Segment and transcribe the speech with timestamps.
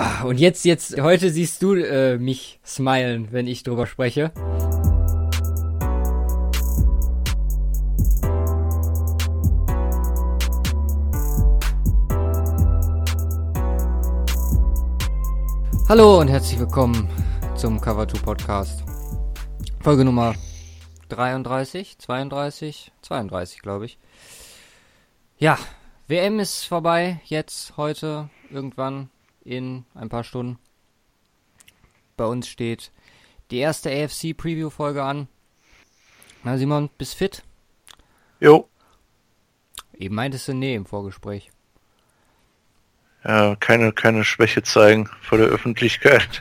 [0.00, 4.30] Ah, und jetzt, jetzt, heute siehst du äh, mich smilen, wenn ich drüber spreche.
[15.88, 17.10] Hallo und herzlich willkommen
[17.56, 18.84] zum Cover 2 Podcast.
[19.80, 20.36] Folge Nummer
[21.08, 23.98] 33, 32, 32, glaube ich.
[25.38, 25.58] Ja,
[26.06, 29.10] WM ist vorbei, jetzt, heute, irgendwann
[29.48, 30.58] in ein paar Stunden.
[32.16, 32.92] Bei uns steht
[33.50, 35.28] die erste AFC Preview Folge an.
[36.44, 37.42] Na Simon, bist fit?
[38.40, 38.68] Jo.
[39.96, 41.50] Eben meintest du nee im Vorgespräch.
[43.24, 46.40] Ja, keine, keine Schwäche zeigen vor der Öffentlichkeit.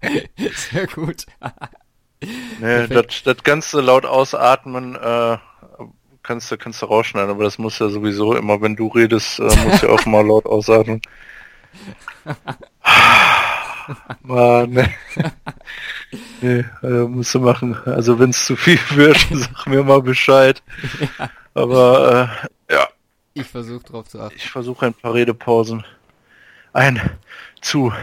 [0.54, 1.26] Sehr gut.
[2.60, 5.38] nee, das, das Ganze laut ausatmen äh,
[6.22, 9.44] kannst du kannst du rausschneiden, aber das muss ja sowieso immer, wenn du redest, äh,
[9.44, 11.00] muss ja auch mal laut ausatmen.
[14.22, 14.92] Mann, ne.
[16.40, 17.76] nee, also musst du machen.
[17.84, 20.62] Also wenn es zu viel wird, sag mir mal Bescheid.
[21.18, 21.30] Ja.
[21.54, 22.30] Aber
[22.68, 22.88] äh, ja.
[23.34, 24.36] Ich versuche drauf zu achten.
[24.36, 25.84] Ich versuche ein paar Redepausen
[26.72, 28.00] einzubauen.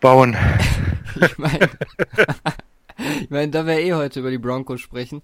[1.20, 1.70] ich meine,
[3.20, 5.22] ich mein, da wir eh heute über die Broncos sprechen,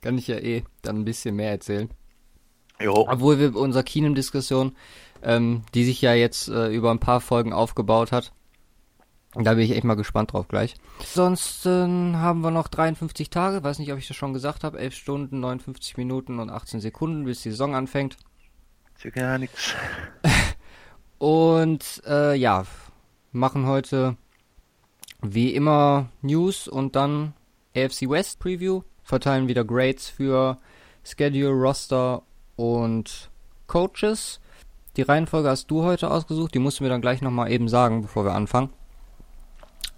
[0.00, 1.90] kann ich ja eh dann ein bisschen mehr erzählen.
[2.80, 3.06] Jo.
[3.08, 4.76] Obwohl wir unserer Keenum-Diskussion
[5.22, 8.32] ähm, die sich ja jetzt äh, über ein paar Folgen aufgebaut hat.
[9.34, 10.74] Da bin ich echt mal gespannt drauf gleich.
[11.04, 14.78] Sonst äh, haben wir noch 53 Tage, weiß nicht, ob ich das schon gesagt habe,
[14.78, 18.16] 11 Stunden, 59 Minuten und 18 Sekunden, bis die Saison anfängt.
[18.96, 19.74] Ist ja gar nichts.
[21.18, 22.64] Und äh, ja,
[23.32, 24.16] machen heute
[25.20, 27.34] wie immer News und dann
[27.76, 30.58] AFC West Preview, verteilen wieder Grades für
[31.02, 32.22] Schedule, Roster
[32.56, 33.30] und
[33.66, 34.40] Coaches.
[34.98, 38.02] Die Reihenfolge hast du heute ausgesucht, die musst du mir dann gleich nochmal eben sagen,
[38.02, 38.70] bevor wir anfangen.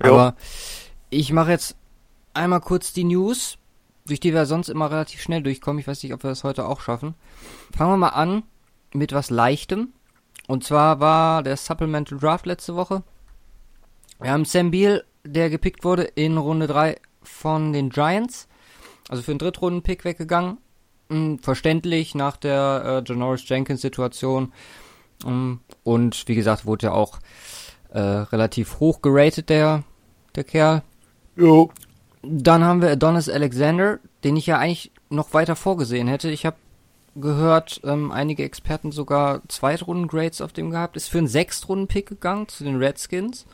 [0.04, 0.12] Jo.
[0.12, 0.36] Aber
[1.08, 1.74] ich mache jetzt
[2.34, 3.56] einmal kurz die News,
[4.06, 5.80] durch die wir sonst immer relativ schnell durchkommen.
[5.80, 7.14] Ich weiß nicht, ob wir das heute auch schaffen.
[7.74, 8.42] Fangen wir mal an
[8.92, 9.94] mit was Leichtem.
[10.46, 13.02] Und zwar war der Supplemental Draft letzte Woche.
[14.20, 18.48] Wir haben Sam Beal, der gepickt wurde in Runde 3 von den Giants.
[19.08, 20.58] Also für einen Drittrunden-Pick weggegangen.
[21.08, 24.52] Hm, verständlich nach der äh, Janoris Jenkins Situation ähm,
[25.24, 27.18] und wie gesagt, wurde ja auch
[27.90, 29.82] äh, relativ hoch geratet, der,
[30.34, 30.82] der Kerl.
[31.36, 31.70] Jo.
[32.22, 36.30] Dann haben wir Adonis Alexander, den ich ja eigentlich noch weiter vorgesehen hätte.
[36.30, 36.56] Ich habe
[37.16, 40.96] gehört, ähm, einige Experten sogar Zweitrunden-Grades auf dem gehabt.
[40.96, 43.46] Ist für einen Sechstrunden-Pick gegangen zu den Redskins.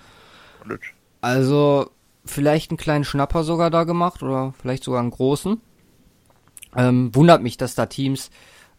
[1.20, 1.90] Also
[2.24, 5.60] vielleicht einen kleinen Schnapper sogar da gemacht oder vielleicht sogar einen großen.
[6.76, 8.30] Ähm, wundert mich, dass da Teams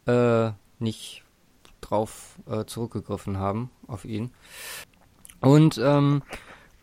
[0.06, 1.24] äh, nicht
[1.82, 4.32] drauf äh, zurückgegriffen haben, auf ihn.
[5.40, 6.24] Und ähm,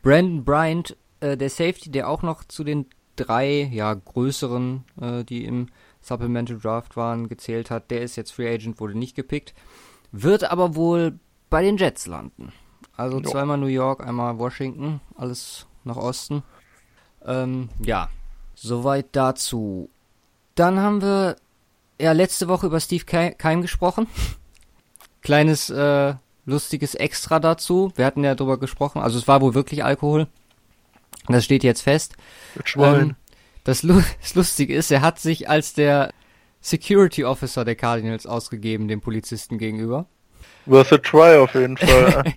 [0.02, 5.44] Brandon Bryant, äh, der Safety, der auch noch zu den drei ja, größeren, äh, die
[5.44, 5.68] im
[6.00, 9.54] Supplemental Draft waren, gezählt hat, der ist jetzt Free Agent, wurde nicht gepickt,
[10.12, 11.18] wird aber wohl
[11.50, 12.52] bei den Jets landen.
[12.96, 13.30] Also jo.
[13.30, 16.42] zweimal New York, einmal Washington, alles nach Osten.
[17.24, 18.08] Ähm, ja,
[18.54, 19.90] soweit dazu.
[20.54, 21.36] Dann haben wir
[22.00, 24.06] ja letzte Woche über Steve Keim gesprochen.
[25.24, 26.14] Kleines äh,
[26.44, 27.92] lustiges Extra dazu.
[27.96, 29.00] Wir hatten ja drüber gesprochen.
[29.00, 30.28] Also es war wohl wirklich Alkohol.
[31.26, 32.14] Das steht jetzt fest.
[32.76, 33.16] Ähm,
[33.64, 36.12] das, Lu das Lustige ist, er hat sich als der
[36.60, 40.06] Security Officer der Cardinals ausgegeben, dem Polizisten gegenüber.
[40.66, 42.34] Worth a try auf jeden Fall.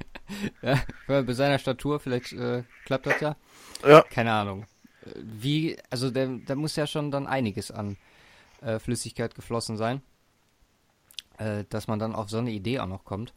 [0.61, 3.35] ja, bei seiner Statur, vielleicht äh, klappt das ja.
[3.85, 4.01] Ja.
[4.03, 4.65] Keine Ahnung.
[5.15, 7.97] Wie, also da muss ja schon dann einiges an
[8.61, 10.01] äh, Flüssigkeit geflossen sein
[11.37, 13.33] äh, dass man dann auf so eine Idee auch noch kommt.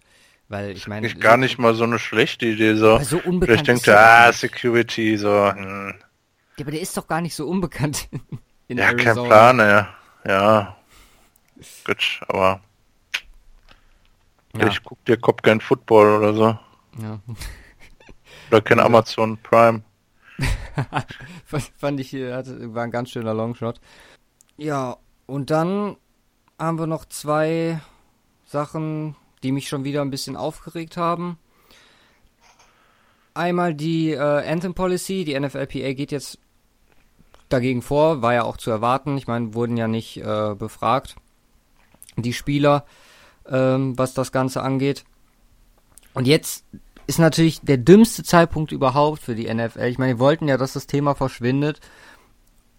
[0.49, 1.09] Weil ich meine.
[1.15, 2.99] Gar nicht mal so eine schlechte Idee, so.
[2.99, 3.45] so unbekannt.
[3.45, 5.53] Vielleicht denkt er, ah, Security, so.
[5.53, 5.95] Hm.
[6.57, 8.09] Ja, aber der ist doch gar nicht so unbekannt
[8.69, 9.15] in Ja, Arizona.
[9.15, 9.89] kein Plan, ja.
[10.27, 10.77] Ja.
[11.85, 12.61] Gut, aber.
[14.57, 14.67] Ja.
[14.67, 16.59] Ich guck dir Kopf kein Football oder so.
[17.01, 17.21] Ja.
[18.51, 19.83] oder kein Amazon Prime.
[21.79, 23.81] Fand ich, hatte, war ein ganz schöner Longshot.
[24.57, 24.97] Ja,
[25.27, 25.97] und dann
[26.59, 27.81] haben wir noch zwei
[28.51, 29.15] Sachen,
[29.45, 31.39] die mich schon wieder ein bisschen aufgeregt haben.
[33.33, 36.39] Einmal die äh, Anthem Policy, die NFLPA geht jetzt
[37.49, 39.17] dagegen vor, war ja auch zu erwarten.
[39.17, 41.15] Ich meine, wurden ja nicht äh, befragt,
[42.17, 42.85] die Spieler,
[43.49, 45.05] ähm, was das Ganze angeht.
[46.13, 46.65] Und jetzt
[47.07, 49.85] ist natürlich der dümmste Zeitpunkt überhaupt für die NFL.
[49.85, 51.81] Ich meine, die wollten ja, dass das Thema verschwindet.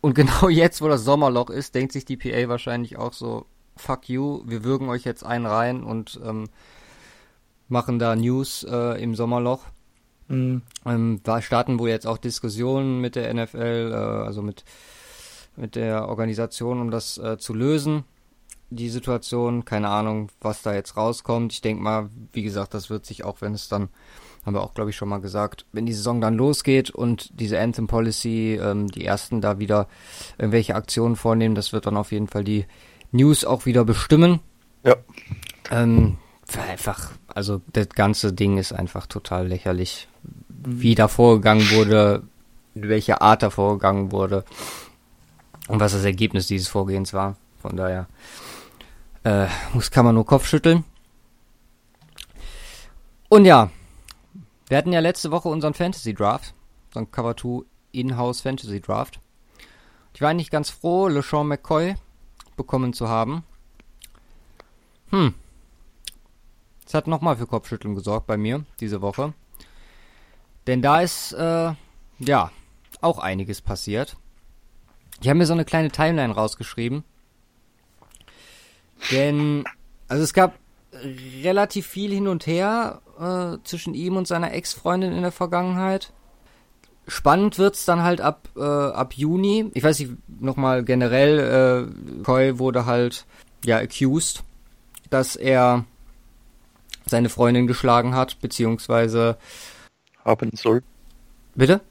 [0.02, 3.46] Und genau jetzt, wo das Sommerloch ist, denkt sich die PA wahrscheinlich auch so,
[3.82, 6.46] fuck you, wir würgen euch jetzt einen rein und ähm,
[7.68, 9.66] machen da News äh, im Sommerloch.
[10.28, 10.62] Mhm.
[10.86, 14.64] Ähm, da starten wohl jetzt auch Diskussionen mit der NFL, äh, also mit,
[15.56, 18.04] mit der Organisation, um das äh, zu lösen.
[18.70, 21.52] Die Situation, keine Ahnung, was da jetzt rauskommt.
[21.52, 23.90] Ich denke mal, wie gesagt, das wird sich auch, wenn es dann,
[24.46, 27.60] haben wir auch, glaube ich, schon mal gesagt, wenn die Saison dann losgeht und diese
[27.60, 29.88] Anthem Policy, ähm, die ersten da wieder
[30.38, 32.66] irgendwelche Aktionen vornehmen, das wird dann auf jeden Fall die
[33.12, 34.40] News auch wieder bestimmen.
[34.84, 34.96] Ja.
[35.70, 36.18] Ähm,
[36.58, 40.08] einfach, also das ganze Ding ist einfach total lächerlich,
[40.50, 42.24] wie da vorgegangen wurde,
[42.76, 44.44] in welcher Art da vorgegangen wurde
[45.68, 47.36] und was das Ergebnis dieses Vorgehens war.
[47.62, 48.08] Von daher
[49.24, 50.84] äh, muss kann man nur Kopf schütteln.
[53.30, 53.70] Und ja,
[54.68, 56.54] wir hatten ja letzte Woche unseren Fantasy Draft,
[56.90, 59.20] unseren Cover 2 In-House Fantasy Draft.
[60.14, 61.96] Ich war eigentlich ganz froh, LeSean McCoy
[62.62, 63.44] bekommen zu haben.
[65.10, 65.34] Hm,
[66.86, 69.34] es hat nochmal für Kopfschütteln gesorgt bei mir diese Woche.
[70.68, 71.74] Denn da ist, äh,
[72.20, 72.52] ja,
[73.02, 74.18] auch einiges passiert.
[75.22, 77.04] Ich habe mir so eine kleine Timeline rausgeschrieben.
[79.10, 79.64] Denn,
[80.08, 80.60] also es gab
[81.44, 86.14] relativ viel hin und her äh, zwischen ihm und seiner Ex-Freundin in der Vergangenheit.
[87.12, 89.70] Spannend wird's dann halt ab, äh, ab Juni.
[89.74, 93.26] Ich weiß nicht, nochmal generell, äh, Koi wurde halt,
[93.66, 94.44] ja, accused,
[95.10, 95.84] dass er
[97.06, 99.36] seine Freundin geschlagen hat, beziehungsweise
[100.24, 100.84] haben soll.
[101.54, 101.82] Bitte?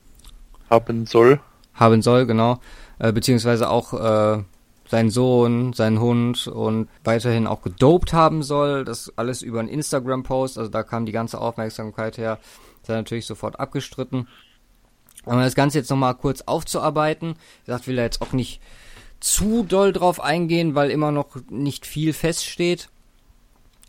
[0.70, 1.38] Haben soll.
[1.74, 2.58] Haben soll, genau.
[2.98, 4.42] Äh, beziehungsweise auch äh,
[4.88, 8.86] sein Sohn, sein Hund und weiterhin auch gedopt haben soll.
[8.86, 12.38] Das alles über einen Instagram-Post, also da kam die ganze Aufmerksamkeit her.
[12.80, 14.26] Das hat natürlich sofort abgestritten.
[15.24, 18.60] Um das Ganze jetzt nochmal kurz aufzuarbeiten, ich gesagt, will er jetzt auch nicht
[19.20, 22.88] zu doll drauf eingehen, weil immer noch nicht viel feststeht.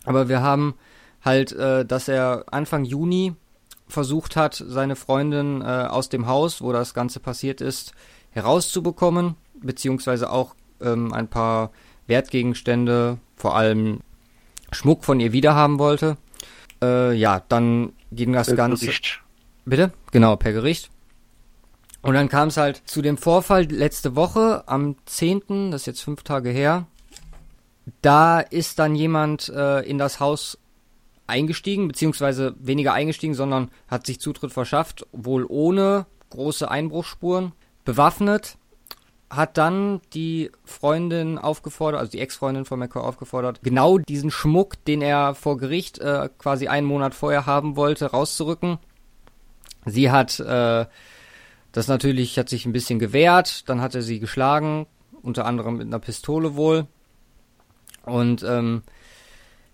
[0.03, 0.75] Aber wir haben
[1.23, 3.33] halt, äh, dass er Anfang Juni
[3.87, 7.93] versucht hat, seine Freundin äh, aus dem Haus, wo das Ganze passiert ist,
[8.31, 11.71] herauszubekommen, beziehungsweise auch ähm, ein paar
[12.07, 13.99] Wertgegenstände, vor allem
[14.71, 16.17] Schmuck von ihr wiederhaben wollte.
[16.81, 18.85] Äh, ja, dann ging das per Ganze.
[18.85, 19.21] Gericht.
[19.65, 19.91] Bitte?
[20.11, 20.89] Genau, per Gericht.
[22.01, 26.01] Und dann kam es halt zu dem Vorfall letzte Woche am 10., das ist jetzt
[26.01, 26.87] fünf Tage her.
[28.01, 30.57] Da ist dann jemand äh, in das Haus
[31.27, 37.53] eingestiegen, beziehungsweise weniger eingestiegen, sondern hat sich Zutritt verschafft, wohl ohne große Einbruchsspuren,
[37.85, 38.57] bewaffnet,
[39.29, 45.01] hat dann die Freundin aufgefordert, also die Ex-Freundin von McCoy aufgefordert, genau diesen Schmuck, den
[45.01, 48.77] er vor Gericht äh, quasi einen Monat vorher haben wollte, rauszurücken.
[49.85, 50.85] Sie hat äh,
[51.71, 54.87] das natürlich, hat sich ein bisschen gewehrt, dann hat er sie geschlagen,
[55.21, 56.87] unter anderem mit einer Pistole wohl.
[58.03, 58.81] Und ähm,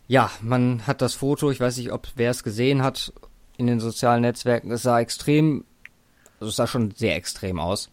[0.08, 3.14] ja, man hat das Foto, ich weiß nicht, ob wer es gesehen hat
[3.58, 5.66] in den sozialen Netzwerken, es sah extrem,
[6.40, 7.90] also es sah schon sehr extrem aus.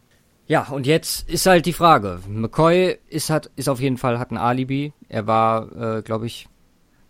[0.47, 2.21] Ja, und jetzt ist halt die Frage.
[2.29, 4.93] McCoy ist hat ist auf jeden Fall hat ein Alibi.
[5.09, 6.49] Er war, äh, glaube ich,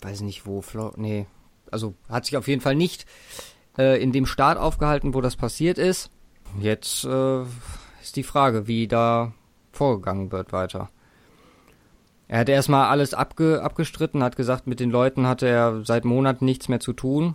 [0.02, 1.26] weiß nicht wo, Flo nee,
[1.72, 3.06] also hat sich auf jeden Fall nicht
[3.76, 6.10] äh, in dem Staat aufgehalten, wo das passiert ist.
[6.60, 7.42] Jetzt äh,
[8.02, 9.32] ist die Frage, wie da
[9.72, 10.88] vorgegangen wird weiter.
[12.28, 16.44] Er hat erstmal alles abge abgestritten, hat gesagt, mit den Leuten hatte er seit Monaten
[16.44, 17.34] nichts mehr zu tun.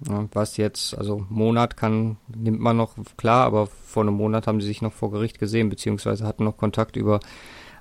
[0.00, 4.66] Was jetzt, also Monat kann, nimmt man noch klar, aber vor einem Monat haben sie
[4.66, 7.20] sich noch vor Gericht gesehen, beziehungsweise hatten noch Kontakt über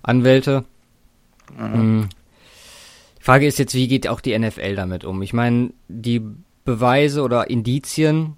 [0.04, 0.64] Anwälte.
[1.58, 2.08] Mhm.
[3.20, 5.22] Die Frage ist jetzt, wie geht auch die NFL damit um?
[5.22, 6.22] Ich meine, die
[6.64, 8.38] Beweise oder Indizien,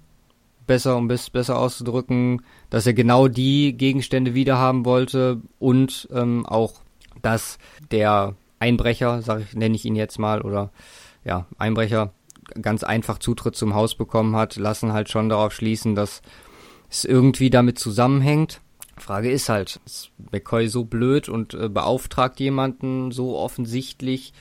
[0.66, 6.74] besser um es besser auszudrücken, dass er genau die Gegenstände wiederhaben wollte und ähm, auch
[7.22, 7.58] dass
[7.90, 10.70] der Einbrecher, sag ich, nenne ich ihn jetzt mal, oder
[11.24, 12.12] ja, Einbrecher
[12.60, 16.22] ganz einfach Zutritt zum Haus bekommen hat, lassen halt schon darauf schließen, dass
[16.88, 18.60] es irgendwie damit zusammenhängt.
[18.96, 24.32] Frage ist halt, ist McCoy so blöd und äh, beauftragt jemanden so offensichtlich,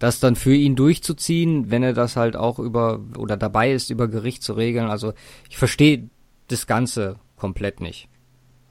[0.00, 4.08] das dann für ihn durchzuziehen, wenn er das halt auch über oder dabei ist, über
[4.08, 4.88] Gericht zu regeln.
[4.88, 5.12] Also
[5.48, 6.08] ich verstehe
[6.48, 8.08] das Ganze komplett nicht.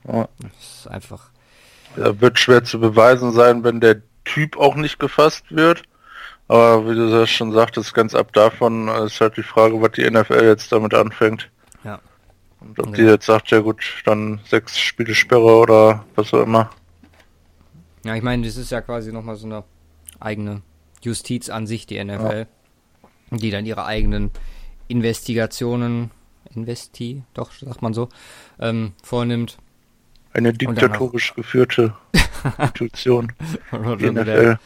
[0.06, 0.28] Ja.
[0.42, 1.30] Das ist einfach
[1.96, 5.84] ja, wird schwer zu beweisen sein, wenn der Typ auch nicht gefasst wird.
[6.48, 10.10] Aber wie du das schon sagtest, ganz ab davon ist halt die Frage, was die
[10.10, 11.50] NFL jetzt damit anfängt.
[11.84, 12.00] Ja.
[12.60, 12.94] Und ob ja.
[12.94, 16.72] die jetzt sagt, ja gut, dann sechs Spiele Sperre oder was auch immer.
[18.04, 19.64] Ja, ich meine, das ist ja quasi nochmal so eine
[20.20, 20.64] eigene
[21.02, 22.48] Justiz an sich, die NFL,
[23.32, 23.38] ja.
[23.38, 24.32] die dann ihre eigenen
[24.88, 26.12] Investigationen,
[26.54, 28.10] Investi, doch, sagt man so,
[28.60, 29.58] ähm, vornimmt.
[30.34, 31.96] Eine diktatorisch geführte
[32.58, 33.34] Institution.
[33.72, 34.58] die NFL.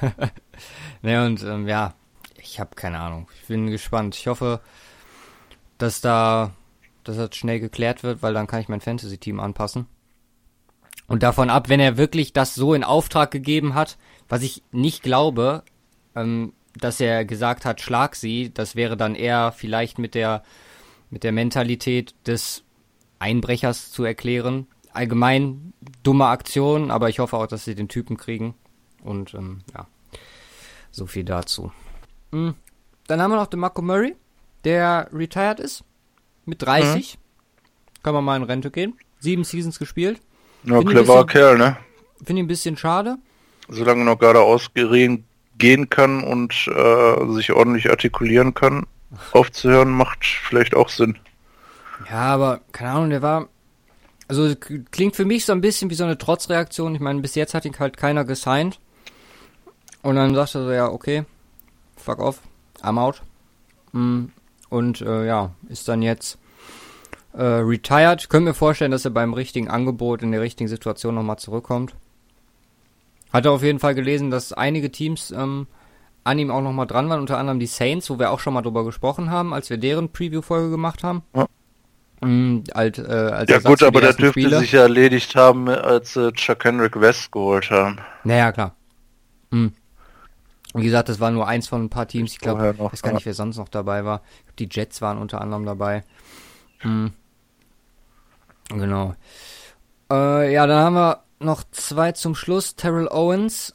[1.02, 1.94] naja, und ähm, ja,
[2.36, 3.28] ich habe keine Ahnung.
[3.40, 4.16] Ich bin gespannt.
[4.16, 4.60] Ich hoffe,
[5.78, 6.52] dass da
[7.04, 9.86] dass das schnell geklärt wird, weil dann kann ich mein Fantasy-Team anpassen.
[11.06, 15.02] Und davon ab, wenn er wirklich das so in Auftrag gegeben hat, was ich nicht
[15.02, 15.64] glaube,
[16.14, 20.42] ähm, dass er gesagt hat, schlag sie, das wäre dann eher vielleicht mit der,
[21.10, 22.64] mit der Mentalität des
[23.18, 24.66] Einbrechers zu erklären.
[24.92, 28.54] Allgemein dumme Aktion, aber ich hoffe auch, dass sie den Typen kriegen.
[29.02, 29.86] Und ähm, ja,
[30.90, 31.72] so viel dazu.
[32.30, 32.54] Mhm.
[33.06, 34.16] Dann haben wir noch den Marco Murray,
[34.64, 35.84] der retired ist.
[36.44, 37.16] Mit 30.
[37.16, 38.02] Mhm.
[38.02, 38.94] Kann man mal in Rente gehen.
[39.20, 40.20] Sieben Seasons gespielt.
[40.64, 41.76] Ja, cleverer Kerl, ne?
[42.24, 43.16] Finde ich ein bisschen schade.
[43.68, 44.62] Solange noch geradeaus
[45.62, 48.84] gehen kann und äh, sich ordentlich artikulieren kann,
[49.30, 51.16] aufzuhören, macht vielleicht auch Sinn.
[52.10, 53.48] Ja, aber keine Ahnung, der war.
[54.26, 54.54] Also
[54.90, 56.96] klingt für mich so ein bisschen wie so eine Trotzreaktion.
[56.96, 58.80] Ich meine, bis jetzt hat ihn halt keiner gesigned.
[60.02, 61.24] Und dann sagt er so, ja, okay,
[61.96, 62.40] fuck off,
[62.82, 63.22] I'm out.
[63.92, 64.24] Mm,
[64.68, 66.38] und äh, ja, ist dann jetzt
[67.34, 68.22] äh, retired.
[68.22, 71.94] Ich könnte mir vorstellen, dass er beim richtigen Angebot in der richtigen Situation nochmal zurückkommt.
[73.32, 75.66] Hatte auf jeden Fall gelesen, dass einige Teams ähm,
[76.24, 78.62] an ihm auch nochmal dran waren, unter anderem die Saints, wo wir auch schon mal
[78.62, 81.22] drüber gesprochen haben, als wir deren Preview-Folge gemacht haben.
[81.34, 81.46] Ja.
[82.20, 84.58] Mhm, alt, äh, als ja gut, aber der dürfte Spiele.
[84.60, 87.98] sich ja erledigt haben, als sie Chuck Henrik West geholt haben.
[88.22, 88.76] Naja, klar.
[89.50, 89.72] Mhm.
[90.74, 92.32] Wie gesagt, das war nur eins von ein paar Teams.
[92.32, 94.22] Ich glaube, ich weiß gar nicht, wer sonst noch dabei war.
[94.58, 96.04] Die Jets waren unter anderem dabei.
[96.82, 97.12] Mhm.
[98.68, 99.14] Genau.
[100.10, 102.76] Äh, ja, dann haben wir noch zwei zum Schluss.
[102.76, 103.72] Terrell Owens.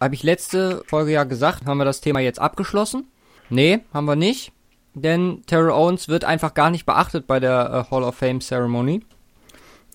[0.00, 3.08] Habe ich letzte Folge ja gesagt, haben wir das Thema jetzt abgeschlossen?
[3.50, 4.52] Nee, haben wir nicht.
[4.94, 9.02] Denn Terrell Owens wird einfach gar nicht beachtet bei der äh, Hall of Fame Ceremony.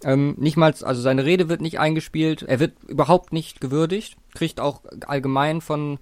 [0.03, 4.59] Ähm, nicht mal, also seine Rede wird nicht eingespielt, er wird überhaupt nicht gewürdigt, kriegt
[4.59, 5.97] auch allgemein von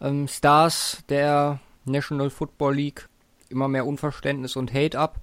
[0.00, 3.08] ähm, Stars der National Football League
[3.50, 5.20] immer mehr Unverständnis und Hate ab.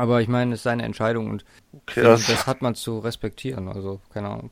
[0.00, 3.68] Aber ich meine, es ist seine Entscheidung und okay, das, das, hat man zu respektieren.
[3.68, 4.50] Also, keine Ahnung.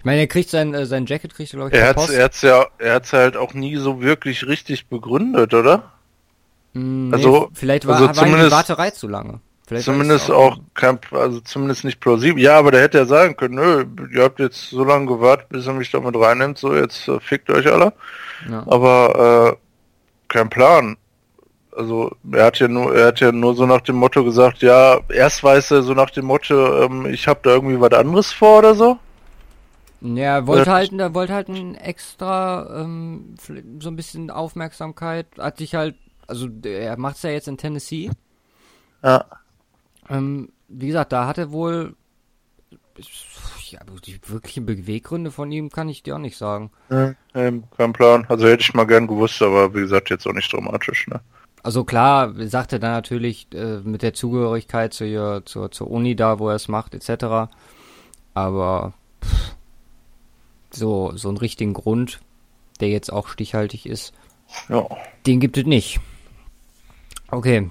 [0.00, 2.24] Ich meine, er kriegt sein, äh, sein Jacket, kriegt er, glaube ich, er hat's, er
[2.24, 5.92] hat's ja, er hat's halt auch nie so wirklich richtig begründet, oder?
[6.72, 9.38] Mm, also, nee, vielleicht war, also war die Warterei zu lange.
[9.68, 12.42] Vielleicht zumindest auch, auch kein, also zumindest nicht plausibel.
[12.42, 15.64] Ja, aber der hätte ja sagen können, nö, ihr habt jetzt so lange gewartet, bis
[15.64, 17.92] er mich damit reinnimmt, so jetzt äh, fickt euch alle.
[18.50, 18.64] Ja.
[18.66, 20.96] Aber äh, kein Plan
[21.76, 25.00] also er hat ja nur, er hat ja nur so nach dem Motto gesagt, ja,
[25.08, 28.58] erst weiß er so nach dem Motto, ähm, ich habe da irgendwie was anderes vor
[28.58, 28.98] oder so.
[30.00, 33.36] Ja, er wollte halt, er wollte halt ein extra, ähm,
[33.78, 35.94] so ein bisschen Aufmerksamkeit, hat sich halt,
[36.26, 38.10] also er macht es ja jetzt in Tennessee.
[39.02, 39.24] Ja.
[40.08, 41.94] Ähm, wie gesagt, da hat er wohl,
[43.70, 46.70] ja, die wirklichen Beweggründe von ihm kann ich dir auch nicht sagen.
[46.90, 48.26] Ja, kein Plan.
[48.28, 51.20] Also hätte ich mal gern gewusst, aber wie gesagt, jetzt auch nicht dramatisch, ne?
[51.62, 56.38] Also klar, sagt er dann natürlich äh, mit der Zugehörigkeit zur, zur, zur Uni da,
[56.40, 57.52] wo er es macht, etc.
[58.34, 59.54] Aber pff,
[60.72, 62.20] so, so einen richtigen Grund,
[62.80, 64.12] der jetzt auch stichhaltig ist,
[64.68, 64.86] ja.
[65.26, 66.00] den gibt es nicht.
[67.30, 67.70] Okay.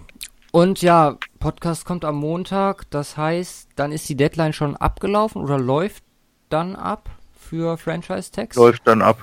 [0.51, 5.59] Und ja, Podcast kommt am Montag, das heißt, dann ist die Deadline schon abgelaufen oder
[5.59, 6.03] läuft
[6.49, 8.55] dann ab für Franchise-Tags?
[8.55, 9.17] Läuft dann ab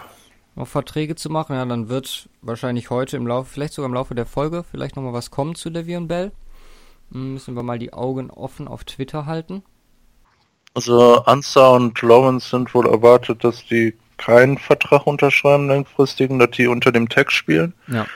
[0.58, 4.14] noch Verträge zu machen, ja, dann wird wahrscheinlich heute im Laufe, vielleicht sogar im Laufe
[4.14, 6.32] der Folge, vielleicht nochmal was kommen zu Le'Veon Bell.
[7.12, 9.62] Hm, müssen wir mal die Augen offen auf Twitter halten.
[10.74, 16.66] Also Ansa und Lawrence sind wohl erwartet, dass die keinen Vertrag unterschreiben, langfristigen, dass die
[16.66, 17.72] unter dem Tag spielen.
[17.86, 18.06] Ja.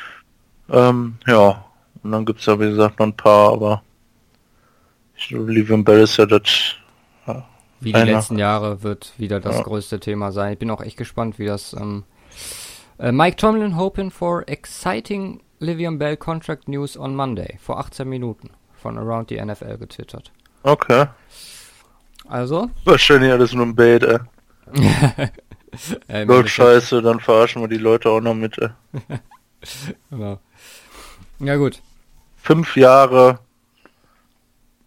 [0.69, 1.65] Ähm, ja,
[2.03, 3.83] und dann gibt es ja wie gesagt noch ein paar, aber
[5.17, 6.75] ich glaube, Le'Veon Bell ist ja das
[7.27, 7.45] ja,
[7.81, 9.63] wie die letzten Jahre wird wieder das ja.
[9.63, 10.55] größte Thema sein.
[10.55, 12.03] Ich bin auch echt gespannt, wie das ähm,
[12.99, 17.59] Uh, Mike Tomlin hoping for exciting Livian Bell contract news on Monday.
[17.61, 18.51] Vor 18 Minuten.
[18.75, 20.31] Von Around the NFL getwittert.
[20.65, 21.07] Okay.
[22.29, 22.71] Also?
[22.85, 24.19] Wahrscheinlich alles nur ein Bait, ey.
[26.09, 28.71] äh, scheiße, dann verarschen wir die Leute auch noch mit, ey.
[30.11, 30.39] genau.
[31.39, 31.81] Ja, gut.
[32.37, 33.39] Fünf Jahre,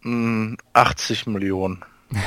[0.02, 1.84] mh, 80 Millionen.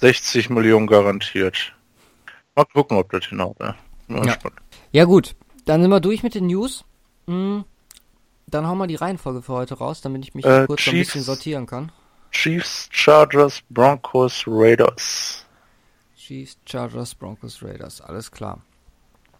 [0.00, 1.72] 60 Millionen garantiert.
[2.54, 3.56] Mal gucken, ob das hinhaut.
[3.60, 3.74] Ja.
[4.08, 4.36] Ja.
[4.92, 5.04] ja.
[5.04, 6.84] gut, dann sind wir durch mit den News.
[7.26, 7.64] Hm.
[8.46, 11.00] Dann hauen wir die Reihenfolge für heute raus, damit ich mich äh, kurz Chiefs, ein
[11.00, 11.92] bisschen sortieren kann.
[12.32, 15.46] Chiefs, Chargers, Broncos, Raiders.
[16.16, 18.60] Chiefs, Chargers, Broncos, Raiders, alles klar.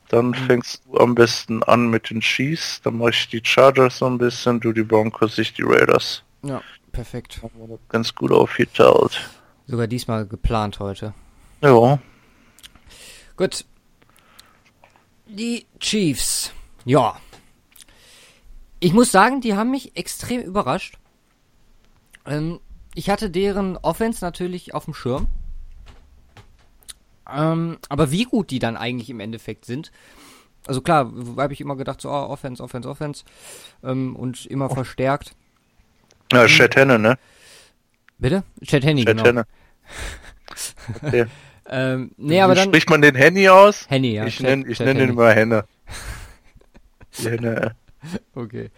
[0.09, 0.35] Dann mhm.
[0.35, 4.19] fängst du am besten an mit den Chiefs, dann mache ich die Chargers so ein
[4.19, 6.23] bisschen, du die Broncos, ich die Raiders.
[6.43, 7.41] Ja, perfekt.
[7.89, 9.31] Ganz gut aufgeteilt.
[9.67, 11.15] Sogar diesmal geplant heute.
[11.61, 11.99] Ja.
[13.43, 13.65] Gut,
[15.27, 16.53] die Chiefs.
[16.85, 17.21] Ja.
[18.79, 20.97] Ich muss sagen, die haben mich extrem überrascht.
[22.25, 22.61] Ähm,
[22.95, 25.27] ich hatte deren Offense natürlich auf dem Schirm.
[27.29, 29.91] Ähm, aber wie gut die dann eigentlich im Endeffekt sind.
[30.69, 33.25] Also klar, habe ich immer gedacht, so oh, Offense, Offense, Offense.
[33.83, 34.75] Ähm, und immer oh.
[34.75, 35.35] verstärkt.
[36.31, 37.19] Ja, Chet Henne, ne?
[38.19, 38.45] Bitte?
[38.65, 39.25] Chet Henny, Chet genau.
[39.25, 39.47] Henne.
[41.03, 41.27] Okay.
[41.73, 42.69] Ähm, nee, aber dann.
[42.69, 43.87] Spricht man den Henny aus?
[43.89, 44.27] Henny, ja.
[44.27, 45.65] Ich nenne ich nenn den immer Henne.
[47.13, 47.77] Henne.
[48.35, 48.71] Okay.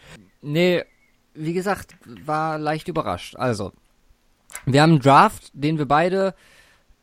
[0.43, 0.85] Nee,
[1.35, 3.35] wie gesagt, war leicht überrascht.
[3.37, 3.73] Also,
[4.65, 6.35] wir haben einen Draft, den wir beide,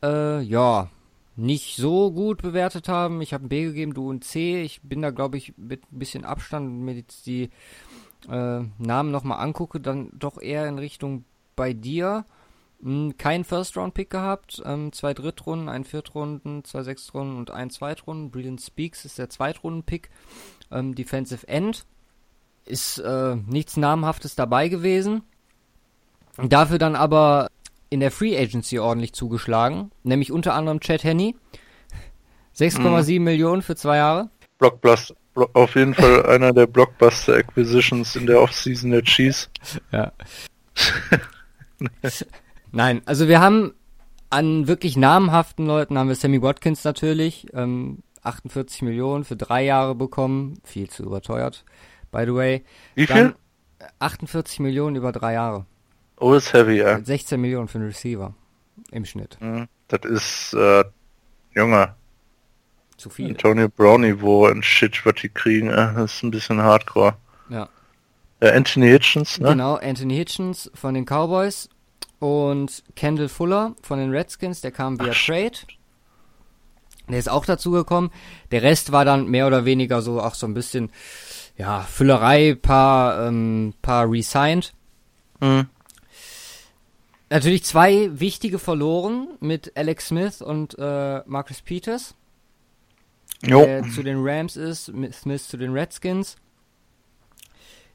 [0.01, 0.89] äh, ja,
[1.35, 3.21] nicht so gut bewertet haben.
[3.21, 4.61] Ich habe ein B gegeben, du ein C.
[4.61, 7.49] Ich bin da, glaube ich, mit ein bisschen Abstand, wenn mir jetzt die
[8.29, 11.25] äh, Namen nochmal angucke, dann doch eher in Richtung
[11.57, 12.25] bei dir.
[12.83, 18.31] Hm, kein First-Round-Pick gehabt, ähm, zwei Drittrunden, ein Viertrunden, zwei Sechstrunden und ein Zweitrunden.
[18.31, 20.09] Brilliant Speaks ist der Zweitrunden-Pick.
[20.71, 21.85] Ähm, Defensive End
[22.65, 25.23] ist äh, nichts Namhaftes dabei gewesen.
[26.37, 27.49] Dafür dann aber
[27.89, 31.35] in der Free Agency ordentlich zugeschlagen, nämlich unter anderem Chad Henney.
[32.57, 33.23] 6,7 mhm.
[33.23, 34.29] Millionen für zwei Jahre.
[34.57, 35.15] Blockbuster,
[35.53, 39.49] auf jeden Fall einer der Blockbuster Acquisitions in der Offseason der Chiefs.
[39.91, 40.11] Ja.
[42.71, 43.73] Nein, also wir haben
[44.29, 49.93] an wirklich namhaften Leuten haben wir Sammy Watkins natürlich, ähm, 48 Millionen für drei Jahre
[49.95, 51.65] bekommen, viel zu überteuert,
[52.11, 52.63] by the way.
[52.95, 53.35] Wie viel?
[53.99, 55.65] 48 Millionen über drei Jahre.
[56.17, 57.03] Oh, ist heavy, ja.
[57.03, 58.33] 16 Millionen für einen Receiver
[58.91, 59.37] im Schnitt.
[59.41, 59.67] Mhm.
[59.87, 60.83] Das ist, äh,
[61.53, 61.95] Junge.
[62.95, 63.29] Zu viel.
[63.29, 67.15] Antonio Brown Niveau und Shit, was die kriegen, äh, das ist ein bisschen hardcore.
[67.49, 67.67] Ja.
[68.39, 69.49] Äh, Anthony Hitchens, ne?
[69.49, 71.69] Genau, Anthony Hitchens von den Cowboys
[72.21, 75.57] und Kendall Fuller von den Redskins, der kam via Ach, Trade.
[77.09, 78.11] Der ist auch dazu gekommen.
[78.51, 80.91] Der Rest war dann mehr oder weniger so auch so ein bisschen
[81.57, 84.73] ja Füllerei, paar ähm, paar resigned.
[85.39, 85.67] Mhm.
[87.31, 92.13] Natürlich zwei wichtige verloren mit Alex Smith und äh, Marcus Peters.
[93.43, 93.65] Jo.
[93.65, 96.35] Der zu den Rams ist, Smith zu den Redskins.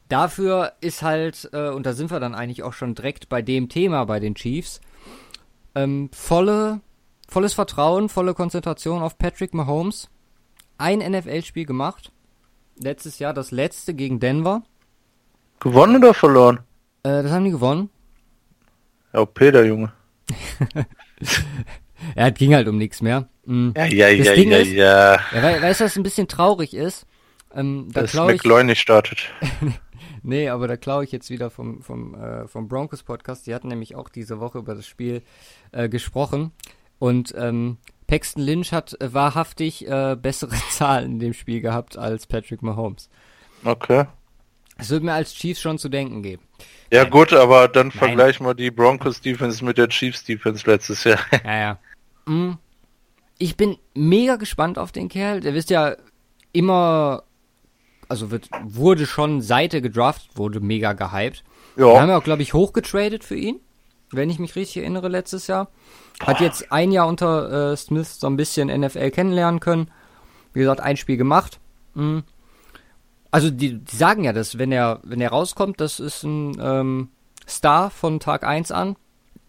[0.08, 3.68] Dafür ist halt, äh, und da sind wir dann eigentlich auch schon direkt bei dem
[3.68, 4.80] Thema bei den Chiefs,
[5.74, 6.80] ähm, volle,
[7.28, 10.08] volles Vertrauen, volle Konzentration auf Patrick Mahomes.
[10.78, 12.12] Ein NFL-Spiel gemacht.
[12.78, 14.62] Letztes Jahr das letzte gegen Denver.
[15.60, 16.60] Gewonnen oder verloren?
[17.02, 17.90] Äh, das haben die gewonnen.
[19.12, 19.92] Ja, Peter, Junge.
[22.16, 23.28] ja, es ging halt um nichts mehr.
[23.44, 23.72] Mhm.
[23.76, 25.12] Ja, ja, das ja, Ding ja, ist, ja.
[25.32, 25.62] ja.
[25.62, 27.06] Weißt du, was ein bisschen traurig ist?
[27.54, 29.30] Ähm, da Dass McLean nicht startet.
[30.26, 33.46] nee, aber da klaue ich jetzt wieder vom, vom, äh, vom Broncos Podcast.
[33.46, 35.22] Die hatten nämlich auch diese Woche über das Spiel
[35.72, 36.52] äh, gesprochen.
[36.98, 42.26] Und ähm, Paxton Lynch hat äh, wahrhaftig äh, bessere Zahlen in dem Spiel gehabt als
[42.26, 43.08] Patrick Mahomes.
[43.64, 44.06] Okay.
[44.78, 46.42] Es wird mir als Chiefs schon zu denken geben.
[46.92, 47.10] Ja Nein.
[47.10, 47.98] gut, aber dann Nein.
[47.98, 51.18] vergleich mal die Broncos Defense mit der Chiefs Defense letztes Jahr.
[51.44, 51.78] Ja, ja.
[52.26, 52.58] Mhm.
[53.38, 55.40] Ich bin mega gespannt auf den Kerl.
[55.40, 55.96] Der wisst ja
[56.52, 57.24] immer,
[58.08, 61.44] also wird, wurde schon Seite gedraftet, wurde mega gehypt.
[61.76, 61.86] Ja.
[61.86, 63.60] Wir haben ja auch, glaube ich, hochgetradet für ihn,
[64.10, 65.68] wenn ich mich richtig erinnere, letztes Jahr.
[66.20, 69.90] Hat jetzt ein Jahr unter äh, Smith so ein bisschen NFL kennenlernen können.
[70.52, 71.60] Wie gesagt, ein Spiel gemacht.
[71.94, 72.22] Mhm.
[73.30, 77.08] Also die, die sagen ja, dass wenn er, wenn er rauskommt, das ist ein ähm,
[77.46, 78.96] Star von Tag 1 an.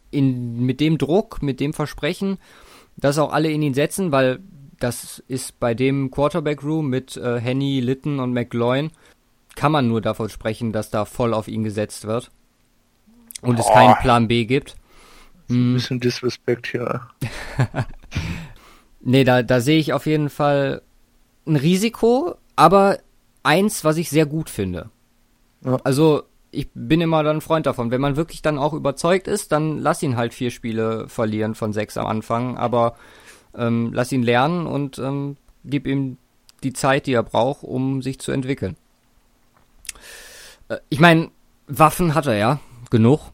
[0.10, 2.38] In, mit dem Druck, mit dem Versprechen,
[2.96, 4.40] dass auch alle in ihn setzen, weil
[4.80, 8.92] das ist bei dem Quarterback Room mit äh, Henny, Litton und McLaurin,
[9.56, 12.32] kann man nur davon sprechen, dass da voll auf ihn gesetzt wird.
[13.42, 13.60] Und oh.
[13.60, 14.76] es keinen Plan B gibt.
[15.50, 15.74] Ein hm.
[15.74, 17.02] bisschen Disrespect hier.
[19.02, 20.82] nee, da, da sehe ich auf jeden Fall
[21.46, 23.00] ein Risiko, aber
[23.44, 24.90] eins, was ich sehr gut finde.
[25.64, 25.78] Ja.
[25.84, 27.92] Also, ich bin immer dann ein Freund davon.
[27.92, 31.74] Wenn man wirklich dann auch überzeugt ist, dann lass ihn halt vier Spiele verlieren von
[31.74, 32.96] sechs am Anfang, aber
[33.58, 36.18] ähm, lass ihn lernen und ähm, gib ihm
[36.64, 38.76] die Zeit, die er braucht, um sich zu entwickeln.
[40.70, 41.32] Äh, ich meine,
[41.68, 43.32] Waffen hat er ja genug,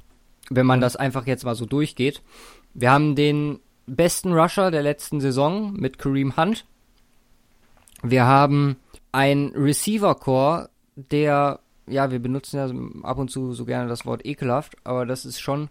[0.49, 2.21] wenn man das einfach jetzt mal so durchgeht.
[2.73, 6.65] Wir haben den besten Rusher der letzten Saison mit Kareem Hunt.
[8.01, 8.77] Wir haben
[9.12, 14.75] ein Receiver-Core, der, ja, wir benutzen ja ab und zu so gerne das Wort ekelhaft,
[14.83, 15.69] aber das ist schon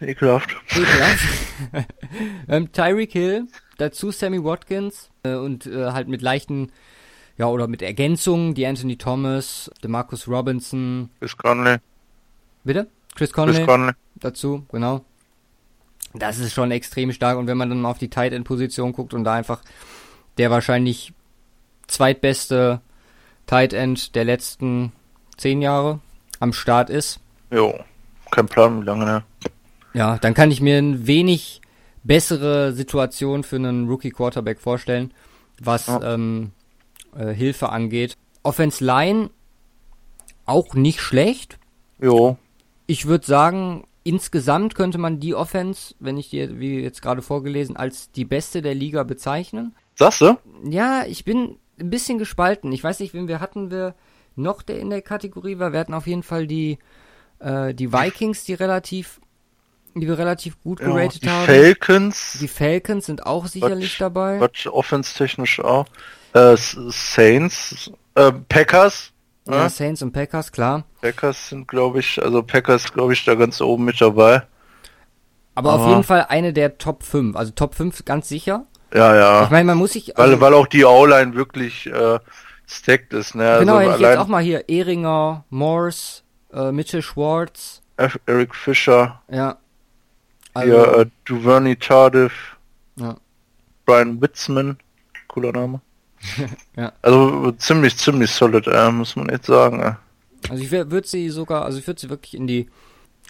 [0.00, 0.56] ekelhaft.
[0.70, 1.24] Ekelhaft.
[2.48, 3.46] ähm, Tyreek Hill,
[3.78, 6.72] dazu Sammy Watkins äh, und äh, halt mit leichten,
[7.36, 11.10] ja, oder mit Ergänzungen, die Anthony Thomas, DeMarcus Robinson.
[11.20, 11.78] Chris Conley.
[12.64, 12.88] Bitte?
[13.14, 13.56] Chris Conley.
[13.56, 13.92] Chris Conley.
[14.16, 15.04] Dazu, genau.
[16.14, 18.92] Das ist schon extrem stark und wenn man dann mal auf die Tight End Position
[18.92, 19.62] guckt und da einfach
[20.38, 21.12] der wahrscheinlich
[21.88, 22.80] zweitbeste
[23.46, 24.92] Tight End der letzten
[25.36, 26.00] zehn Jahre
[26.40, 27.20] am Start ist.
[27.50, 27.78] Jo,
[28.30, 29.24] kein Plan, wie lange, ne?
[29.96, 31.62] Ja, dann kann ich mir ein wenig
[32.04, 35.12] bessere Situation für einen Rookie Quarterback vorstellen,
[35.60, 36.14] was ja.
[36.14, 36.52] ähm,
[37.16, 38.14] äh, Hilfe angeht.
[38.42, 39.30] Offense Line
[40.44, 41.58] auch nicht schlecht.
[41.98, 42.36] Jo.
[42.86, 47.76] Ich würde sagen, insgesamt könnte man die Offense, wenn ich dir, wie jetzt gerade vorgelesen,
[47.76, 49.74] als die beste der Liga bezeichnen.
[49.94, 50.36] Sagst du?
[50.62, 52.70] Ja, ich bin ein bisschen gespalten.
[52.70, 53.94] Ich weiß nicht, wen wir hatten wir
[54.36, 55.72] noch, der in der Kategorie war.
[55.72, 56.78] Wir hatten auf jeden Fall die,
[57.38, 59.20] äh, die Vikings, die relativ,
[60.00, 61.46] die wir relativ gut geratet ja, die haben.
[61.46, 62.38] Die Falcons.
[62.40, 64.40] Die Falcons sind auch sicherlich Watch, dabei.
[64.40, 65.86] Watch offense-technisch auch.
[66.32, 69.12] Äh, Saints, äh, Packers.
[69.46, 70.84] Ja, ja, Saints und Packers, klar.
[71.00, 74.42] Packers sind, glaube ich, also Packers, glaube ich, da ganz oben mit dabei.
[75.54, 77.36] Aber, Aber auf jeden Fall eine der Top 5.
[77.36, 78.66] Also Top 5 ganz sicher.
[78.92, 79.44] Ja, ja.
[79.44, 80.18] Ich meine, man muss sich.
[80.18, 82.18] Also, weil, weil auch die O-Line wirklich äh,
[82.66, 83.56] stacked ist, ne?
[83.60, 87.82] Genau, also wenn ich jetzt auch mal hier Ehringer, Morse, äh, Mitchell Schwartz.
[87.96, 89.22] Eric Fischer.
[89.30, 89.58] Ja.
[90.56, 92.56] Also, hier, äh, Duvernay Tardif.
[92.96, 93.16] Ja.
[93.84, 94.78] Brian Witzman.
[95.28, 95.80] Cooler Name.
[96.76, 96.92] ja.
[97.02, 99.82] Also ziemlich, ziemlich solid, äh, muss man jetzt sagen.
[99.82, 99.94] Äh.
[100.48, 102.68] Also ich würde sie sogar, also ich würde sie wirklich in die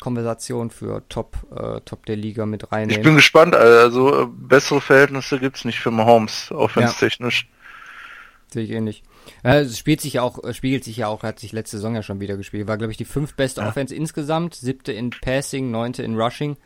[0.00, 3.00] Konversation für Top, äh, Top der Liga mit reinnehmen.
[3.00, 7.48] Ich bin gespannt, also äh, bessere Verhältnisse gibt's nicht für Mahomes, offenstechnisch.
[7.48, 8.52] Ja.
[8.52, 9.02] Sehe ich ähnlich.
[9.42, 11.94] Äh, es spielt sich ja auch, äh, spiegelt sich ja auch, hat sich letzte Saison
[11.94, 12.68] ja schon wieder gespielt.
[12.68, 13.68] War, glaube ich, die fünftbeste ja.
[13.68, 16.56] Offense insgesamt, siebte in Passing, neunte in Rushing.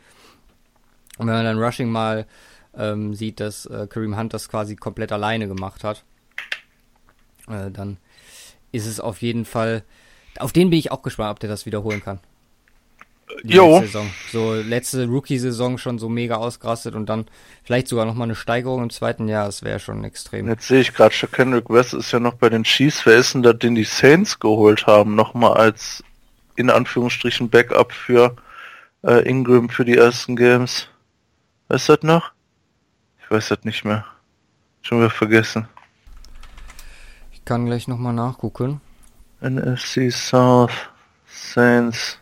[1.17, 2.25] Und wenn man dann Rushing mal
[2.75, 6.03] ähm, sieht, dass äh, Kareem Hunt das quasi komplett alleine gemacht hat,
[7.47, 7.97] äh, dann
[8.71, 9.83] ist es auf jeden Fall,
[10.39, 12.19] auf den bin ich auch gespannt, ob der das wiederholen kann.
[13.43, 13.79] Die jo.
[13.79, 14.09] Letzte Saison.
[14.31, 17.25] So letzte Rookie-Saison schon so mega ausgerastet und dann
[17.63, 20.47] vielleicht sogar nochmal eine Steigerung im zweiten Jahr, das wäre schon extrem.
[20.47, 23.05] Jetzt sehe ich gerade, Kendrick West ist ja noch bei den Chiefs.
[23.05, 26.03] Wer ist denn da, den die Saints geholt haben, nochmal als
[26.55, 28.35] in Anführungsstrichen Backup für
[29.03, 30.87] äh, Ingram für die ersten Games?
[31.71, 32.31] Weißt du das noch?
[33.23, 34.03] Ich weiß das nicht mehr.
[34.81, 35.69] Schon wieder vergessen.
[37.31, 38.81] Ich kann gleich nochmal nachgucken.
[39.39, 40.73] NFC South
[41.27, 42.19] Saints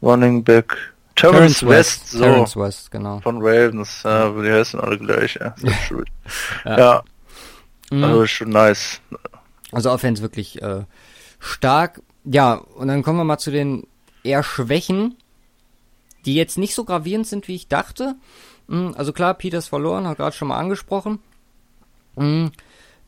[0.00, 0.76] Running Back
[1.16, 2.20] Terrence, West, West so.
[2.20, 3.18] Terrence West, genau.
[3.18, 5.52] Von Ravens, ja, die heißen alle gleich, ja.
[6.64, 6.78] ja.
[6.78, 7.02] ja.
[7.90, 8.04] Mhm.
[8.04, 9.00] Also schon nice.
[9.72, 10.84] Also Offense wirklich äh,
[11.40, 12.02] stark.
[12.22, 13.88] Ja, und dann kommen wir mal zu den
[14.22, 15.16] eher Schwächen,
[16.24, 18.14] die jetzt nicht so gravierend sind, wie ich dachte.
[18.70, 21.18] Mhm, also klar, Peters verloren, hat gerade schon mal angesprochen.
[22.16, 22.52] Mhm.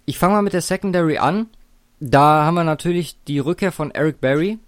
[0.05, 1.47] Ich fange mal mit der Secondary an.
[2.01, 4.59] Da haben wir natürlich die Rückkehr von Eric Berry,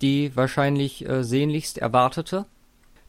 [0.00, 2.46] die wahrscheinlich äh, sehnlichst erwartete.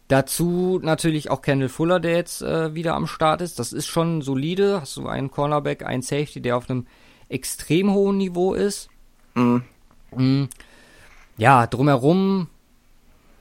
[0.07, 3.59] Dazu natürlich auch Kendall Fuller, der jetzt äh, wieder am Start ist.
[3.59, 4.81] Das ist schon solide.
[4.81, 6.87] Hast du einen Cornerback, einen Safety, der auf einem
[7.29, 8.89] extrem hohen Niveau ist.
[9.35, 9.63] Mhm.
[10.15, 10.49] Mhm.
[11.37, 12.47] Ja, drumherum,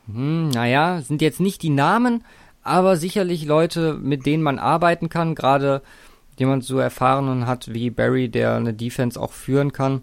[0.07, 2.25] hm, naja, sind jetzt nicht die Namen,
[2.65, 5.35] aber sicherlich Leute, mit denen man arbeiten kann.
[5.35, 5.83] Gerade
[6.39, 10.03] jemand so erfahrenen hat wie Barry, der eine Defense auch führen kann,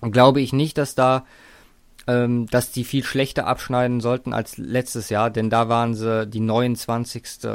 [0.00, 1.24] glaube ich nicht, dass da,
[2.06, 6.40] ähm, dass die viel schlechter abschneiden sollten als letztes Jahr, denn da waren sie die
[6.40, 7.48] 29.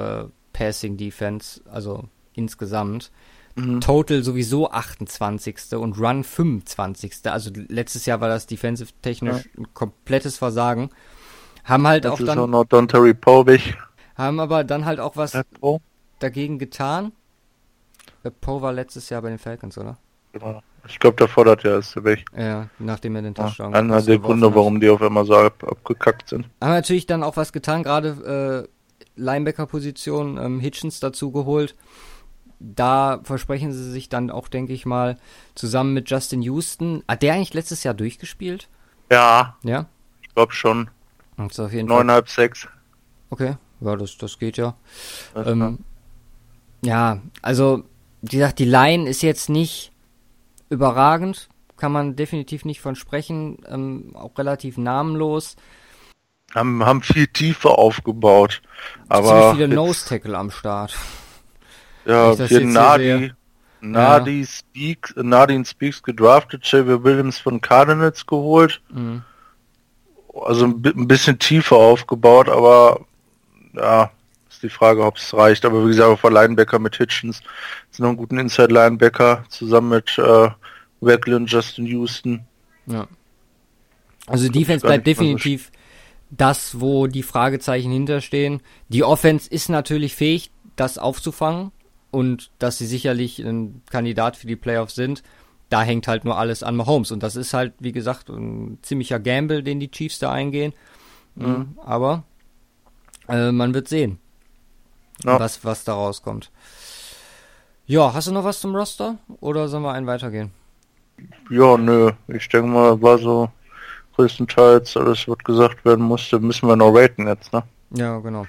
[0.54, 3.12] Passing Defense, also insgesamt.
[3.56, 3.82] Mhm.
[3.82, 5.74] Total sowieso 28.
[5.74, 7.14] und Run 25.
[7.26, 9.52] Also letztes Jahr war das defensive technisch ja.
[9.58, 10.90] ein komplettes Versagen.
[11.72, 12.38] Haben halt das auch dann.
[12.38, 13.76] Auch noch Don Terry Povich.
[14.18, 15.38] Haben aber dann halt auch was
[16.20, 17.14] dagegen getan.
[18.42, 19.98] Poe war letztes Jahr bei den Falcons, oder?
[20.34, 20.62] Genau.
[20.88, 22.26] Ich glaube, der fordert ja ist weg.
[22.36, 25.64] Ja, nachdem er den Touchdown ja, Einer der Gründe, warum die auf einmal so ab,
[25.64, 26.50] abgekackt sind.
[26.60, 31.76] Haben natürlich dann auch was getan, gerade äh, Linebacker-Position, ähm, Hitchens dazu geholt.
[32.60, 35.18] Da versprechen sie sich dann auch, denke ich mal,
[35.56, 37.04] zusammen mit Justin Houston.
[37.08, 38.68] Hat der eigentlich letztes Jahr durchgespielt?
[39.12, 39.56] Ja.
[39.64, 39.86] Ja?
[40.22, 40.90] Ich glaube schon.
[41.38, 42.68] Das auf jeden Neuneinhalb, sechs.
[43.30, 44.76] Okay, ja, das, das geht ja.
[45.36, 45.80] Ähm,
[46.84, 47.84] ja, also
[48.22, 49.92] wie gesagt, die Line ist jetzt nicht
[50.70, 55.56] überragend, kann man definitiv nicht von sprechen, ähm, auch relativ namenlos.
[56.54, 58.62] Haben, haben viel Tiefe aufgebaut,
[59.08, 60.96] aber viele Nose Tackle am Start.
[62.06, 63.32] Ja, für Nadi,
[63.80, 64.46] Nadi ja.
[64.46, 68.82] Speaks, Nadine Speaks gedraftet, Xavier Williams von Cardinals geholt.
[68.90, 69.24] Mhm.
[70.34, 73.02] Also ein, bisschen tiefer aufgebaut, aber
[73.74, 74.12] ja,
[74.62, 75.66] die Frage, ob es reicht.
[75.66, 77.42] Aber wie gesagt, auf der Linebacker mit Hitchens
[77.90, 80.50] sind noch einen guten Inside-Linebacker zusammen mit äh,
[81.02, 82.46] Wackley und Justin Houston.
[82.86, 83.08] Ja.
[84.28, 85.72] Also die Defense bleibt definitiv
[86.30, 88.62] das, wo die Fragezeichen hinterstehen.
[88.88, 91.72] Die Offense ist natürlich fähig, das aufzufangen
[92.12, 95.24] und dass sie sicherlich ein Kandidat für die Playoffs sind.
[95.72, 97.12] Da hängt halt nur alles an Mahomes.
[97.12, 100.74] Und das ist halt, wie gesagt, ein ziemlicher Gamble, den die Chiefs da eingehen.
[101.36, 101.78] Mhm.
[101.84, 102.24] Aber
[103.30, 104.20] äh, man wird sehen,
[105.24, 105.40] ja.
[105.40, 106.52] was, was da rauskommt.
[107.86, 109.18] Ja, hast du noch was zum Roster?
[109.40, 110.52] Oder sollen wir einen weitergehen?
[111.50, 112.12] Ja, nö.
[112.28, 113.50] Ich denke mal, war so
[114.16, 117.64] größtenteils alles, was gesagt werden musste, müssen wir noch raten jetzt, ne?
[117.92, 118.46] Ja, genau.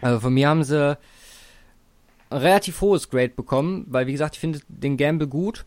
[0.00, 0.96] Also von mir haben sie
[2.30, 5.64] ein relativ hohes Grade bekommen, weil wie gesagt, ich finde den Gamble gut.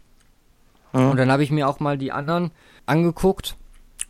[0.98, 1.12] Mhm.
[1.12, 2.52] Und dann habe ich mir auch mal die anderen
[2.86, 3.56] angeguckt.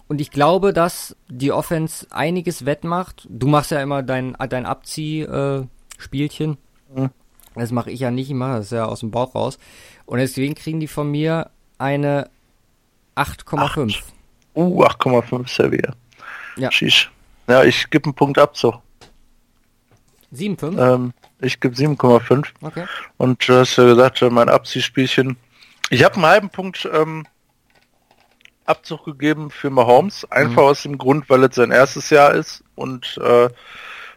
[0.07, 3.27] Und ich glaube, dass die Offense einiges wettmacht.
[3.29, 6.57] Du machst ja immer dein, dein Abzieh-Spielchen.
[6.95, 7.09] Äh, mhm.
[7.55, 9.57] Das mache ich ja nicht, ich mache das ja aus dem Bauch raus.
[10.05, 12.29] Und deswegen kriegen die von mir eine
[13.15, 14.01] 8,5.
[14.55, 15.93] Uh, 8,5 Servier.
[16.55, 16.71] Ja.
[16.71, 17.11] Shish.
[17.47, 18.75] Ja, ich gebe einen Punkt Abzug.
[20.33, 20.93] 7,5?
[20.93, 22.47] Ähm, ich gebe 7,5.
[22.61, 22.85] Okay.
[23.17, 25.37] Und du hast ja gesagt, mein Abziehspielchen.
[25.89, 27.25] Ich habe einen halben Punkt ähm,
[28.65, 30.29] Abzug gegeben für Mahomes.
[30.29, 30.67] Einfach mhm.
[30.67, 33.49] aus dem Grund, weil es sein erstes Jahr ist und äh,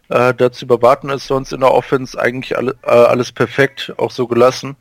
[0.09, 4.27] äh, dazu überwarten ist sonst in der Offense eigentlich alle, äh, alles perfekt, auch so
[4.27, 4.77] gelassen.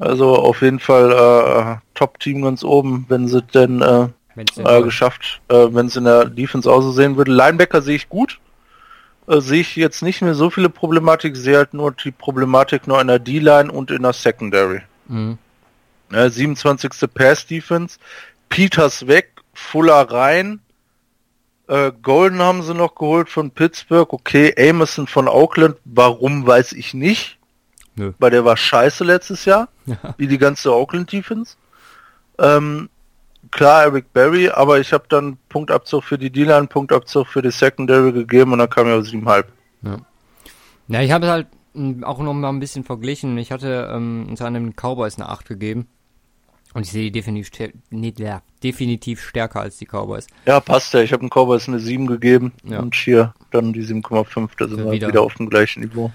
[0.00, 5.68] Also auf jeden Fall äh, Top-Team ganz oben, wenn sie denn äh, äh, geschafft, äh,
[5.70, 7.30] wenn es in der Defense auch so sehen würde.
[7.30, 8.40] Linebacker sehe ich gut.
[9.26, 13.06] Sehe ich jetzt nicht mehr so viele Problematik, sehe halt nur die Problematik nur in
[13.06, 14.82] der D-Line und in der Secondary.
[15.08, 15.38] Mhm.
[16.10, 16.90] Ja, 27.
[17.12, 17.98] Pass Defense.
[18.48, 20.60] Peters weg, Fuller rein.
[21.66, 24.12] Äh, Golden haben sie noch geholt von Pittsburgh.
[24.12, 25.76] Okay, Amerson von Oakland.
[25.84, 27.38] Warum weiß ich nicht.
[27.96, 28.12] Nö.
[28.18, 29.68] Weil der war scheiße letztes Jahr.
[29.86, 30.14] Ja.
[30.16, 31.56] Wie die ganze Oakland Defense.
[32.38, 32.88] Ähm,
[33.50, 38.10] klar Eric Berry, aber ich habe dann Punktabzug für die D-Line, Punktabzug für die Secondary
[38.12, 39.52] gegeben und dann kam ja siebenhalb.
[39.82, 39.98] Ja.
[40.88, 41.48] ja, ich habe halt
[42.02, 43.36] auch noch mal ein bisschen verglichen.
[43.38, 45.88] Ich hatte ähm, unter anderem Cowboys eine 8 gegeben.
[46.72, 50.26] Und ich sehe die definitiv, nee, ja, definitiv stärker als die Cowboys.
[50.44, 51.00] Ja, passt ja.
[51.00, 52.80] Ich habe den Cowboys eine 7 gegeben ja.
[52.80, 54.50] und hier dann die 7,5.
[54.58, 55.08] Da sind wir wieder.
[55.08, 56.10] wieder auf dem gleichen Niveau.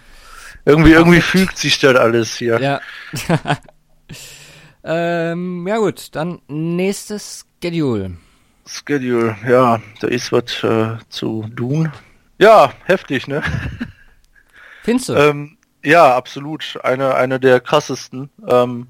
[0.66, 2.60] Irgendwie, irgendwie fügt sich das alles hier.
[2.60, 2.82] Ja.
[4.84, 8.18] Ähm, ja gut, dann nächstes Schedule.
[8.66, 11.92] Schedule, ja, da ist was äh, zu tun.
[12.38, 13.44] Ja, heftig, ne?
[14.84, 15.14] Findest du?
[15.14, 16.80] ähm, ja, absolut.
[16.84, 18.88] Eine, eine der krassesten ähm,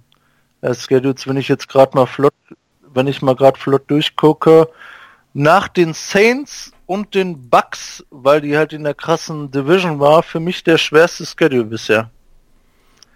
[0.61, 2.33] äh, Schedules, wenn ich jetzt gerade mal flott,
[2.81, 4.69] wenn ich mal gerade flott durchgucke,
[5.33, 10.39] nach den Saints und den Bucks, weil die halt in der krassen Division war, für
[10.39, 12.09] mich der schwerste Schedule bisher.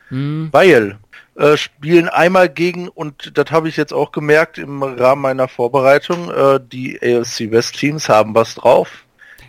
[0.09, 0.49] Hm.
[0.51, 0.99] Weil
[1.35, 6.29] äh, spielen einmal gegen, und das habe ich jetzt auch gemerkt im Rahmen meiner Vorbereitung,
[6.29, 9.02] äh, die AFC West Teams haben was drauf.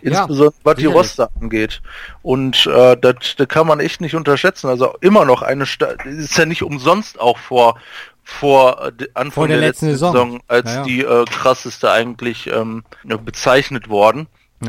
[0.05, 1.81] Insbesondere ja, was die Roster angeht.
[2.21, 4.67] Und äh, das, kann man echt nicht unterschätzen.
[4.67, 7.79] Also immer noch eine Sta ist ja nicht umsonst auch vor
[8.23, 10.83] vor äh, Anfang vor der, der, letzten Saison, Saison als ja, ja.
[10.83, 14.27] die äh, krasseste eigentlich ähm, bezeichnet worden.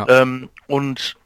[0.09, 1.17] Ähm, und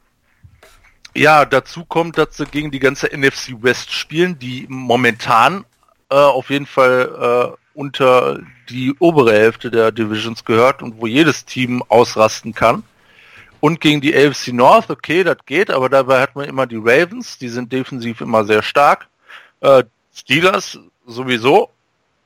[1.15, 5.65] ja, dazu kommt, dass sie gegen die ganze NFC West spielen, die momentan
[6.09, 11.45] äh, auf jeden Fall äh, unter die obere Hälfte der Divisions gehört und wo jedes
[11.45, 12.85] Team ausrasten kann.
[13.61, 17.39] Und gegen die AFC North, okay, das geht, aber dabei hat man immer die Ravens,
[17.39, 19.09] die sind defensiv immer sehr stark.
[19.61, 21.71] Äh, Steelers sowieso.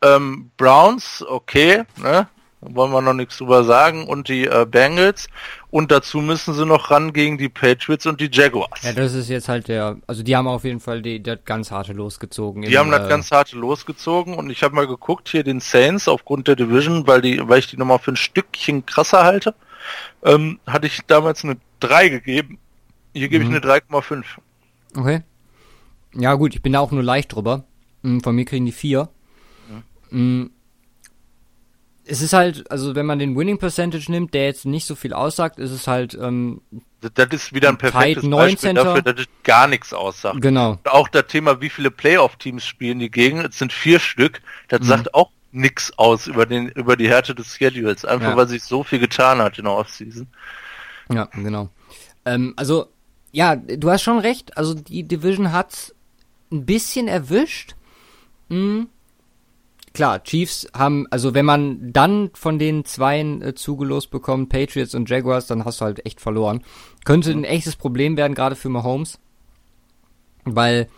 [0.03, 2.29] Ähm, Browns, okay, ne?
[2.70, 4.07] wollen wir noch nichts drüber sagen.
[4.07, 5.29] Und die äh, Bengals.
[5.70, 8.83] Und dazu müssen sie noch ran gegen die Patriots und die Jaguars.
[8.83, 11.70] Ja, das ist jetzt halt der, also die haben auf jeden Fall die, das ganz
[11.70, 12.62] harte losgezogen.
[12.62, 15.61] Die in, haben das äh, ganz harte losgezogen und ich habe mal geguckt hier den
[15.61, 19.55] Saints aufgrund der Division, weil die, weil ich die nochmal für ein Stückchen krasser halte,
[20.23, 22.59] ähm, hatte ich damals eine 3 gegeben.
[23.12, 23.55] Hier gebe mhm.
[23.55, 24.25] ich eine 3,5.
[24.97, 25.23] Okay.
[26.14, 27.64] Ja gut, ich bin da auch nur leicht drüber.
[28.03, 29.09] Hm, von mir kriegen die 4.
[30.11, 30.51] Mhm
[32.07, 35.12] es ist halt, also wenn man den Winning Percentage nimmt, der jetzt nicht so viel
[35.12, 36.61] aussagt, ist es halt ähm,
[37.14, 40.40] das ist wieder ein perfektes Beispiel dafür, dass es gar nichts aussagt.
[40.40, 40.79] Genau.
[40.85, 44.85] Auch das Thema, wie viele Playoff-Teams spielen die gegen, es sind vier Stück, das mhm.
[44.85, 48.37] sagt auch nichts aus über den über die Härte des Schedules, einfach ja.
[48.37, 50.27] weil sich so viel getan hat in der Offseason.
[51.12, 51.69] Ja, genau.
[52.25, 52.87] Ähm, also
[53.33, 54.57] ja, du hast schon recht.
[54.57, 55.95] Also die Division hat's
[56.51, 57.75] ein bisschen erwischt.
[58.49, 58.88] Mhm
[59.95, 65.09] klar, Chiefs haben, also wenn man dann von den Zweien äh, zugelost bekommt, Patriots und
[65.09, 66.62] Jaguars, dann hast du halt echt verloren.
[67.07, 69.19] Könnte ein echtes Problem werden, gerade für Mahomes,
[70.45, 70.88] weil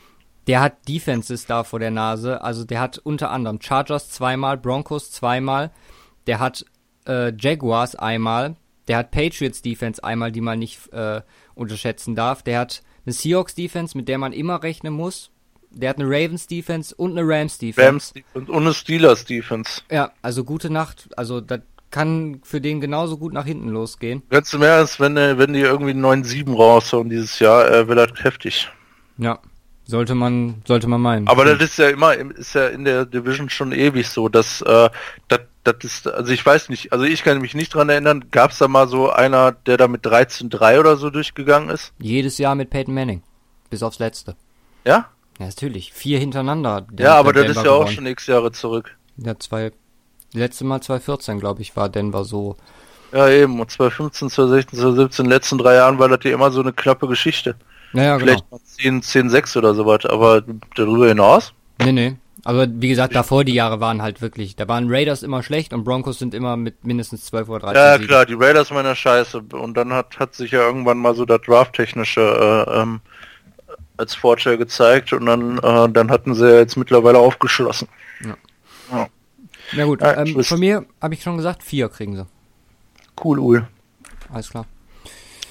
[0.46, 2.42] der hat Defenses da vor der Nase.
[2.42, 5.72] Also der hat unter anderem Chargers zweimal, Broncos zweimal,
[6.26, 6.64] der hat
[7.06, 8.56] äh, Jaguars einmal,
[8.88, 11.22] der hat Patriots Defense einmal, die man nicht äh,
[11.54, 12.42] unterschätzen darf.
[12.42, 15.30] Der hat eine Seahawks Defense, mit der man immer rechnen muss,
[15.70, 17.88] Der hat eine Ravens Defense und eine Rams Defense.
[17.88, 19.82] Rams Defense und eine Steelers Defense.
[19.90, 21.08] Ja, also gute Nacht.
[21.16, 24.22] Also das kann für den genauso gut nach hinten losgehen.
[24.28, 28.24] Ganz im Ernst, wenn, äh, wenn die irgendwie 9-7 raushauen dieses Jahr, äh, wird das
[28.24, 28.70] heftig.
[29.18, 29.38] Ja,
[29.86, 31.28] sollte man, sollte man meinen.
[31.28, 34.90] Aber das ist ja immer, ist ja in der Division schon ewig so, dass, äh,
[35.28, 38.50] das, das ist, also ich weiß nicht, also ich kann mich nicht dran erinnern, gab
[38.50, 41.92] es da mal so einer, der da mit 13-3 oder so durchgegangen ist?
[41.98, 43.22] Jedes Jahr mit Peyton Manning.
[43.70, 44.36] Bis aufs letzte.
[44.84, 45.08] Ja?
[45.38, 45.92] Ja, natürlich.
[45.92, 46.86] Vier hintereinander.
[46.98, 47.82] Ja, aber das ist ja gewonnen.
[47.84, 48.96] auch schon x Jahre zurück.
[49.18, 49.72] Ja, zwei,
[50.32, 52.56] letzte Mal 2014, glaube ich, war Denver so.
[53.12, 53.60] Ja, eben.
[53.60, 57.56] Und 2015, 2016, 2017, letzten drei Jahren war das ja immer so eine knappe Geschichte.
[57.92, 58.60] Naja, Vielleicht genau.
[58.64, 60.42] 10, 10, 6 oder sowas, aber
[60.74, 61.52] darüber hinaus?
[61.78, 62.16] Nee, nee.
[62.44, 65.82] Aber wie gesagt, davor die Jahre waren halt wirklich, da waren Raiders immer schlecht und
[65.82, 69.42] Broncos sind immer mit mindestens 12 oder 13 Ja, klar, die Raiders waren ja scheiße.
[69.52, 72.20] Und dann hat, hat sich ja irgendwann mal so das Draft-technische
[72.68, 73.00] äh, ähm,
[73.96, 77.88] als Vorteil gezeigt und dann, äh, dann hatten sie ja jetzt mittlerweile aufgeschlossen.
[78.22, 78.36] Ja.
[78.92, 79.08] ja.
[79.72, 82.26] Na gut, ja, ähm, von mir habe ich schon gesagt, vier kriegen sie.
[83.22, 83.66] Cool, Ul.
[84.32, 84.66] Alles klar.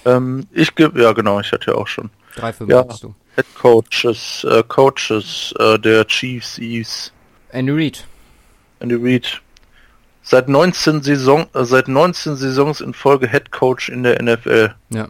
[0.06, 2.10] Ähm, ich gebe, ja genau, ich hatte ja auch schon.
[2.36, 3.16] Drei, fünf ja, du.
[3.36, 7.12] Head Coaches, äh, Coaches äh, der Chiefs ist
[7.50, 8.06] Andy Reid.
[8.80, 9.42] Andy Reid.
[10.22, 14.74] Seit 19 Saison, äh, seit 19 Saisons in Folge Head Coach in der NFL.
[14.90, 15.10] Ja.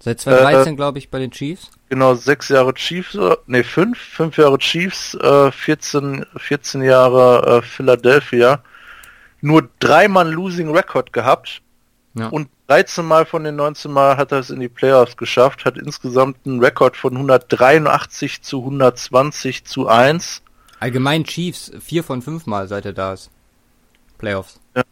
[0.00, 1.70] Seit 2013 äh, glaube ich bei den Chiefs.
[1.88, 8.62] Genau, sechs Jahre Chiefs, ne fünf, fünf Jahre Chiefs, äh, 14, 14 Jahre äh, Philadelphia.
[9.40, 11.62] Nur dreimal Losing Record gehabt.
[12.14, 12.28] Ja.
[12.28, 15.76] Und 13 Mal von den 19 Mal hat er es in die Playoffs geschafft, hat
[15.76, 20.42] insgesamt einen Rekord von 183 zu 120 zu 1.
[20.80, 23.30] Allgemein Chiefs, vier von fünf Mal seit er da ist.
[24.18, 24.60] Playoffs.
[24.74, 24.82] Ja.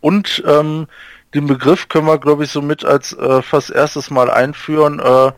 [0.00, 0.86] Und ähm,
[1.34, 5.00] den Begriff können wir, glaube ich, so mit als äh, fast erstes Mal einführen.
[5.00, 5.32] Äh, äh,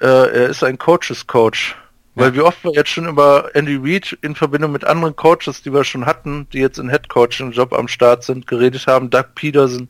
[0.00, 1.76] er ist ein Coaches Coach.
[2.14, 2.22] Ja.
[2.22, 5.72] Weil wie oft wir jetzt schon über Andy Reid in Verbindung mit anderen Coaches, die
[5.72, 9.10] wir schon hatten, die jetzt in Head Coaching Job am Start sind, geredet haben.
[9.10, 9.88] Doug Peterson,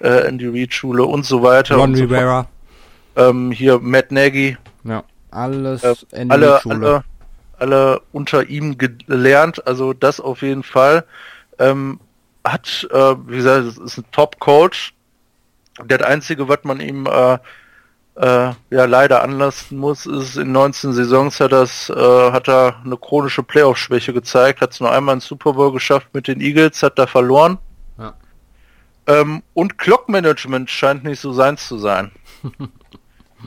[0.00, 1.76] äh, Andy Reid Schule und so weiter.
[1.76, 2.46] Ron so Rivera.
[3.16, 4.56] Ähm, hier Matt Nagy.
[4.84, 6.60] Ja, alles äh, Andy alle.
[6.64, 7.04] Alle,
[7.58, 11.04] alle unter ihm gelernt, also das auf jeden Fall.
[11.58, 12.00] Ähm,
[12.44, 14.94] hat, äh, wie gesagt, ist ein Top-Coach.
[15.84, 17.38] Der einzige, was man ihm äh,
[18.18, 22.96] äh, ja leider anlasten muss, ist in 19 Saisons hat das, äh, hat er eine
[22.96, 26.98] chronische Playoff-Schwäche gezeigt, hat es nur einmal einen Super Bowl geschafft mit den Eagles, hat
[26.98, 27.58] da verloren.
[29.08, 32.12] Ähm, und Clock-Management scheint nicht so seins zu sein.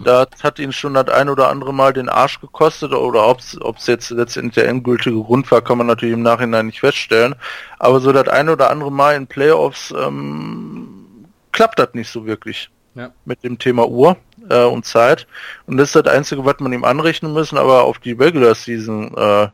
[0.04, 3.88] das hat ihn schon das ein oder andere Mal den Arsch gekostet oder ob es
[3.88, 7.36] jetzt letztendlich der endgültige Grund war, kann man natürlich im Nachhinein nicht feststellen.
[7.78, 12.70] Aber so das ein oder andere Mal in Playoffs ähm, klappt das nicht so wirklich
[12.96, 13.12] ja.
[13.26, 14.18] mit dem Thema Uhr
[14.50, 15.28] äh, und Zeit.
[15.68, 19.16] Und das ist das Einzige, was man ihm anrechnen müssen, aber auf die Regular Season
[19.16, 19.48] äh,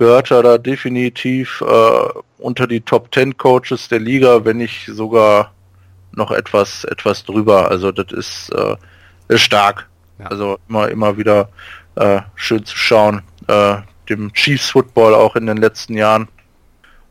[0.00, 2.08] gehört er da definitiv äh,
[2.38, 5.52] unter die Top 10 Coaches der Liga, wenn nicht sogar
[6.12, 7.70] noch etwas etwas drüber.
[7.70, 8.76] Also das ist, äh,
[9.28, 9.90] ist stark.
[10.18, 10.28] Ja.
[10.28, 11.50] Also immer immer wieder
[11.96, 13.20] äh, schön zu schauen.
[13.46, 13.76] Äh,
[14.08, 16.28] dem Chiefs Football auch in den letzten Jahren.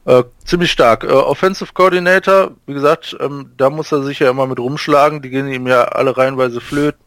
[0.05, 1.03] Äh, ziemlich stark.
[1.03, 5.21] Äh, Offensive Coordinator, wie gesagt, ähm, da muss er sich ja immer mit rumschlagen.
[5.21, 7.05] Die gehen ihm ja alle reihenweise flöten.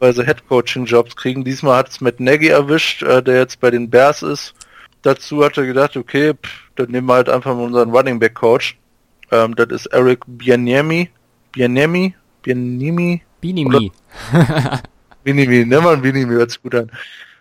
[0.00, 1.44] weil sie Head Coaching Jobs kriegen.
[1.44, 4.52] Diesmal hat es mit Nagy erwischt, äh, der jetzt bei den Bears ist.
[5.02, 8.34] Dazu hat er gedacht, okay, pff, dann nehmen wir halt einfach mal unseren Running Back
[8.34, 8.78] Coach.
[9.30, 11.10] Ähm, das ist Eric Bieniemi.
[11.52, 12.14] Bieniemi?
[12.42, 13.22] Bieniemi?
[13.40, 13.92] Bieniemi.
[15.24, 16.90] Bieniemi, nehmen wir Bieniemi, hört sich gut an.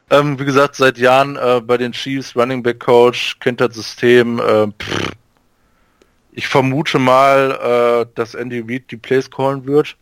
[0.09, 4.39] Ähm, wie gesagt, seit Jahren äh, bei den Chiefs Running Back Coach, kennt das System.
[4.39, 4.67] Äh,
[6.33, 9.95] ich vermute mal, äh, dass Andy Reid die Plays callen wird,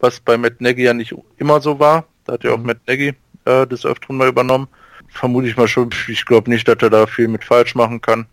[0.00, 2.06] was bei Matt Nagy ja nicht immer so war.
[2.24, 2.66] Da hat ja auch mhm.
[2.66, 4.68] Matt Nagy äh, das öfteren mal übernommen.
[5.12, 5.90] Vermute ich mal schon.
[6.08, 8.26] Ich glaube nicht, dass er da viel mit falsch machen kann.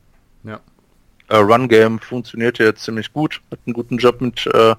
[0.44, 0.60] Ja.
[1.28, 3.42] Äh, Run Game funktioniert ja jetzt ziemlich gut.
[3.52, 4.76] Hat einen guten Job mit äh,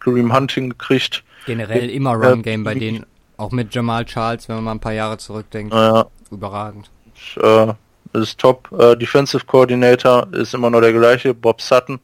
[0.00, 1.22] Kareem Hunting gekriegt.
[1.46, 4.92] Generell immer Run Game bei denen auch mit Jamal Charles, wenn man mal ein paar
[4.92, 5.72] Jahre zurückdenkt.
[5.72, 6.06] Ja.
[6.30, 6.90] Überragend.
[7.36, 7.72] Äh,
[8.12, 8.70] ist top.
[8.72, 12.00] Äh, Defensive Coordinator ist immer noch der gleiche, Bob Sutton.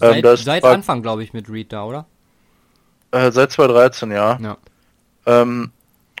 [0.00, 2.06] Ähm, seit, seit Anfang, glaube ich, mit Reed da, oder?
[3.10, 4.38] Äh, seit 2013, ja.
[4.40, 4.56] ja.
[5.26, 5.70] Ähm,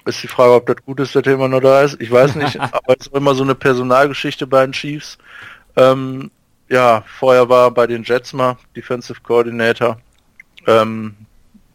[0.04, 2.00] ist die Frage, ob das gut ist, dass er immer noch da ist.
[2.00, 5.18] Ich weiß nicht, aber es ist immer so eine Personalgeschichte bei den Chiefs.
[5.76, 6.30] Ähm,
[6.68, 9.98] ja, vorher war bei den Jets mal Defensive Coordinator.
[10.66, 11.14] Ähm,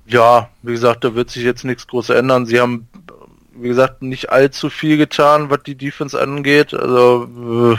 [0.07, 2.45] ja, wie gesagt, da wird sich jetzt nichts groß ändern.
[2.45, 2.87] Sie haben,
[3.53, 6.73] wie gesagt, nicht allzu viel getan, was die Defense angeht.
[6.73, 7.77] Also äh,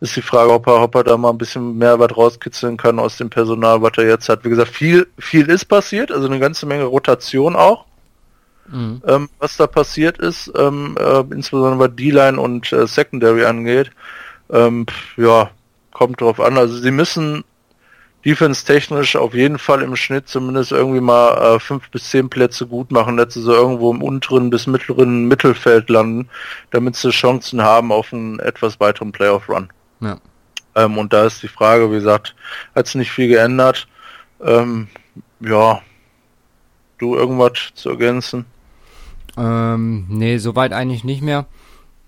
[0.00, 2.98] ist die Frage, ob er, ob er da mal ein bisschen mehr was rauskitzeln kann
[2.98, 4.44] aus dem Personal, was er jetzt hat.
[4.44, 7.84] Wie gesagt, viel, viel ist passiert, also eine ganze Menge Rotation auch.
[8.68, 9.02] Mhm.
[9.06, 13.90] ähm, was da passiert ist, ähm, äh, insbesondere was D-Line und äh, Secondary angeht.
[14.50, 14.86] Ähm,
[15.16, 15.50] ja,
[15.92, 16.58] kommt drauf an.
[16.58, 17.44] Also sie müssen
[18.24, 22.90] defense-technisch auf jeden Fall im Schnitt zumindest irgendwie mal äh, fünf bis zehn Plätze gut
[22.90, 26.28] machen, dass sie so irgendwo im unteren bis mittleren Mittelfeld landen,
[26.70, 29.70] damit sie Chancen haben auf einen etwas weiteren Playoff-Run.
[30.00, 30.18] Ja.
[30.74, 32.34] Ähm, und da ist die Frage, wie gesagt,
[32.74, 33.88] hat es nicht viel geändert.
[34.42, 34.88] Ähm,
[35.40, 35.80] ja,
[37.00, 38.46] du irgendwas zu ergänzen?
[39.36, 41.46] Ähm, nee, soweit eigentlich nicht mehr.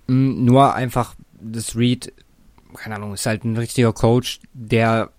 [0.06, 2.12] Mhm, nur einfach, das Read,
[2.74, 5.10] keine Ahnung, ist halt ein richtiger Coach, der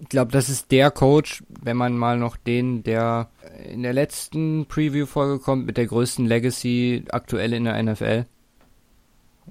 [0.00, 3.28] ich glaube, das ist der Coach, wenn man mal noch den, der
[3.68, 8.26] in der letzten Preview-Folge kommt, mit der größten Legacy aktuell in der NFL.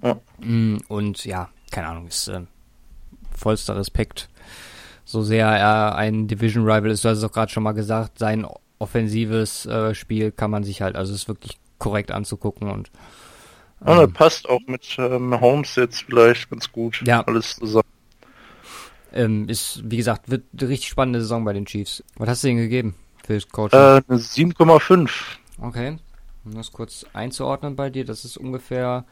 [0.01, 0.19] Ja.
[0.39, 2.41] Mm, und ja, keine Ahnung, ist äh,
[3.35, 4.29] vollster Respekt.
[5.05, 8.19] So sehr er ein Division Rival ist, du hast es auch gerade schon mal gesagt,
[8.19, 8.45] sein
[8.79, 12.91] offensives äh, Spiel kann man sich halt, also ist wirklich korrekt anzugucken und
[13.85, 17.03] ähm, ja, das passt auch mit ähm, Holmes jetzt vielleicht ganz gut.
[17.05, 17.21] Ja.
[17.21, 17.83] Alles zusammen.
[19.13, 22.03] Ähm, ist, wie gesagt, wird eine richtig spannende Saison bei den Chiefs.
[22.17, 23.73] Was hast du denen gegeben für Coach?
[23.73, 25.09] Äh, 7,5.
[25.61, 25.97] Okay.
[26.43, 29.05] Um das kurz einzuordnen bei dir, das ist ungefähr.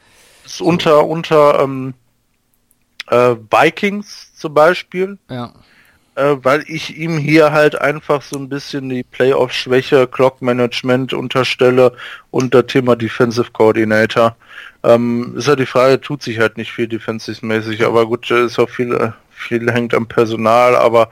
[0.44, 1.94] Das ist so unter, unter ähm,
[3.08, 5.18] äh, Vikings zum Beispiel.
[5.30, 5.54] Ja.
[6.16, 11.94] Äh, weil ich ihm hier halt einfach so ein bisschen die Playoff-Schwäche, Clock-Management unterstelle
[12.32, 14.36] und das Thema Defensive Coordinator.
[14.84, 18.70] Ähm, ist halt die Frage, tut sich halt nicht viel defensive-mäßig, aber gut, ist auch
[18.70, 21.10] viel äh, viel hängt am Personal, aber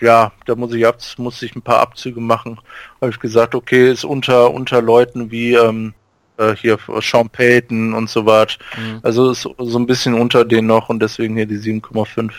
[0.00, 2.58] ja, da muss ich ab, muss ich ein paar Abzüge machen.
[3.00, 5.94] Habe ich gesagt, okay, ist unter unter Leuten wie ähm,
[6.38, 8.58] äh, hier Sean Payton und so was.
[8.76, 9.00] Mhm.
[9.02, 12.32] Also ist so ein bisschen unter denen noch und deswegen hier die 7,5.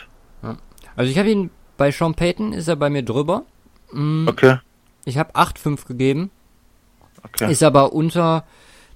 [0.95, 3.45] Also ich habe ihn bei Sean Payton ist er bei mir drüber.
[3.91, 4.27] Mhm.
[4.27, 4.59] Okay.
[5.05, 6.31] Ich habe 8,5 gegeben.
[7.23, 7.51] Okay.
[7.51, 8.45] Ist aber unter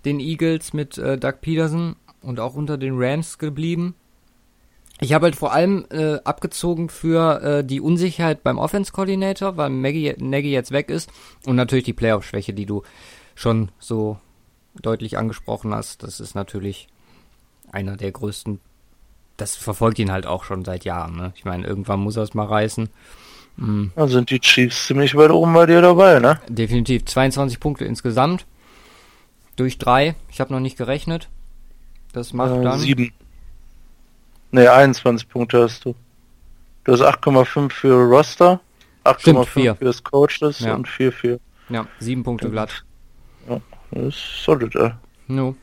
[0.06, 3.96] den Eagles mit äh, Doug Peterson und auch unter den Rams geblieben.
[5.00, 9.70] Ich habe halt vor allem äh, abgezogen für äh, die Unsicherheit beim Offense Coordinator, weil
[9.70, 11.10] Maggie, Nagy jetzt weg ist
[11.46, 12.84] und natürlich die Playoff-Schwäche, die du
[13.36, 14.18] schon so
[14.82, 16.02] deutlich angesprochen hast.
[16.04, 16.88] Das ist natürlich
[17.72, 18.60] einer der größten.
[19.38, 21.16] Das verfolgt ihn halt auch schon seit Jahren.
[21.16, 21.32] Ne?
[21.36, 22.90] Ich meine, irgendwann muss er es mal reißen.
[23.58, 23.92] Mhm.
[23.96, 26.40] Da sind die Chiefs ziemlich weit oben bei dir dabei, ne?
[26.48, 27.06] Definitiv.
[27.06, 28.46] 22 Punkte insgesamt.
[29.56, 30.16] Durch drei.
[30.30, 31.30] Ich habe noch nicht gerechnet.
[32.14, 32.80] Das macht äh, dann.
[32.80, 33.12] Sieben.
[34.52, 35.96] Ne, 21 Punkte hast du.
[36.84, 38.62] Du hast 8,5 für Roster,
[39.04, 40.74] 8,5 für das Coaches ja.
[40.74, 41.40] und 4 für.
[41.70, 42.86] Ja, 7 Punkte glatt.
[43.50, 43.60] Ja,
[43.92, 44.92] das ist solid, ey.
[45.28, 45.56] No.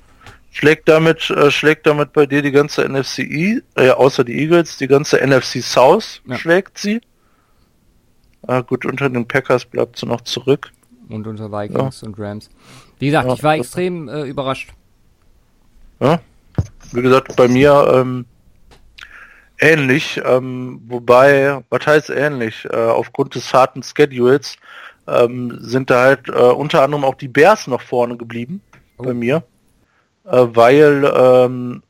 [0.56, 4.76] Schlägt damit, äh, schlägt damit bei dir die ganze NFC, e, äh, außer die Eagles,
[4.76, 6.38] die ganze NFC South ja.
[6.38, 7.00] schlägt sie.
[8.46, 10.70] Ah, gut, unter den Packers bleibt sie noch zurück.
[11.08, 12.06] Und unter Vikings ja.
[12.06, 12.50] und Rams.
[13.00, 14.72] Wie gesagt, ja, ich war extrem äh, überrascht.
[15.98, 16.20] Ja,
[16.92, 18.24] wie gesagt, bei mir ähm,
[19.58, 22.64] ähnlich, ähm, wobei, was heißt ähnlich?
[22.70, 24.56] Äh, aufgrund des harten Schedules
[25.08, 28.62] ähm, sind da halt äh, unter anderem auch die Bears noch vorne geblieben
[28.98, 29.02] oh.
[29.02, 29.53] bei mir, äh,
[30.24, 31.82] weil ähm,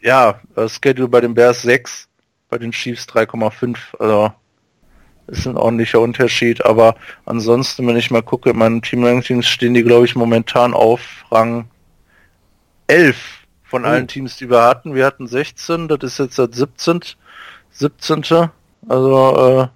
[0.00, 2.08] ja, äh, Schedule bei den Bears 6,
[2.48, 4.32] bei den Chiefs 3,5, also
[5.28, 9.84] ist ein ordentlicher Unterschied, aber ansonsten, wenn ich mal gucke, in meinen Team-Rankings stehen die,
[9.84, 11.70] glaube ich, momentan auf Rang
[12.88, 13.16] 11
[13.62, 14.06] von allen oh.
[14.06, 14.94] Teams, die wir hatten.
[14.94, 17.00] Wir hatten 16, das ist jetzt das 17.
[17.70, 18.50] 17.
[18.88, 19.68] Also äh,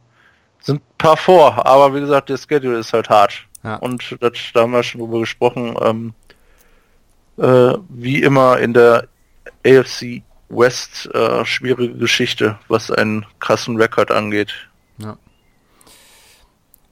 [0.61, 3.47] sind ein paar vor, aber wie gesagt, der Schedule ist halt hart.
[3.63, 3.77] Ja.
[3.77, 5.77] Und das, da haben wir schon drüber gesprochen.
[5.81, 6.15] Ähm,
[7.37, 9.09] äh, wie immer in der
[9.65, 14.53] AFC West äh, schwierige Geschichte, was einen krassen Rekord angeht.
[14.99, 15.17] Ja.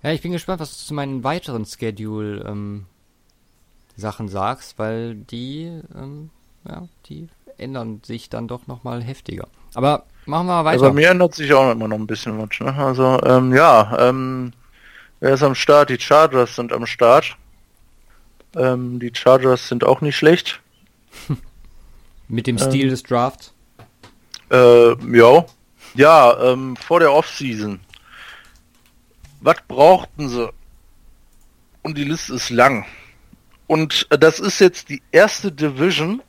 [0.02, 2.86] Ja, ich bin gespannt, was du zu meinen weiteren Schedule ähm,
[3.96, 6.30] Sachen sagst, weil die ähm,
[6.68, 7.28] ja, die
[7.58, 9.46] ändern sich dann doch nochmal heftiger.
[9.74, 10.82] Aber machen wir weiter.
[10.82, 12.58] Also mir ändert sich auch immer noch ein bisschen was.
[12.60, 12.74] Ne?
[12.74, 14.52] Also ähm, ja, ähm,
[15.20, 15.90] wer ist am Start?
[15.90, 17.36] Die Chargers sind am Start.
[18.56, 20.60] Ähm, die Chargers sind auch nicht schlecht.
[22.28, 23.52] Mit dem Stil ähm, des Drafts?
[24.50, 25.44] Äh, ja.
[25.94, 27.80] Ja, ähm, vor der Offseason.
[29.40, 30.52] Was brauchten sie?
[31.82, 32.86] Und die Liste ist lang.
[33.66, 36.22] Und äh, das ist jetzt die erste Division,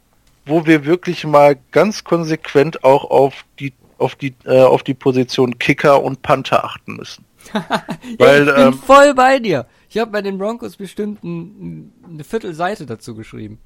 [0.45, 5.57] wo wir wirklich mal ganz konsequent auch auf die auf die äh, auf die Position
[5.57, 7.25] Kicker und Panther achten müssen.
[8.17, 9.65] Weil, ich bin ähm, voll bei dir.
[9.95, 13.59] Ich habe bei den Broncos bestimmt ein, eine Viertelseite dazu geschrieben.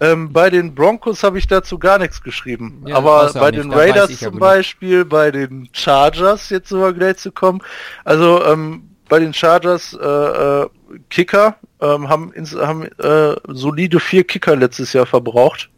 [0.00, 2.84] ähm, bei den Broncos habe ich dazu gar nichts geschrieben.
[2.86, 7.62] Ja, Aber bei den Raiders zum Beispiel, bei den Chargers, jetzt sogar gleich zu kommen.
[8.04, 10.68] Also, ähm, bei den Chargers äh, äh,
[11.10, 15.68] Kicker, ähm, haben, ins, haben äh, solide vier Kicker letztes Jahr verbraucht.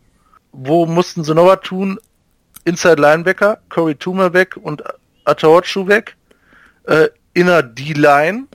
[0.53, 1.99] Wo mussten sie noch was tun?
[2.67, 4.83] Inside Linebacker, Corey Toomer weg und
[5.25, 6.15] Ataochu weg.
[6.85, 8.49] Äh, inner D-Line,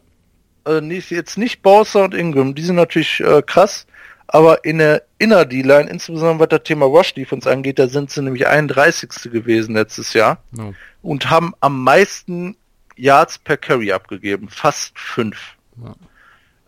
[0.78, 3.86] äh, nicht, jetzt nicht Bowser und Ingram, die sind natürlich äh, krass,
[4.28, 8.22] aber in der Inner D-Line, insbesondere was das Thema Rush Defense angeht, da sind sie
[8.22, 9.10] nämlich 31.
[9.32, 10.74] gewesen letztes Jahr no.
[11.02, 12.56] und haben am meisten
[12.96, 15.56] Yards per Carry abgegeben, fast fünf.
[15.84, 15.96] Ja.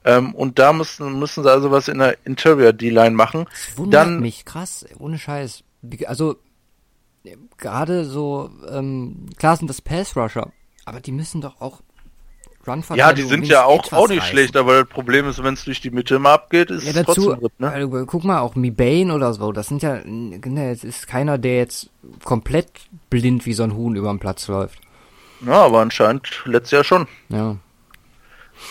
[0.06, 3.46] Ähm, und da müssen, müssen sie also was in der Interior D-Line machen.
[3.50, 5.64] Das wundert Dann, mich, krass, ohne Scheiß.
[6.06, 6.38] Also,
[7.58, 10.52] gerade so, ähm, klar sind das Pass-Rusher,
[10.86, 11.82] aber die müssen doch auch
[12.66, 14.32] Run Ja, die sind ja auch, auch nicht reißen.
[14.32, 16.96] schlecht, aber das Problem ist, wenn es durch die Mitte immer abgeht, ist ja, es
[16.96, 17.70] dazu, trotzdem Ritt, ne?
[17.70, 21.58] Also, guck mal, auch Mibane oder so, das sind ja, ne, es ist keiner, der
[21.58, 21.90] jetzt
[22.24, 22.70] komplett
[23.10, 24.80] blind wie so ein Huhn über den Platz läuft.
[25.46, 27.08] Ja, aber anscheinend letztes Jahr schon.
[27.30, 27.58] Ja.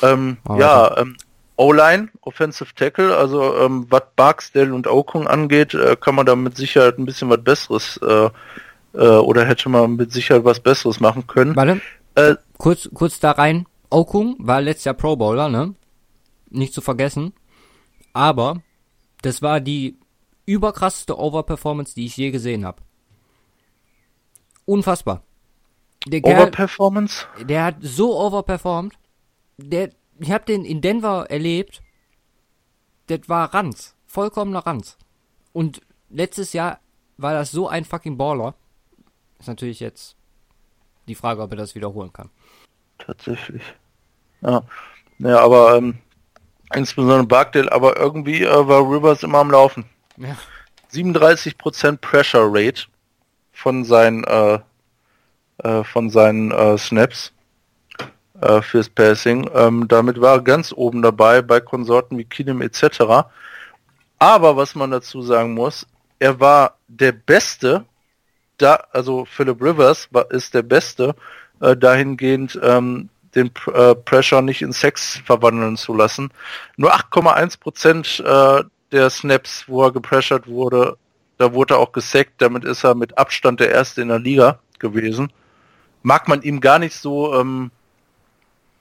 [0.02, 1.16] Ähm, ja, ähm,
[1.56, 6.56] O-Line, Offensive Tackle, also ähm, was Barksdale und Okung angeht, äh, kann man da mit
[6.56, 8.30] Sicherheit ein bisschen was Besseres äh,
[8.94, 11.54] äh, oder hätte man mit Sicherheit was Besseres machen können.
[11.54, 11.80] Warte,
[12.14, 13.66] äh, kurz, kurz da rein.
[13.92, 15.74] Okung war letztes Jahr Pro Bowler, ne?
[16.50, 17.32] Nicht zu vergessen.
[18.12, 18.62] Aber
[19.22, 19.98] das war die
[20.46, 22.82] überkrasseste Overperformance, die ich je gesehen habe.
[24.64, 25.22] Unfassbar.
[26.06, 27.26] Der Overperformance?
[27.34, 28.94] Kerl, der hat so overperformed.
[29.56, 31.82] Der, ich habe den in Denver erlebt.
[33.06, 33.94] Das war Ranz.
[34.06, 34.98] Vollkommener Ranz.
[35.52, 35.80] Und
[36.10, 36.80] letztes Jahr
[37.16, 38.54] war das so ein fucking Baller.
[39.38, 40.16] Ist natürlich jetzt
[41.08, 42.30] die Frage, ob er das wiederholen kann.
[42.98, 43.62] Tatsächlich.
[44.42, 44.62] Ja,
[45.18, 45.98] ja aber ähm,
[46.74, 49.84] insbesondere Barkdale, aber irgendwie äh, war Rivers immer am Laufen.
[50.16, 50.36] Ja.
[50.92, 52.82] 37% Pressure Rate
[53.52, 54.58] von seinen äh,
[55.62, 57.32] äh, von seinen äh, Snaps
[58.40, 59.48] äh, fürs Passing.
[59.54, 63.28] Ähm, damit war er ganz oben dabei bei Konsorten wie Kinem etc.
[64.18, 65.86] Aber was man dazu sagen muss,
[66.18, 67.84] er war der Beste,
[68.58, 71.14] da, also Philip Rivers war, ist der Beste,
[71.60, 76.30] äh, dahingehend ähm, den äh, Pressure nicht in Sex verwandeln zu lassen.
[76.76, 78.62] Nur 8,1 Prozent äh,
[78.92, 80.96] der Snaps, wo er gepressured wurde,
[81.38, 82.34] da wurde er auch gesackt.
[82.38, 85.32] Damit ist er mit Abstand der Erste in der Liga gewesen.
[86.02, 87.70] Mag man ihm gar nicht so, ähm,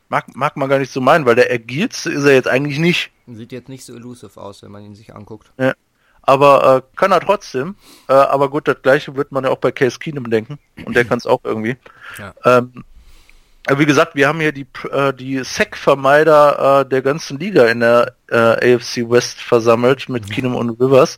[0.10, 3.12] mag, mag man gar nicht so meinen, weil der Agilste ist er jetzt eigentlich nicht.
[3.28, 5.52] Sieht jetzt nicht so elusive aus, wenn man ihn sich anguckt.
[5.58, 5.74] Ja.
[6.24, 7.76] Aber äh, kann er trotzdem.
[8.08, 10.60] Äh, aber gut, das gleiche wird man ja auch bei Case Keenum denken.
[10.86, 11.78] Und der kann es auch irgendwie.
[12.18, 12.34] Ja.
[12.46, 12.84] Ähm,
[13.70, 18.14] wie gesagt, wir haben hier die, äh, die Sack-Vermeider äh, der ganzen Liga in der
[18.30, 20.36] äh, AFC West versammelt mit ja.
[20.36, 21.18] Keenum und Rivers.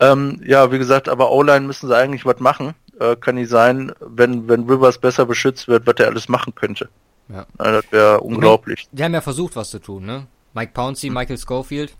[0.00, 2.74] Ähm, ja, wie gesagt, aber O-Line müssen sie eigentlich was machen.
[3.00, 6.88] Äh, kann nicht sein, wenn, wenn Rivers besser beschützt wird, was er alles machen könnte.
[7.28, 7.46] Ja.
[7.58, 8.88] das wäre unglaublich.
[8.90, 10.26] Die haben ja versucht, was zu tun, ne?
[10.54, 11.14] Mike Pouncey, hm.
[11.14, 11.92] Michael Schofield.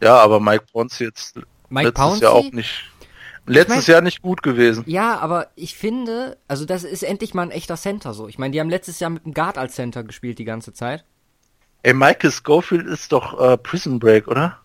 [0.00, 1.36] Ja, aber Mike Pouncey jetzt
[1.68, 2.22] Mike letztes Pouncey?
[2.24, 2.90] Jahr auch nicht.
[3.46, 4.84] Letztes ich mein, Jahr nicht gut gewesen.
[4.86, 8.28] Ja, aber ich finde, also das ist endlich mal ein echter Center so.
[8.28, 11.04] Ich meine, die haben letztes Jahr mit einem Guard als Center gespielt die ganze Zeit.
[11.82, 14.58] Ey, Michael Schofield ist doch äh, Prison Break, oder?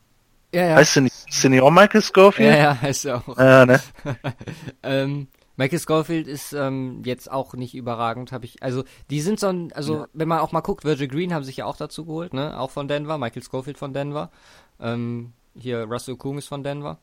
[0.54, 0.76] Ja, ja.
[0.76, 2.50] Heißt du nicht, auch Michael Schofield?
[2.50, 3.38] Ja, ja, heißt er auch.
[3.38, 3.82] Ja, ne?
[4.84, 8.62] ähm, Michael Schofield ist ähm, jetzt auch nicht überragend, habe ich.
[8.62, 10.08] Also die sind so ein, also ja.
[10.14, 12.72] wenn man auch mal guckt, Virgil Green haben sich ja auch dazu geholt, ne, auch
[12.72, 14.32] von Denver, Michael Schofield von Denver.
[14.80, 17.00] Ähm, hier Russell Kung ist von Denver.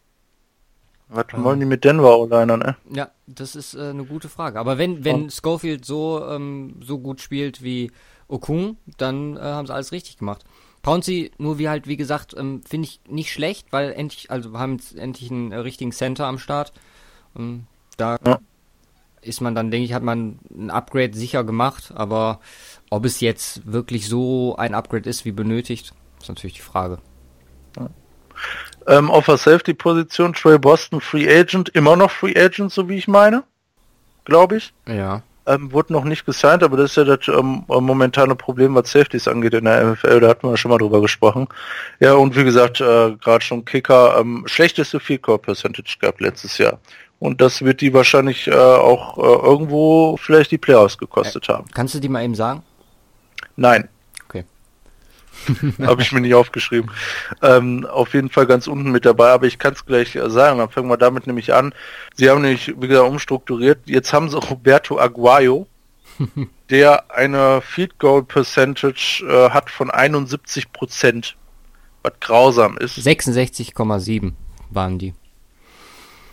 [1.08, 2.76] Was ähm, wollen die mit Denver oder ne?
[2.90, 4.58] Ja, das ist äh, eine gute Frage.
[4.58, 7.90] Aber wenn wenn Schofield so ähm, so gut spielt wie
[8.28, 10.44] Okung, dann äh, haben sie alles richtig gemacht.
[10.82, 14.58] Pouncy, nur wie halt, wie gesagt, ähm, finde ich nicht schlecht, weil endlich, also wir
[14.58, 16.72] haben jetzt endlich einen äh, richtigen Center am Start.
[17.38, 18.38] Ähm, da ja.
[19.20, 22.40] ist man dann, denke ich, hat man ein Upgrade sicher gemacht, aber
[22.90, 26.98] ob es jetzt wirklich so ein Upgrade ist, wie benötigt, ist natürlich die Frage.
[27.76, 27.88] Ja.
[28.86, 33.06] Ähm, auf der Safety-Position Trey Boston Free Agent, immer noch Free Agent, so wie ich
[33.06, 33.44] meine,
[34.24, 34.72] glaube ich.
[34.86, 35.22] Ja.
[35.44, 39.26] Ähm, wurde noch nicht gesigned, aber das ist ja das ähm, momentane Problem, was Safeties
[39.26, 41.48] angeht in der MFL, da hatten wir schon mal drüber gesprochen.
[41.98, 46.58] Ja, und wie gesagt, äh, gerade schon Kicker, ähm, schlechteste Field Goal Percentage gab letztes
[46.58, 46.78] Jahr.
[47.18, 51.66] Und das wird die wahrscheinlich äh, auch äh, irgendwo vielleicht die Playoffs gekostet haben.
[51.72, 52.62] Kannst du die mal eben sagen?
[53.56, 53.88] Nein.
[55.82, 56.90] Habe ich mir nicht aufgeschrieben.
[57.42, 60.58] Ähm, auf jeden Fall ganz unten mit dabei, aber ich kann es gleich äh, sagen.
[60.58, 61.74] Dann fangen wir damit nämlich an.
[62.14, 63.80] Sie haben nämlich wieder umstrukturiert.
[63.86, 65.66] Jetzt haben sie Roberto Aguayo,
[66.70, 71.36] der eine Field Goal Percentage äh, hat von 71 Prozent,
[72.02, 72.98] was grausam ist.
[72.98, 74.32] 66,7
[74.70, 75.14] waren die.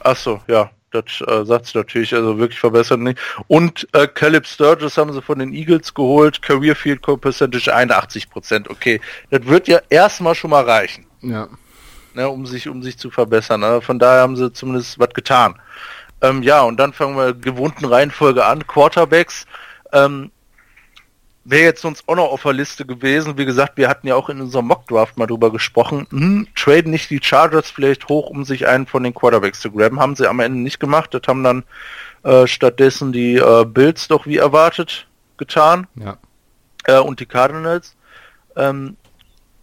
[0.01, 0.71] Ach so, ja.
[0.91, 3.19] Das äh, sagt sie natürlich, also wirklich verbessert nicht.
[3.47, 8.29] Und äh, Caleb Sturgis haben sie von den Eagles geholt, Career Field Goal Percentage 81
[8.29, 8.69] Prozent.
[8.69, 11.05] Okay, das wird ja erstmal schon mal reichen.
[11.21, 11.47] Ja.
[12.15, 13.63] Ne, um sich, um sich zu verbessern.
[13.63, 15.59] Also von daher haben sie zumindest was getan.
[16.21, 18.65] Ähm, ja, und dann fangen wir gewohnten Reihenfolge an.
[18.65, 19.45] Quarterbacks.
[19.93, 20.31] Ähm,
[21.49, 23.37] Wäre jetzt sonst auch noch auf der Liste gewesen.
[23.37, 26.05] Wie gesagt, wir hatten ja auch in unserem Mockdraft mal drüber gesprochen.
[26.11, 29.99] Hm, traden nicht die Chargers vielleicht hoch, um sich einen von den Quarterbacks zu graben.
[29.99, 31.13] Haben sie am Ende nicht gemacht.
[31.13, 31.63] Das haben dann
[32.23, 35.87] äh, stattdessen die äh, Bills doch wie erwartet getan.
[35.95, 36.17] Ja.
[36.83, 37.95] Äh, und die Cardinals.
[38.55, 38.97] Ähm,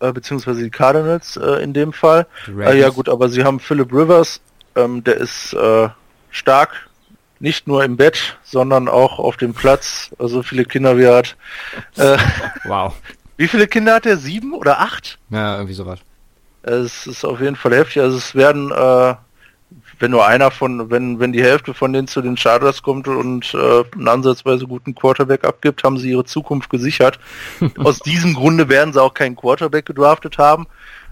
[0.01, 2.26] äh, beziehungsweise die Cardinals äh, in dem Fall.
[2.49, 4.41] Äh, ja gut, aber sie haben Philip Rivers,
[4.74, 5.57] ähm, der ist
[6.30, 6.86] stark,
[7.39, 10.11] nicht nur im Bett, sondern auch auf dem Platz.
[10.18, 11.37] So also viele Kinder wie er hat.
[11.97, 12.18] Äh,
[12.64, 12.95] wow.
[13.39, 14.16] Wie viele Kinder hat er?
[14.16, 15.18] Sieben oder acht?
[15.28, 16.01] Ja, irgendwie sowas.
[16.62, 18.03] Es ist auf jeden Fall heftig.
[18.03, 19.14] Also es werden, äh,
[19.99, 23.53] wenn nur einer von, wenn, wenn die Hälfte von denen zu den Chargers kommt und
[23.55, 27.20] äh, einen ansatzweise guten Quarterback abgibt, haben sie ihre Zukunft gesichert.
[27.78, 30.66] Aus diesem Grunde werden sie auch keinen Quarterback gedraftet haben.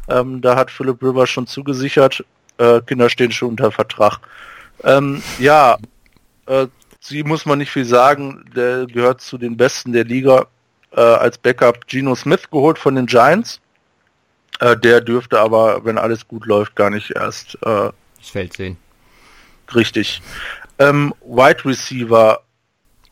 [0.08, 2.24] Ähm, da hat Philip Rivers schon zugesichert.
[2.56, 4.20] Äh, Kinder stehen schon unter Vertrag.
[4.82, 5.76] Ähm, ja,
[6.46, 6.66] äh,
[7.00, 10.46] sie muss man nicht viel sagen, der gehört zu den Besten der Liga.
[10.96, 13.60] Äh, als Backup Geno Smith geholt von den Giants.
[14.60, 18.76] Äh, der dürfte aber, wenn alles gut läuft, gar nicht erst äh, das Feld sehen.
[19.74, 20.22] Richtig.
[20.78, 22.42] Ähm, Wide Receiver.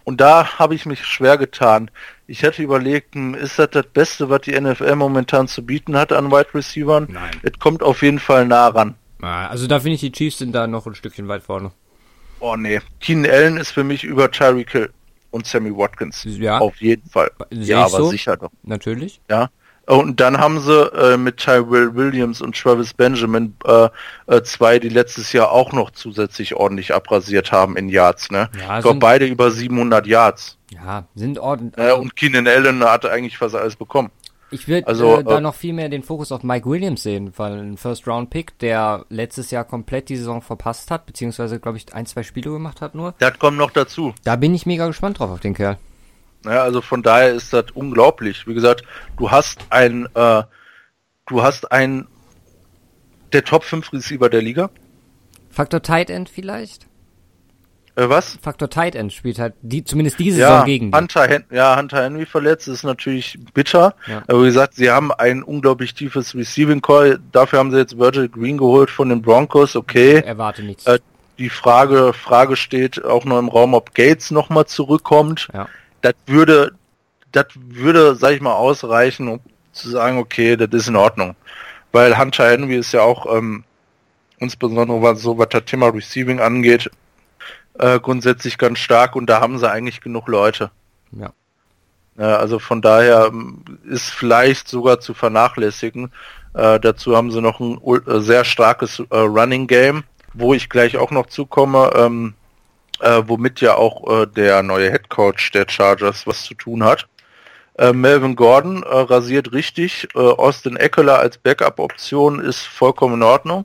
[0.05, 1.91] Und da habe ich mich schwer getan.
[2.26, 6.12] Ich hätte überlegt, hm, ist das das Beste, was die NFL momentan zu bieten hat
[6.12, 7.09] an Wide Receivern?
[7.11, 7.30] Nein.
[7.43, 8.95] Es kommt auf jeden Fall nah ran.
[9.20, 11.70] Also da finde ich, die Chiefs sind da noch ein Stückchen weit vorne.
[12.43, 12.80] Oh nee.
[12.99, 14.90] Keenan Allen ist für mich über Tyreek Hill
[15.30, 16.24] und Sammy Watkins.
[16.24, 16.59] Ja.
[16.59, 17.30] Auf jeden Fall.
[17.51, 18.09] Sehe ja, aber so.
[18.11, 18.51] sicher doch.
[18.64, 19.20] Natürlich.
[19.30, 19.49] Ja.
[19.86, 23.88] Und dann haben sie äh, mit Tyrell Williams und Travis Benjamin äh,
[24.26, 28.30] äh, zwei, die letztes Jahr auch noch zusätzlich ordentlich abrasiert haben in Yards.
[28.30, 28.49] Ne?
[28.59, 30.59] Ja, ich glaube beide über 700 Yards.
[30.70, 31.84] Ja, sind ordentlich.
[31.84, 34.11] Äh, und Keenan Allen hatte eigentlich fast alles bekommen.
[34.53, 37.32] Ich würde also, äh, da äh, noch viel mehr den Fokus auf Mike Williams sehen,
[37.36, 42.07] weil ein First-Round-Pick, der letztes Jahr komplett die Saison verpasst hat, beziehungsweise, glaube ich, ein,
[42.07, 43.14] zwei Spiele gemacht hat nur.
[43.18, 44.14] Das kommt noch dazu.
[44.24, 45.78] Da bin ich mega gespannt drauf auf den Kerl.
[46.44, 48.46] Ja, also von daher ist das unglaublich.
[48.46, 48.84] Wie gesagt,
[49.16, 50.42] du hast ein, äh,
[51.26, 52.07] du hast ein,
[53.32, 54.70] der Top 5 Receiver der Liga.
[55.50, 56.86] Faktor Tight End vielleicht?
[57.95, 58.38] Äh, was?
[58.40, 60.97] Faktor Tight End spielt halt die, zumindest diese ja, Saison gegen.
[60.97, 63.95] Hunter Hen ja, Hunter Henry verletzt ist natürlich bitter.
[64.07, 64.22] Ja.
[64.26, 67.20] Aber wie gesagt, sie haben ein unglaublich tiefes Receiving Call.
[67.32, 69.76] Dafür haben sie jetzt Virgil Green geholt von den Broncos.
[69.76, 70.18] Okay.
[70.18, 70.86] Ich erwarte nichts.
[70.86, 71.01] Äh,
[71.38, 75.49] die Frage, Frage steht auch noch im Raum, ob Gates nochmal zurückkommt.
[75.53, 75.68] Ja.
[76.01, 76.72] Das würde,
[77.32, 79.40] das würde, sag ich mal, ausreichen, um
[79.72, 81.34] zu sagen, okay, das ist in Ordnung.
[81.93, 83.64] Weil Hunter Henry ist ja auch, ähm,
[84.38, 86.90] insbesondere was so was das Thema Receiving angeht,
[87.78, 90.70] äh, grundsätzlich ganz stark und da haben sie eigentlich genug Leute.
[91.12, 91.32] Ja.
[92.18, 96.12] ja also von daher ähm, ist vielleicht sogar zu vernachlässigen.
[96.54, 100.04] Äh, dazu haben sie noch ein äh, sehr starkes äh, Running Game,
[100.34, 102.34] wo ich gleich auch noch zukomme, ähm,
[103.00, 107.08] äh, womit ja auch äh, der neue Head Coach der Chargers was zu tun hat.
[107.94, 110.14] Melvin Gordon rasiert richtig.
[110.14, 113.64] Austin Eckler als Backup-Option ist vollkommen in Ordnung.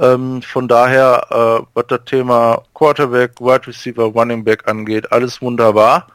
[0.00, 6.06] Ähm, von daher, äh, was das Thema Quarterback, Wide Receiver, Running Back angeht, alles wunderbar.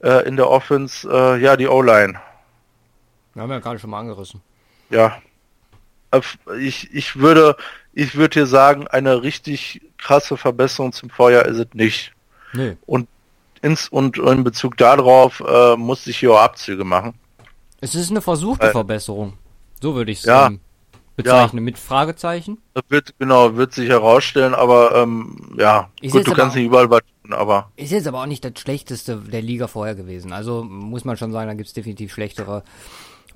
[0.00, 2.20] Äh, in der Offense, äh, ja, die O-Line.
[3.32, 4.42] Wir haben ja gerade schon mal angerissen.
[4.90, 5.16] Ja.
[6.10, 6.20] Äh,
[6.58, 7.56] ich, ich würde,
[7.94, 12.12] ich würde hier sagen, eine richtig krasse Verbesserung zum Vorjahr ist es nicht.
[12.52, 12.76] Nee.
[12.84, 13.08] Und
[13.62, 17.14] ins, und in Bezug darauf äh, musste ich hier auch Abzüge machen.
[17.80, 19.38] Es ist eine versuchte äh, Verbesserung.
[19.80, 20.60] So würde ich es ja, sagen
[21.22, 21.64] bezeichnen ja.
[21.64, 22.58] mit Fragezeichen?
[22.74, 26.90] Das wird, genau, wird sich herausstellen, aber ähm, ja, ist gut, du kannst nicht überall
[26.90, 27.70] was tun, aber.
[27.76, 30.32] Ist jetzt aber auch nicht das schlechteste der Liga vorher gewesen.
[30.32, 32.62] Also muss man schon sagen, da gibt es definitiv schlechtere.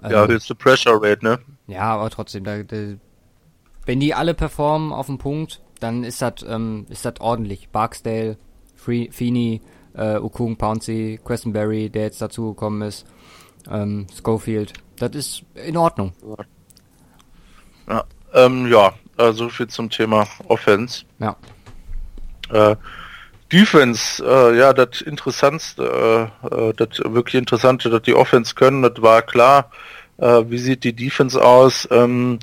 [0.00, 1.38] Also, ja, höchste Pressure Rate, ne?
[1.66, 2.76] Ja, aber trotzdem, da, da,
[3.86, 7.68] wenn die alle performen auf den Punkt, dann ist das ähm, ist das ordentlich.
[7.70, 8.38] Barksdale,
[8.74, 9.60] Free, Feeney,
[9.94, 13.06] äh, Okung, Pouncy, Questenberry, der jetzt dazugekommen ist,
[13.70, 16.12] ähm, Schofield, das ist in Ordnung.
[16.22, 16.44] Ja,
[18.32, 21.04] ähm, ja äh, so viel zum Thema Offense.
[21.18, 21.36] Ja.
[22.50, 22.76] Äh,
[23.52, 29.00] Defense, äh, ja, das Interessantste, äh, äh, das wirklich Interessante, dass die Offense können, das
[29.00, 29.70] war klar.
[30.18, 31.86] Äh, wie sieht die Defense aus?
[31.90, 32.38] Ähm,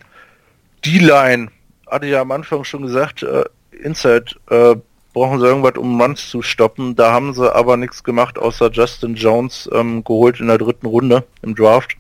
[0.86, 1.50] die Line,
[1.90, 3.26] hatte ja am Anfang schon gesagt,
[3.72, 4.76] Inside äh,
[5.14, 6.96] brauchen sie irgendwas, um Runs zu stoppen.
[6.96, 11.26] Da haben sie aber nichts gemacht, außer Justin Jones ähm, geholt in der dritten Runde
[11.42, 11.98] im Draft.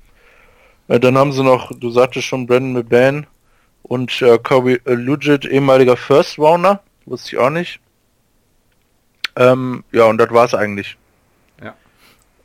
[0.92, 3.26] Äh, dann haben sie noch, du sagtest schon, Brandon McBain
[3.84, 7.80] und äh, Corey Lugit, ehemaliger First Rounder, wusste ich auch nicht.
[9.38, 10.98] Ähm, ja, und das war's eigentlich.
[11.64, 11.76] Ja.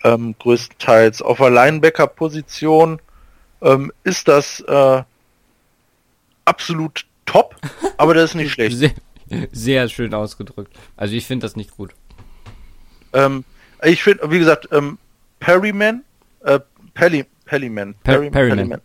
[0.05, 1.22] Ähm, größtenteils.
[1.22, 3.01] Auf der Linebacker-Position
[3.62, 5.03] ähm, ist das äh,
[6.44, 7.57] absolut top,
[7.97, 8.76] aber das ist nicht schlecht.
[8.76, 8.92] Sehr,
[9.51, 10.72] sehr schön ausgedrückt.
[10.97, 11.97] Also ich finde das nicht gut.
[13.12, 13.44] Ähm,
[13.82, 14.99] ich finde, wie gesagt, ähm,
[15.40, 16.05] Perryman,
[16.44, 16.61] äh,
[16.94, 18.80] Pelly, Pellyman, per Perryman,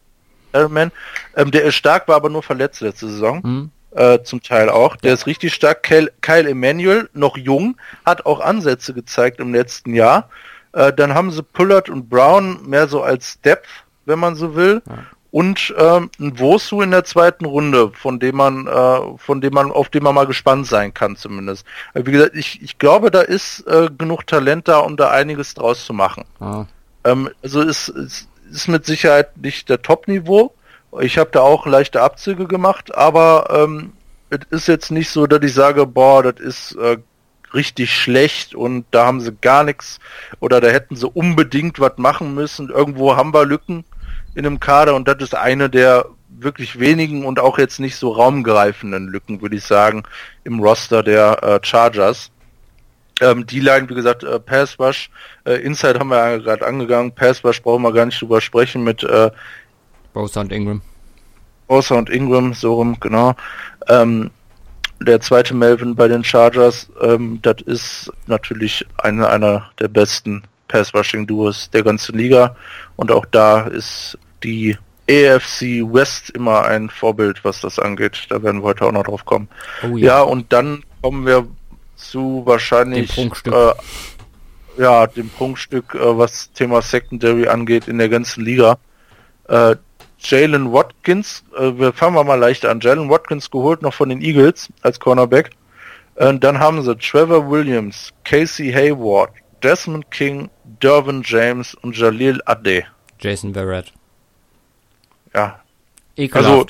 [0.51, 0.91] Perryman,
[1.35, 3.41] ähm, der ist stark, war aber nur verletzt letzte Saison.
[3.43, 3.71] Mhm.
[3.93, 4.95] Äh, zum Teil auch.
[4.95, 5.13] Der ja.
[5.15, 5.83] ist richtig stark.
[5.83, 10.29] Kyle, Kyle Emanuel, noch jung, hat auch Ansätze gezeigt im letzten Jahr.
[10.71, 13.67] Äh, dann haben sie Pullard und Brown mehr so als Depth,
[14.05, 14.81] wenn man so will.
[14.87, 14.99] Ja
[15.31, 19.71] und ähm, ein Wosu in der zweiten Runde, von dem man, äh, von dem man,
[19.71, 21.65] auf dem man mal gespannt sein kann zumindest.
[21.93, 25.53] Äh, wie gesagt, ich, ich glaube, da ist äh, genug Talent da, um da einiges
[25.53, 26.25] draus zu machen.
[26.41, 26.65] Ah.
[27.05, 30.53] Ähm, also es, es ist mit Sicherheit nicht der Top-Niveau.
[30.99, 33.93] Ich habe da auch leichte Abzüge gemacht, aber ähm,
[34.29, 36.97] es ist jetzt nicht so, dass ich sage, boah, das ist äh,
[37.53, 39.99] richtig schlecht und da haben sie gar nichts
[40.39, 42.69] oder da hätten sie unbedingt was machen müssen.
[42.69, 43.83] Irgendwo haben wir Lücken
[44.35, 48.11] in einem Kader und das ist eine der wirklich wenigen und auch jetzt nicht so
[48.11, 50.03] raumgreifenden Lücken, würde ich sagen,
[50.43, 52.31] im Roster der äh, Chargers.
[53.21, 55.09] Ähm, die line wie gesagt, äh, Pass Rush,
[55.45, 59.03] äh, Inside haben wir gerade angegangen, Pass Rush brauchen wir gar nicht drüber sprechen mit
[59.03, 59.31] äh,
[60.13, 60.81] Bosa und Ingram.
[61.67, 63.35] Bosa und Ingram, so rum, genau.
[63.87, 64.31] Ähm,
[64.99, 71.69] der zweite Melvin bei den Chargers, ähm, das ist natürlich eine, einer der besten Pass-Rushing-Duos
[71.71, 72.55] der ganzen Liga.
[72.95, 74.77] Und auch da ist die
[75.09, 78.27] AFC West immer ein Vorbild, was das angeht.
[78.29, 79.47] Da werden wir heute auch noch drauf kommen.
[79.83, 80.17] Oh ja.
[80.17, 80.21] ja.
[80.21, 81.47] und dann kommen wir
[82.09, 83.31] zu wahrscheinlich dem.
[83.45, 83.73] Äh,
[84.77, 88.77] ja, dem Prunkstück, äh, was Thema Secondary angeht in der ganzen Liga.
[89.47, 89.75] Äh,
[90.19, 92.79] Jalen Watkins, äh, wir fangen wir mal leicht an.
[92.79, 95.51] Jalen Watkins geholt noch von den Eagles als Cornerback.
[96.15, 99.31] Und dann haben sie Trevor Williams, Casey Hayward,
[99.63, 102.83] Desmond King, Dervin James und Jalil Ade.
[103.19, 103.91] Jason Verrett.
[105.33, 105.61] Ja.
[106.15, 106.47] Ekelhaft.
[106.47, 106.65] Also,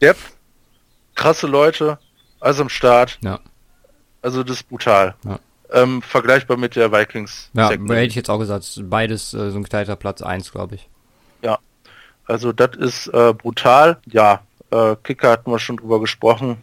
[0.00, 0.16] der
[1.14, 1.98] krasse Leute,
[2.40, 3.18] also am Start.
[3.22, 3.40] Ja.
[4.22, 5.14] Also das ist brutal.
[5.24, 5.38] Ja.
[5.70, 7.50] Ähm, vergleichbar mit der Vikings.
[7.54, 8.80] Ja, hätte ich jetzt auch gesagt.
[8.84, 10.88] Beides äh, so ein geteilter Platz 1, glaube ich.
[11.42, 11.58] Ja.
[12.26, 13.98] Also das ist äh, brutal.
[14.06, 16.62] Ja, äh, Kicker hatten wir schon drüber gesprochen.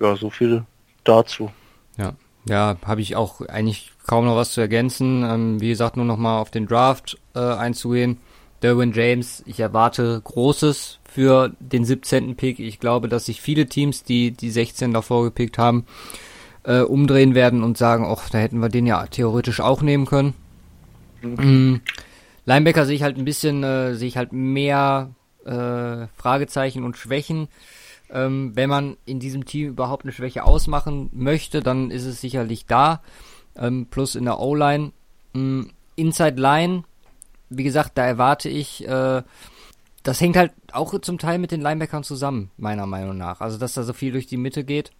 [0.00, 0.64] Ja, so viel
[1.04, 1.50] dazu.
[1.96, 2.14] Ja.
[2.46, 5.24] Ja, habe ich auch eigentlich kaum noch was zu ergänzen.
[5.24, 8.18] Ähm, wie gesagt, nur noch mal auf den Draft äh, einzugehen.
[8.62, 12.36] Derwin James, ich erwarte Großes für den 17.
[12.36, 12.58] Pick.
[12.58, 15.86] Ich glaube, dass sich viele Teams, die die 16 davor gepickt haben,
[16.64, 20.34] äh, umdrehen werden und sagen, ach, da hätten wir den ja theoretisch auch nehmen können.
[21.22, 21.36] Mhm.
[21.36, 21.80] Mhm.
[22.46, 25.10] Linebacker sehe ich halt ein bisschen, äh, sehe ich halt mehr
[25.44, 27.48] äh, Fragezeichen und Schwächen.
[28.10, 32.66] Ähm, wenn man in diesem Team überhaupt eine Schwäche ausmachen möchte, dann ist es sicherlich
[32.66, 33.00] da.
[33.56, 34.92] Ähm, plus in der O-Line.
[35.34, 36.82] Ähm, Inside Line,
[37.50, 39.22] wie gesagt, da erwarte ich, äh,
[40.02, 43.40] das hängt halt auch zum Teil mit den Linebackern zusammen, meiner Meinung nach.
[43.40, 44.90] Also, dass da so viel durch die Mitte geht.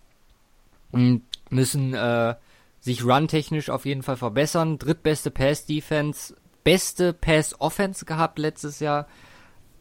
[1.51, 2.35] Müssen äh,
[2.81, 4.79] sich run-technisch auf jeden Fall verbessern.
[4.79, 6.35] Drittbeste Pass-Defense,
[6.65, 9.07] beste Pass-Offense gehabt letztes Jahr.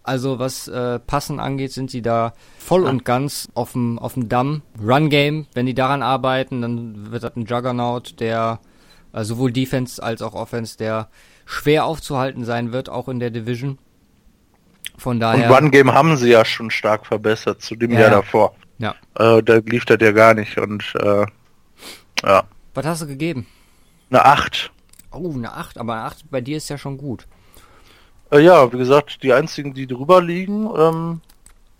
[0.03, 4.27] Also was äh, Passen angeht, sind sie da voll und ganz auf dem auf dem
[4.27, 4.61] Damm.
[4.81, 8.59] Run Game, wenn die daran arbeiten, dann wird das ein Juggernaut, der
[9.13, 11.09] äh, sowohl Defense als auch Offense, der
[11.45, 13.77] schwer aufzuhalten sein wird, auch in der Division.
[14.97, 15.49] Von daher.
[15.49, 18.55] Und Run Game haben sie ja schon stark verbessert zu dem ja, Jahr davor.
[18.77, 18.95] Ja.
[19.15, 21.25] Äh, da lief das ja gar nicht und äh,
[22.23, 22.43] ja.
[22.73, 23.47] Was hast du gegeben?
[24.09, 24.71] Eine 8.
[25.11, 27.27] Oh, eine 8, aber eine 8 bei dir ist ja schon gut.
[28.31, 31.21] Äh, ja, wie gesagt, die einzigen, die drüber liegen, ähm,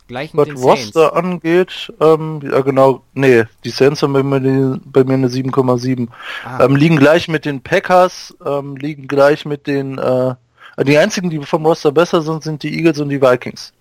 [0.08, 5.04] Gleich mit was Roster angeht, ähm, ja genau, nee, die Saints haben bei mir, bei
[5.06, 6.10] mir eine 7,7.
[6.44, 6.66] Ah.
[6.66, 10.36] Ähm, liegen gleich mit den Packers, ähm, liegen gleich mit den, äh,
[10.84, 13.72] die einzigen, die vom Roster besser sind, sind die Eagles und die Vikings.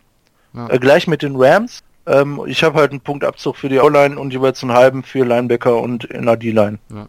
[0.55, 0.69] Ja.
[0.71, 1.83] Äh, gleich mit den Rams.
[2.07, 5.81] Ähm, ich habe halt einen Punktabzug für die O-Line und jeweils einen halben für Linebacker
[5.81, 6.79] und in der D-Line.
[6.91, 7.09] Ja.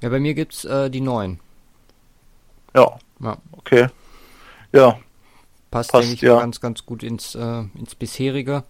[0.00, 1.38] ja, bei mir gibt's äh, die 9.
[2.74, 2.98] Ja.
[3.20, 3.36] ja.
[3.52, 3.88] Okay.
[4.72, 4.98] Ja.
[5.70, 6.40] Passt, Passt denke ich, ja.
[6.40, 8.64] ganz, ganz gut ins, äh, ins bisherige.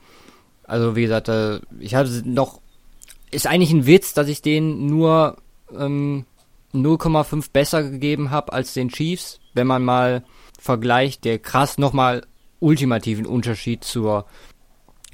[0.64, 2.60] Also, wie gesagt, äh, ich hatte noch,
[3.30, 5.36] ist eigentlich ein Witz, dass ich den nur
[5.76, 6.26] ähm,
[6.74, 10.24] 0,5 besser gegeben habe als den Chiefs, wenn man mal
[10.58, 12.26] vergleicht, der krass nochmal
[12.60, 14.26] ultimativen Unterschied zur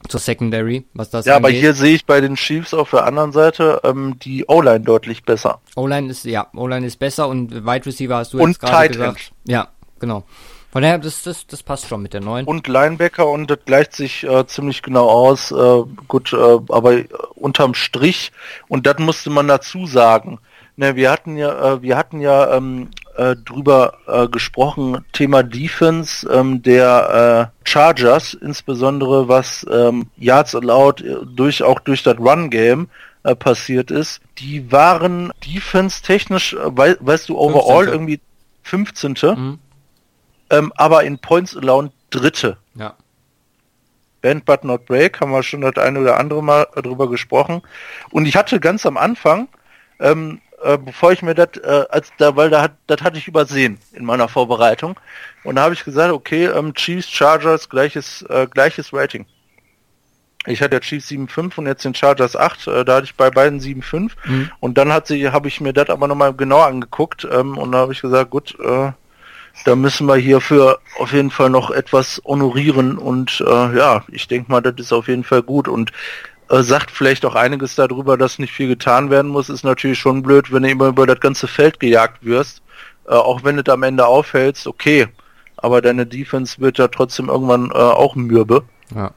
[0.09, 1.45] zur Secondary, was das Ja, angeht.
[1.51, 5.25] aber hier sehe ich bei den Chiefs auf der anderen Seite ähm, die O-Line deutlich
[5.25, 5.61] besser.
[5.75, 9.33] O-Line ist ja, O-Line ist besser und Wide Receiver hast du und jetzt gerade gesagt.
[9.47, 10.25] Ja, genau.
[10.73, 12.45] Von daher, das, das, das passt schon mit der neuen.
[12.47, 15.51] Und Linebacker und das gleicht sich äh, ziemlich genau aus.
[15.51, 17.03] Äh, gut, äh, aber
[17.35, 18.31] unterm Strich,
[18.69, 20.39] und das musste man dazu sagen,
[20.79, 26.29] Ne, wir hatten ja, äh, wir hatten ja ähm, äh, drüber äh, gesprochen, Thema Defense
[26.29, 32.51] ähm, der äh, Chargers, insbesondere was ähm, Yards allowed äh, durch auch durch das Run
[32.51, 32.89] Game
[33.25, 34.21] äh, passiert ist.
[34.39, 37.93] Die waren defense technisch, äh, wei weißt du, overall 15.
[37.93, 38.21] irgendwie
[38.63, 39.17] 15.
[39.23, 39.59] Mhm.
[40.51, 42.57] Ähm, aber in Points allowed dritte.
[42.75, 42.95] Ja.
[44.23, 47.63] Band but not break, haben wir schon das eine oder andere Mal drüber gesprochen.
[48.11, 49.49] Und ich hatte ganz am Anfang
[50.01, 53.29] ähm, äh, bevor ich mir das, äh, als da, weil da hat, das hatte ich
[53.29, 54.99] übersehen in meiner Vorbereitung.
[55.45, 59.27] Und da habe ich gesagt, okay, ähm, Chiefs, Chargers, gleiches, äh, gleiches Rating.
[60.47, 63.31] Ich hatte ja Chiefs 7,5 und jetzt den Chargers 8, äh, da hatte ich bei
[63.31, 64.51] beiden 7,5 mhm.
[64.61, 67.79] und dann hat sie, habe ich mir das aber nochmal genau angeguckt ähm, und da
[67.79, 68.93] habe ich gesagt, gut, äh,
[69.65, 74.51] da müssen wir hierfür auf jeden Fall noch etwas honorieren und äh, ja, ich denke
[74.51, 75.93] mal, das ist auf jeden Fall gut und
[76.49, 79.49] äh, sagt vielleicht auch einiges darüber, dass nicht viel getan werden muss.
[79.49, 82.63] Ist natürlich schon blöd, wenn du immer über das ganze Feld gejagt wirst.
[83.07, 85.09] Äh, auch wenn du am Ende aufhältst, okay.
[85.57, 88.65] Aber deine Defense wird ja trotzdem irgendwann äh, auch mürbe.
[88.95, 89.11] Ja.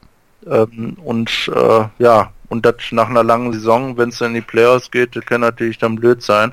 [0.46, 4.90] Ähm, und äh, ja, und das nach einer langen Saison, wenn es in die Playoffs
[4.90, 6.52] geht, das kann natürlich dann blöd sein.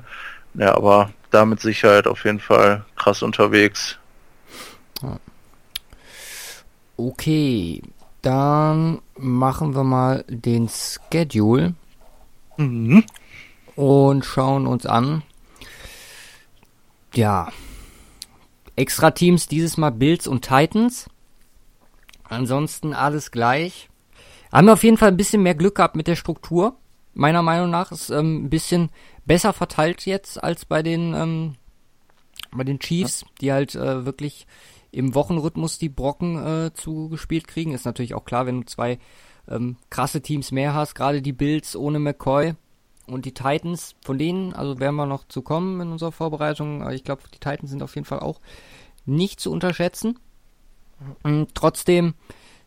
[0.54, 3.98] Ja, aber da mit Sicherheit auf jeden Fall krass unterwegs.
[6.96, 7.80] Okay,
[8.22, 11.74] dann machen wir mal den Schedule
[12.56, 13.04] mhm.
[13.76, 15.22] und schauen uns an.
[17.14, 17.48] Ja,
[18.76, 21.08] extra Teams dieses Mal Bills und Titans.
[22.24, 23.88] Ansonsten alles gleich.
[24.52, 26.76] Haben wir auf jeden Fall ein bisschen mehr Glück gehabt mit der Struktur.
[27.14, 28.90] Meiner Meinung nach ist ähm, ein bisschen
[29.24, 31.54] besser verteilt jetzt als bei den ähm,
[32.50, 34.46] bei den Chiefs, die halt äh, wirklich
[34.90, 37.72] im Wochenrhythmus die Brocken äh, zugespielt kriegen.
[37.72, 38.98] Ist natürlich auch klar, wenn du zwei
[39.48, 42.54] ähm, krasse Teams mehr hast, gerade die Bills ohne McCoy
[43.06, 46.94] und die Titans, von denen, also werden wir noch zu kommen in unserer Vorbereitung, aber
[46.94, 48.40] ich glaube, die Titans sind auf jeden Fall auch
[49.06, 50.18] nicht zu unterschätzen.
[51.22, 52.14] Und trotzdem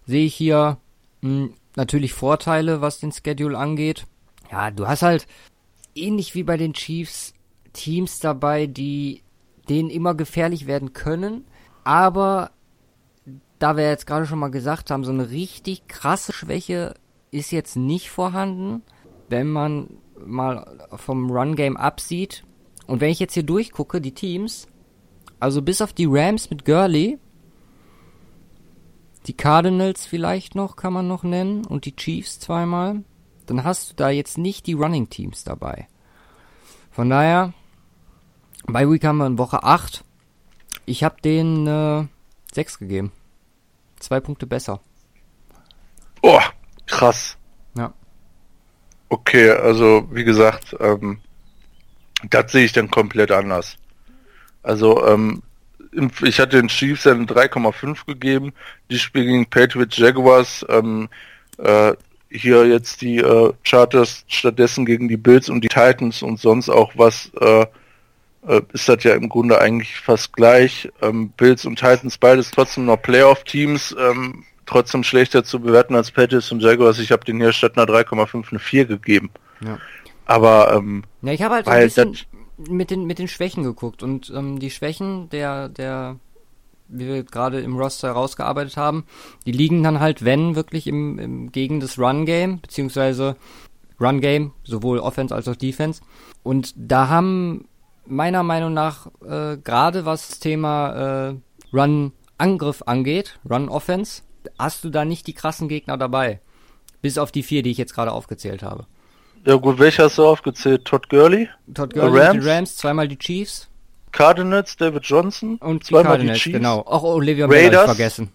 [0.05, 0.77] sehe ich hier
[1.21, 4.05] mh, hm, natürlich Vorteile, was den Schedule angeht.
[4.51, 5.27] Ja, du hast halt
[5.95, 7.33] ähnlich wie bei den Chiefs
[7.73, 9.21] Teams dabei, die
[9.69, 11.45] denen immer gefährlich werden können,
[11.83, 12.51] aber
[13.59, 16.95] da wir jetzt gerade schon mal gesagt haben, so eine richtig krasse Schwäche
[17.29, 18.83] ist jetzt nicht vorhanden,
[19.29, 22.43] wenn man mal vom Run-Game absieht.
[22.87, 24.67] Und wenn ich jetzt hier durchgucke, die Teams,
[25.39, 27.19] also bis auf die Rams mit Gurley,
[29.27, 33.03] die Cardinals vielleicht noch, kann man noch nennen, und die Chiefs zweimal,
[33.45, 35.87] dann hast du da jetzt nicht die Running Teams dabei.
[36.89, 37.53] Von daher,
[38.65, 40.03] bei Week haben wir in Woche 8
[40.91, 42.05] ich habe den äh,
[42.53, 43.11] 6 gegeben.
[43.99, 44.81] Zwei Punkte besser.
[46.21, 46.41] Oh,
[46.85, 47.37] krass.
[47.75, 47.93] Ja.
[49.09, 51.19] Okay, also wie gesagt, ähm,
[52.29, 53.77] das sehe ich dann komplett anders.
[54.63, 55.41] Also ähm,
[56.23, 58.53] ich hatte den Chiefs eine 3,5 gegeben.
[58.89, 60.65] Die spielen gegen Patriots Jaguars.
[60.69, 61.09] Ähm,
[61.57, 61.93] äh,
[62.29, 66.91] hier jetzt die äh, Charters stattdessen gegen die Bills und die Titans und sonst auch
[66.95, 67.65] was äh,
[68.47, 70.89] äh, ist das ja im Grunde eigentlich fast gleich.
[71.01, 76.51] Ähm, Bills und Titans beides trotzdem noch Playoff-Teams, ähm, trotzdem schlechter zu bewerten als Patriots
[76.51, 76.99] und Jaguars.
[76.99, 79.29] Ich habe den hier statt einer 3,5 eine 4 gegeben.
[79.63, 79.77] Ja.
[80.25, 82.17] Aber ähm, ja, ich habe halt ein bisschen
[82.57, 86.17] mit den mit den Schwächen geguckt und ähm, die Schwächen der der
[86.87, 89.05] wie wir gerade im Roster herausgearbeitet haben,
[89.45, 93.37] die liegen dann halt, wenn wirklich im, im gegen das Run Game beziehungsweise
[93.99, 96.01] Run Game sowohl Offense als auch Defense
[96.43, 97.67] und da haben
[98.05, 101.35] meiner Meinung nach äh, gerade was das Thema äh,
[101.73, 104.23] Run-Angriff angeht, Run-Offense,
[104.57, 106.39] hast du da nicht die krassen Gegner dabei.
[107.01, 108.85] Bis auf die vier, die ich jetzt gerade aufgezählt habe.
[109.45, 110.85] Ja gut, welche hast du aufgezählt?
[110.85, 111.49] Todd Gurley?
[111.73, 112.31] Todd Gurley, Rams?
[112.43, 113.69] die Rams, zweimal die Chiefs.
[114.11, 115.57] Cardinals, David Johnson.
[115.57, 116.57] Und zweimal die Cardinals, die Chiefs.
[116.57, 116.79] genau.
[116.81, 118.31] Auch oh, Le'Veon Bell habe ich vergessen.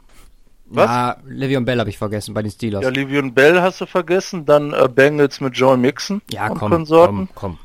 [0.69, 0.87] Was?
[0.87, 2.83] Ja, Le'Veon Bell habe ich vergessen bei den Steelers.
[2.83, 4.47] Ja, Le'Veon Bell hast du vergessen.
[4.47, 7.29] Dann äh, Bengals mit Joel Mixon ja, und komm, Konsorten.
[7.35, 7.59] Komm, komm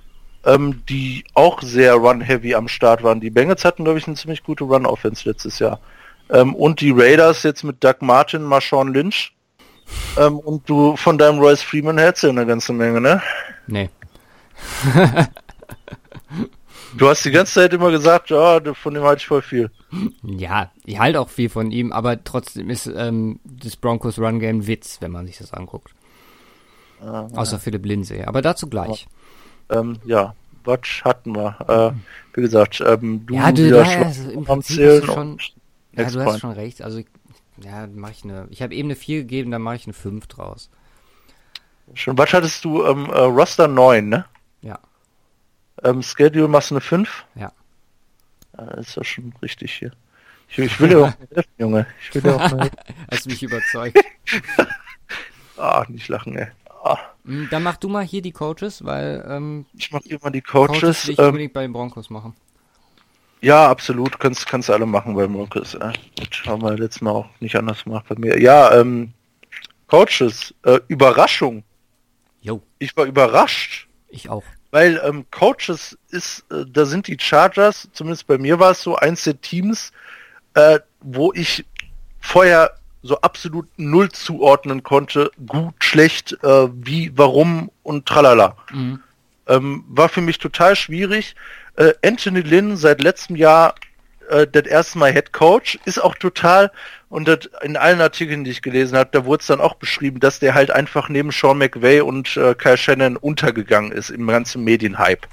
[0.45, 3.19] ähm, die auch sehr run-heavy am Start waren.
[3.21, 5.79] Die Bengals hatten, glaube ich, eine ziemlich gute Run-Offense letztes Jahr.
[6.29, 9.33] Ähm, und die Raiders jetzt mit Doug Martin, Marshawn Lynch.
[10.17, 13.21] Ähm, und du von deinem Royce Freeman hältst ja eine ganze Menge, ne?
[13.67, 13.89] Nee.
[16.97, 19.69] du hast die ganze Zeit immer gesagt, ja, von dem halte ich voll viel.
[20.23, 24.65] Ja, ich halte auch viel von ihm, aber trotzdem ist ähm, das Broncos Run Game
[24.67, 25.93] Witz, wenn man sich das anguckt.
[27.01, 27.59] Ah, Außer ja.
[27.59, 28.23] Philipp Lindsay.
[28.23, 29.07] Aber dazu gleich.
[29.09, 29.20] Aber
[29.71, 31.55] ähm, ja, Watch hatten wir.
[31.67, 35.37] Äh, wie gesagt, ähm, du ja, du, wieder ja, also im Prinzip hast du schon,
[35.93, 36.81] ja, du hast schon recht.
[36.81, 37.01] Also,
[37.63, 38.47] ja, mache ich eine.
[38.49, 40.69] Ich habe eben eine 4 gegeben, dann mache ich eine 5 draus.
[41.93, 42.85] Schon, was hattest du?
[42.85, 44.25] Ähm, äh, Roster 9, ne?
[44.61, 44.79] Ja.
[45.83, 47.25] Ähm, Schedule machst du eine 5?
[47.35, 47.51] Ja.
[48.57, 48.65] ja.
[48.65, 49.91] Das ist ja schon richtig hier.
[50.49, 51.87] Ich, ich will dir auch helfen, Junge.
[52.01, 52.71] Ich will dir auch mal
[53.09, 53.97] Hast mich überzeugt.
[55.57, 56.47] ah, nicht lachen, ey.
[57.25, 60.41] Hm, dann mach du mal hier die Coaches, weil ähm, ich mach hier mal die
[60.41, 60.81] Coaches.
[60.81, 62.35] Coaches will ich ähm, unbedingt bei den Broncos machen.
[63.41, 64.19] Ja, absolut.
[64.19, 65.73] Kannst, kannst alle machen bei Broncos.
[65.75, 65.93] Äh.
[66.15, 68.39] Das haben wir letztes Mal auch nicht anders gemacht bei mir.
[68.39, 69.13] Ja, ähm,
[69.87, 71.63] Coaches, äh, Überraschung.
[72.41, 72.61] Jo.
[72.79, 73.87] Ich war überrascht.
[74.09, 74.43] Ich auch.
[74.71, 78.95] Weil ähm, Coaches ist, äh, da sind die Chargers, zumindest bei mir war es so,
[78.95, 79.91] eins der Teams,
[80.53, 81.65] äh, wo ich
[82.19, 88.55] vorher so absolut null zuordnen konnte, gut, schlecht, äh, wie, warum und tralala.
[88.71, 88.99] Mhm.
[89.47, 91.35] Ähm, war für mich total schwierig.
[91.75, 93.75] Äh, Anthony Lynn seit letztem Jahr
[94.29, 96.71] äh, das erste Mal Head Coach, ist auch total,
[97.09, 100.19] und das in allen Artikeln, die ich gelesen habe, da wurde es dann auch beschrieben,
[100.19, 104.63] dass der halt einfach neben Sean McVay und äh, Kyle Shannon untergegangen ist im ganzen
[104.63, 105.27] Medienhype.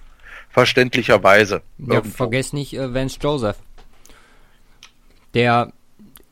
[0.51, 1.63] Verständlicherweise.
[1.79, 3.57] Ja, vergesst nicht äh, Vance Joseph.
[5.35, 5.73] Der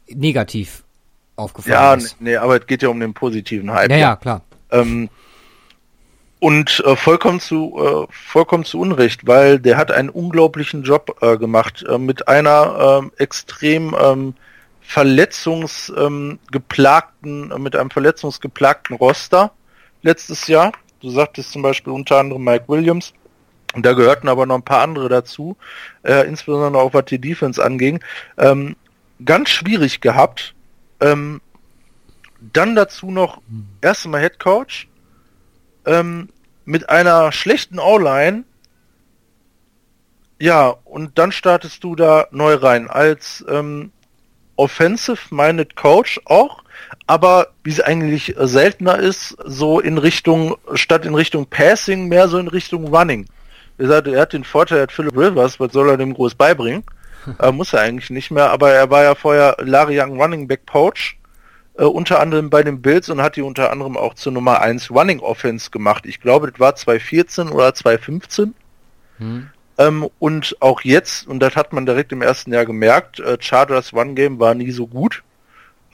[0.08, 0.82] negativ
[1.36, 2.12] aufgefallen ja, ist.
[2.12, 3.90] Ja, nee, aber es geht ja um den positiven Hype.
[3.90, 4.42] Ja, ja, klar.
[4.70, 5.08] Ähm,
[6.38, 11.38] und äh, vollkommen zu äh, vollkommen zu Unrecht, weil der hat einen unglaublichen Job äh,
[11.38, 14.34] gemacht äh, mit einer äh, extrem ähm,
[14.80, 19.52] verletzungsgeplagten, ähm, mit einem verletzungsgeplagten Roster
[20.02, 20.72] letztes Jahr.
[21.00, 23.12] Du sagtest zum Beispiel unter anderem Mike Williams.
[23.74, 25.56] Und da gehörten aber noch ein paar andere dazu,
[26.02, 28.00] äh, insbesondere auch was die Defense anging.
[28.38, 28.76] Ähm,
[29.24, 30.54] ganz schwierig gehabt.
[31.00, 31.40] Ähm,
[32.40, 33.40] dann dazu noch
[33.80, 34.88] erst einmal Head Coach
[35.84, 36.28] ähm,
[36.64, 38.44] mit einer schlechten O-Line.
[40.38, 43.90] Ja, und dann startest du da neu rein als ähm,
[44.56, 46.62] Offensive-minded Coach auch,
[47.06, 52.38] aber wie es eigentlich seltener ist, so in Richtung, statt in Richtung Passing, mehr so
[52.38, 53.26] in Richtung Running.
[53.78, 56.84] Gesagt, er hat den Vorteil, er hat Philip Rivers, was soll er dem groß beibringen?
[57.40, 60.66] Äh, muss er eigentlich nicht mehr, aber er war ja vorher Larry Young Running Back
[60.66, 61.18] Coach
[61.78, 64.90] äh, unter anderem bei den Bills und hat die unter anderem auch zur Nummer 1
[64.90, 66.06] Running Offense gemacht.
[66.06, 68.54] Ich glaube, das war 2014 oder 2015.
[69.18, 69.50] Hm.
[69.78, 73.92] Ähm, und auch jetzt, und das hat man direkt im ersten Jahr gemerkt, äh, Chargers
[73.92, 75.22] One Game war nie so gut.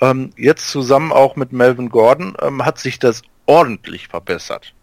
[0.00, 4.74] Ähm, jetzt zusammen auch mit Melvin Gordon ähm, hat sich das ordentlich verbessert.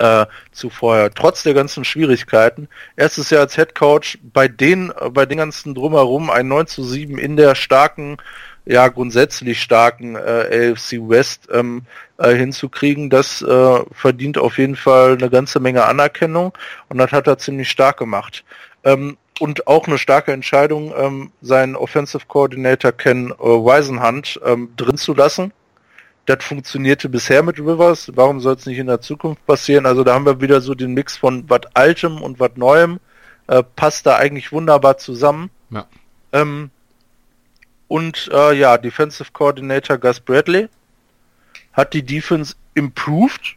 [0.00, 2.68] Äh, zu vorher, trotz der ganzen Schwierigkeiten.
[2.96, 6.82] Erstes Jahr als Head Coach, bei den, äh, bei den ganzen drumherum ein 9 zu
[6.82, 8.16] 7 in der starken
[8.64, 11.82] ja grundsätzlich starken äh, AFC West ähm,
[12.16, 16.52] äh, hinzukriegen, das äh, verdient auf jeden Fall eine ganze Menge Anerkennung
[16.88, 18.42] und das hat er ziemlich stark gemacht.
[18.84, 24.96] Ähm, und auch eine starke Entscheidung, ähm, seinen Offensive Coordinator Ken äh, Weisenhand ähm, drin
[24.96, 25.52] zu lassen.
[26.30, 28.12] Das funktionierte bisher mit Rivers.
[28.14, 29.84] Warum soll es nicht in der Zukunft passieren?
[29.84, 33.00] Also da haben wir wieder so den Mix von was Altem und was Neuem.
[33.48, 35.50] Äh, passt da eigentlich wunderbar zusammen.
[35.70, 35.86] Ja.
[36.32, 36.70] Ähm,
[37.88, 40.68] und äh, ja, Defensive Coordinator Gus Bradley
[41.72, 43.56] hat die Defense improved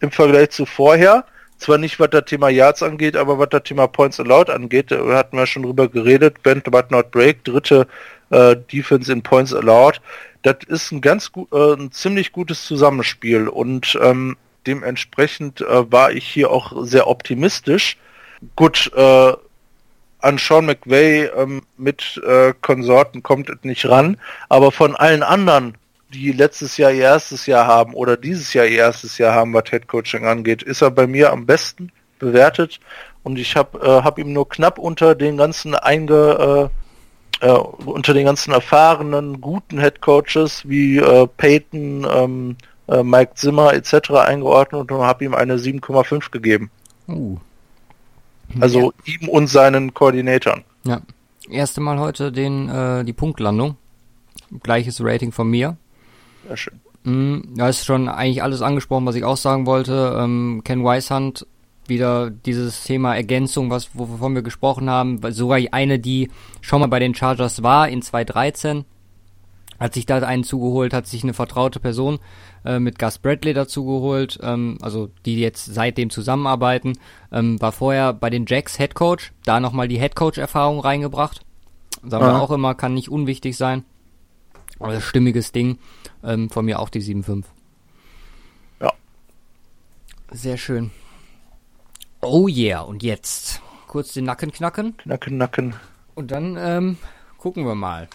[0.00, 1.24] im Vergleich zu vorher.
[1.58, 5.14] Zwar nicht, was das Thema Yards angeht, aber was das Thema Points Allowed angeht, da
[5.14, 6.42] hatten wir schon drüber geredet.
[6.42, 7.86] Bend but not break, dritte
[8.34, 10.00] äh, Defense in Points Allowed.
[10.42, 16.12] Das ist ein ganz gut, äh, ein ziemlich gutes Zusammenspiel und ähm, dementsprechend äh, war
[16.12, 17.96] ich hier auch sehr optimistisch.
[18.56, 19.32] Gut, äh,
[20.20, 24.16] an Sean McVay ähm, mit äh, Konsorten kommt es nicht ran,
[24.48, 25.76] aber von allen anderen,
[26.12, 29.70] die letztes Jahr ihr erstes Jahr haben oder dieses Jahr ihr erstes Jahr haben, was
[29.70, 32.80] Head Coaching angeht, ist er bei mir am besten bewertet
[33.22, 36.70] und ich habe äh, hab ihm nur knapp unter den ganzen einge
[37.40, 42.56] äh, unter den ganzen erfahrenen guten Head Coaches wie äh, Peyton, ähm,
[42.88, 44.10] äh, Mike Zimmer etc.
[44.10, 46.70] eingeordnet und habe ihm eine 7,5 gegeben.
[47.08, 47.36] Uh.
[48.60, 49.14] Also ja.
[49.14, 50.64] ihm und seinen Koordinatoren.
[50.84, 51.00] Ja.
[51.50, 53.76] Erste Mal heute den, äh, die Punktlandung.
[54.62, 55.76] Gleiches Rating von mir.
[56.46, 56.80] Sehr schön.
[57.04, 60.16] Mm, da ist schon eigentlich alles angesprochen, was ich auch sagen wollte.
[60.18, 61.46] Ähm, Ken Weishand,
[61.88, 65.20] wieder dieses Thema Ergänzung, was, wovon wir gesprochen haben.
[65.32, 66.30] Sogar eine, die
[66.60, 68.84] schon mal bei den Chargers war in 2013
[69.78, 72.18] hat sich da einen zugeholt, hat sich eine vertraute Person
[72.64, 76.98] äh, mit Gus Bradley dazu geholt, ähm, also die jetzt seitdem zusammenarbeiten,
[77.32, 81.44] ähm, war vorher bei den Jacks Head Coach, da nochmal die Head Coach Erfahrung reingebracht.
[82.02, 83.84] Sagen wir auch immer, kann nicht unwichtig sein.
[84.78, 85.78] Aber stimmiges Ding,
[86.22, 87.44] ähm, von mir auch die 7.5.
[88.80, 88.92] Ja.
[90.30, 90.90] Sehr schön.
[92.24, 94.96] Oh yeah, und jetzt kurz den Nacken knacken.
[94.96, 95.74] Knacken, Nacken.
[96.14, 96.98] Und dann ähm,
[97.38, 98.08] gucken wir mal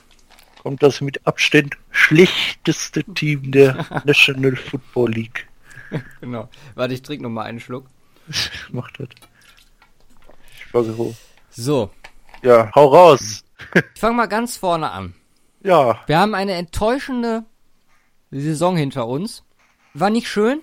[0.60, 5.48] kommt das mit Abstand schlechteste Team der National Football League.
[6.22, 6.50] genau.
[6.76, 7.86] Warte, ich trinke noch mal einen Schluck.
[8.72, 9.08] Macht das.
[10.72, 11.16] Bagero.
[11.50, 11.90] So.
[12.44, 13.44] Ja, hau raus.
[13.74, 15.16] Ich fange mal ganz vorne an.
[15.64, 16.00] Ja.
[16.06, 17.44] Wir haben eine enttäuschende
[18.32, 19.44] Saison hinter uns.
[19.94, 20.62] War nicht schön.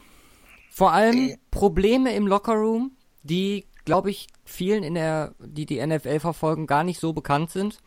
[0.70, 2.92] Vor allem Probleme im Lockerroom,
[3.26, 7.78] die, glaube ich, vielen in der, die die NFL verfolgen, gar nicht so bekannt sind.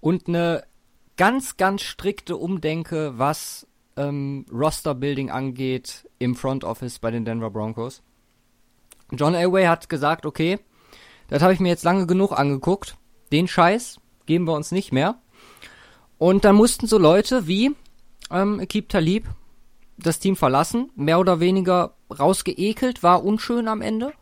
[0.00, 0.64] Und eine
[1.16, 3.66] ganz, ganz strikte Umdenke, was
[3.96, 8.02] ähm, Roster-Building angeht im Front Office bei den Denver Broncos.
[9.10, 10.58] John Elway hat gesagt, okay,
[11.28, 12.96] das habe ich mir jetzt lange genug angeguckt.
[13.30, 15.20] Den Scheiß geben wir uns nicht mehr.
[16.18, 17.74] Und dann mussten so Leute wie
[18.30, 19.26] ähm, Akib Talib
[19.98, 24.12] das Team verlassen, mehr oder weniger rausgeekelt, war unschön am Ende.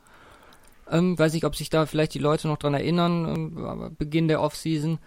[0.91, 4.43] Ähm, weiß nicht, ob sich da vielleicht die Leute noch dran erinnern, ähm, Beginn der
[4.43, 4.99] Offseason.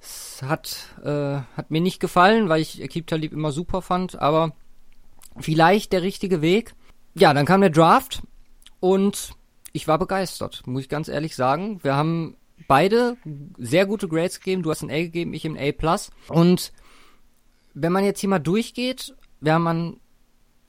[0.00, 4.54] Es hat, äh, hat mir nicht gefallen, weil ich Akib Talib immer super fand, aber
[5.38, 6.74] vielleicht der richtige Weg.
[7.14, 8.22] Ja, dann kam der Draft
[8.80, 9.32] und
[9.72, 11.80] ich war begeistert, muss ich ganz ehrlich sagen.
[11.82, 12.36] Wir haben
[12.68, 13.16] beide
[13.58, 14.62] sehr gute Grades gegeben.
[14.62, 15.98] Du hast ein A gegeben, ich ein A+.
[16.28, 16.72] Und
[17.74, 19.66] wenn man jetzt hier mal durchgeht, wir haben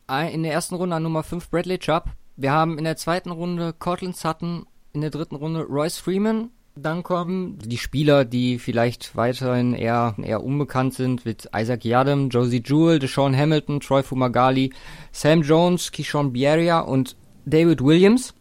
[0.08, 2.10] an, in der ersten Runde an Nummer 5 Bradley Chubb,
[2.42, 7.04] wir haben in der zweiten Runde Cortland Sutton, in der dritten Runde Royce Freeman, dann
[7.04, 12.98] kommen die Spieler, die vielleicht weiterhin eher, eher unbekannt sind, mit Isaac Yadam, Josie Jewell,
[12.98, 14.74] Deshaun Hamilton, Troy Fumagali,
[15.12, 17.16] Sam Jones, Kishon Bieria und
[17.46, 18.34] David Williams.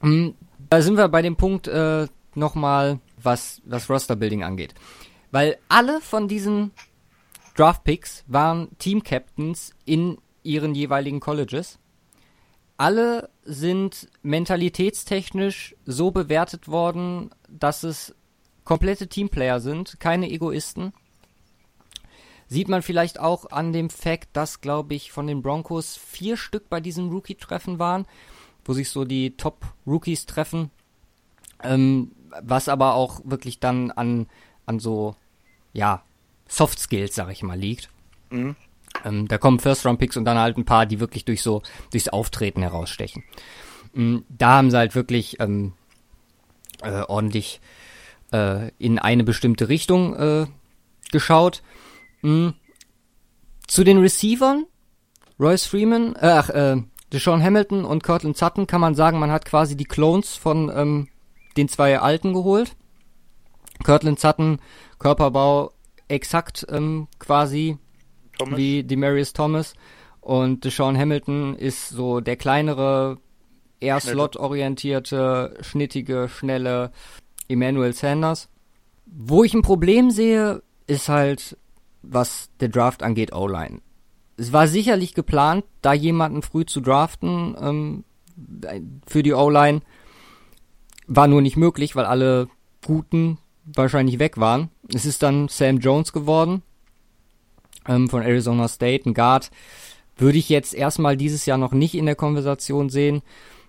[0.00, 0.34] Hm,
[0.68, 4.74] da sind wir bei dem Punkt äh, nochmal, was das Roster-Building angeht.
[5.30, 6.72] Weil alle von diesen
[7.56, 11.79] Draft-Picks waren Team-Captains in ihren jeweiligen Colleges
[12.80, 18.14] alle sind mentalitätstechnisch so bewertet worden, dass es
[18.64, 20.94] komplette Teamplayer sind, keine Egoisten.
[22.46, 26.70] Sieht man vielleicht auch an dem Fakt, dass, glaube ich, von den Broncos vier Stück
[26.70, 28.06] bei diesem Rookie-Treffen waren,
[28.64, 30.70] wo sich so die Top-Rookies treffen.
[31.62, 34.26] Ähm, was aber auch wirklich dann an,
[34.64, 35.16] an so,
[35.74, 36.02] ja,
[36.48, 37.90] Soft Skills, sag ich mal, liegt.
[38.30, 38.56] Mhm.
[39.04, 42.62] Ähm, da kommen First-Round-Picks und dann halt ein paar, die wirklich durch so, durchs Auftreten
[42.62, 43.24] herausstechen.
[43.94, 45.72] Ähm, da haben sie halt wirklich ähm,
[46.82, 47.60] äh, ordentlich
[48.32, 50.46] äh, in eine bestimmte Richtung äh,
[51.10, 51.62] geschaut.
[52.22, 52.54] Mhm.
[53.66, 54.66] Zu den Receivern,
[55.38, 56.82] Royce Freeman, äh, ach, äh,
[57.12, 61.08] Deshaun Hamilton und Cortland Sutton kann man sagen, man hat quasi die Clones von ähm,
[61.56, 62.76] den zwei Alten geholt.
[63.82, 64.60] Cortland Sutton,
[64.98, 65.72] Körperbau
[66.08, 67.78] exakt ähm, quasi
[68.40, 68.58] Thomas.
[68.58, 69.74] wie Demarius Thomas.
[70.20, 73.18] Und Deshaun Hamilton ist so der kleinere,
[73.80, 76.92] eher slot-orientierte, schnittige, schnelle
[77.48, 78.48] Emmanuel Sanders.
[79.06, 81.56] Wo ich ein Problem sehe, ist halt,
[82.02, 83.80] was der Draft angeht, O-Line.
[84.36, 88.04] Es war sicherlich geplant, da jemanden früh zu draften ähm,
[89.06, 89.82] für die O-Line.
[91.06, 92.48] War nur nicht möglich, weil alle
[92.84, 94.70] Guten wahrscheinlich weg waren.
[94.94, 96.62] Es ist dann Sam Jones geworden,
[97.90, 99.50] ähm, von Arizona State, ein Guard,
[100.16, 103.22] würde ich jetzt erstmal dieses Jahr noch nicht in der Konversation sehen.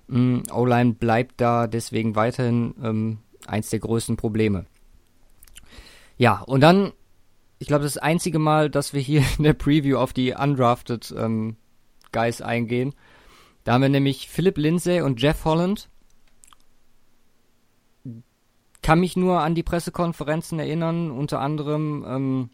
[0.09, 3.17] Ähm, O-Line bleibt da deswegen weiterhin ähm,
[3.47, 4.65] eins der größten Probleme.
[6.17, 6.91] Ja, und dann,
[7.57, 11.55] ich glaube, das einzige Mal, dass wir hier in der Preview auf die undrafted ähm,
[12.11, 12.93] Guys eingehen.
[13.63, 15.89] Da haben wir nämlich Philip Lindsay und Jeff Holland.
[18.81, 22.49] Kann mich nur an die Pressekonferenzen erinnern, unter anderem ähm,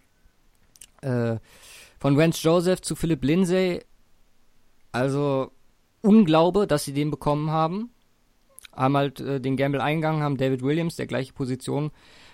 [1.02, 1.38] äh,
[1.99, 3.82] von Vance Joseph zu Philip Lindsay.
[4.91, 5.52] Also
[6.02, 7.91] Unglaube, dass sie den bekommen haben.
[8.74, 11.91] Haben halt äh, den Gamble eingegangen, haben David Williams, der gleiche Position,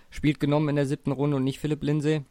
[0.10, 2.24] spielt genommen in der siebten Runde und nicht Philip Lindsay.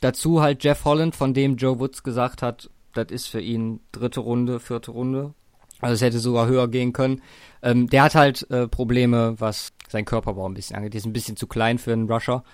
[0.00, 4.20] Dazu halt Jeff Holland, von dem Joe Woods gesagt hat, das ist für ihn dritte
[4.20, 5.34] Runde, vierte Runde.
[5.80, 7.22] Also es hätte sogar höher gehen können.
[7.62, 10.94] Ähm, der hat halt äh, Probleme, was sein Körperbau ein bisschen angeht.
[10.94, 12.44] Der ist ein bisschen zu klein für einen Rusher.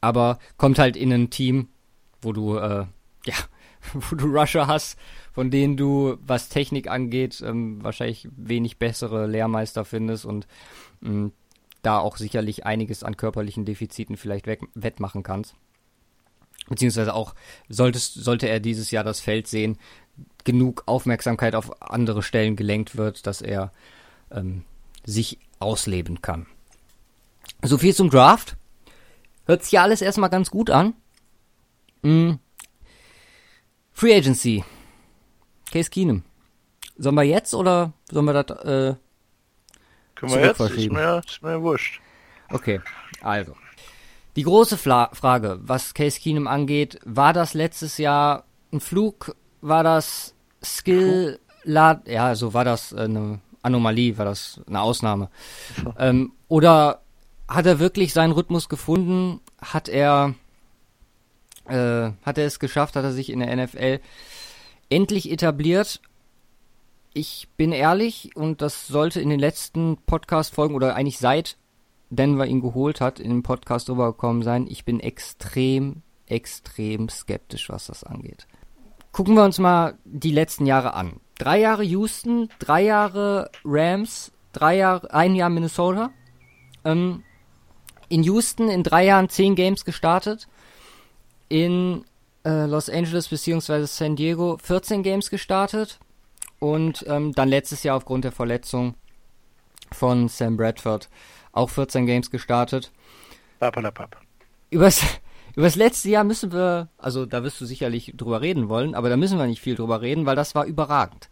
[0.00, 1.68] Aber kommt halt in ein Team,
[2.22, 2.86] wo du, äh,
[3.24, 3.34] ja,
[3.92, 4.98] wo du Rusher hast,
[5.32, 10.46] von denen du, was Technik angeht, ähm, wahrscheinlich wenig bessere Lehrmeister findest und
[11.00, 11.32] mh, mm,
[11.82, 15.54] da auch sicherlich einiges an körperlichen Defiziten vielleicht wettmachen kannst.
[16.68, 17.34] Beziehungsweise auch
[17.68, 19.78] solltest, sollte er dieses Jahr das Feld sehen,
[20.44, 23.72] genug Aufmerksamkeit auf andere Stellen gelenkt wird, dass er
[24.30, 24.64] ähm,
[25.04, 26.46] sich ausleben kann.
[27.62, 28.56] So viel zum Draft.
[29.46, 30.94] Hört sich ja alles erstmal ganz gut an.
[32.02, 32.32] Mm.
[33.92, 34.64] Free Agency.
[35.70, 36.22] Case Keenum.
[36.96, 38.94] Sollen wir jetzt oder sollen wir das äh,
[40.14, 40.60] Können wir jetzt?
[40.60, 42.00] Ist mir, ist mir wurscht.
[42.50, 42.80] Okay,
[43.22, 43.54] also.
[44.36, 49.34] Die große Fla Frage, was Case Keenum angeht, war das letztes Jahr ein Flug?
[49.60, 51.40] War das Skill?
[51.64, 55.30] La ja, so war das eine Anomalie, war das eine Ausnahme.
[55.98, 57.02] Ähm, oder
[57.48, 59.40] hat er wirklich seinen Rhythmus gefunden?
[59.60, 60.34] Hat er,
[61.70, 62.96] äh, hat er es geschafft?
[62.96, 64.00] Hat er sich in der NFL
[64.88, 66.00] endlich etabliert?
[67.12, 71.56] Ich bin ehrlich und das sollte in den letzten Podcast-Folgen oder eigentlich seit
[72.10, 74.66] Denver ihn geholt hat, in dem Podcast rübergekommen sein.
[74.68, 78.46] Ich bin extrem, extrem skeptisch, was das angeht.
[79.12, 81.20] Gucken wir uns mal die letzten Jahre an.
[81.38, 86.10] Drei Jahre Houston, drei Jahre Rams, drei Jahre, ein Jahr Minnesota.
[86.84, 87.22] Ähm,
[88.08, 90.48] in Houston in drei Jahren zehn Games gestartet.
[91.50, 92.06] In
[92.44, 93.84] äh, Los Angeles bzw.
[93.84, 95.98] San Diego 14 Games gestartet.
[96.58, 98.94] Und ähm, dann letztes Jahr aufgrund der Verletzung
[99.92, 101.08] von Sam Bradford
[101.52, 102.92] auch 14 Games gestartet.
[103.58, 104.16] Papalapap.
[104.70, 105.02] Übers,
[105.56, 109.16] übers letzte Jahr müssen wir, also da wirst du sicherlich drüber reden wollen, aber da
[109.16, 111.28] müssen wir nicht viel drüber reden, weil das war überragend.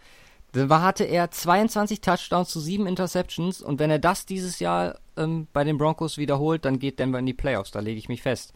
[0.53, 5.47] Da hatte er 22 Touchdowns zu 7 Interceptions und wenn er das dieses Jahr ähm,
[5.53, 8.55] bei den Broncos wiederholt, dann geht Denver in die Playoffs, da lege ich mich fest.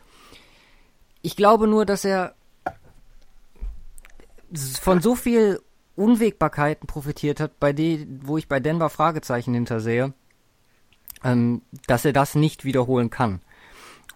[1.23, 2.35] Ich glaube nur, dass er
[4.81, 5.61] von so viel
[5.97, 10.13] Unwägbarkeiten profitiert hat, bei denen, wo ich bei Denver Fragezeichen hintersehe,
[11.25, 13.41] ähm, dass er das nicht wiederholen kann.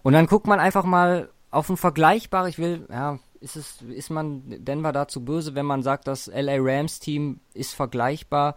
[0.03, 4.09] Und dann guckt man einfach mal auf ein vergleichbares, ich will, ja, ist es, ist
[4.09, 8.55] man Denver dazu böse, wenn man sagt, das LA Rams Team ist vergleichbar,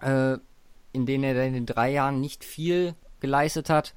[0.00, 0.36] äh,
[0.92, 3.94] in denen er in den drei Jahren nicht viel geleistet hat?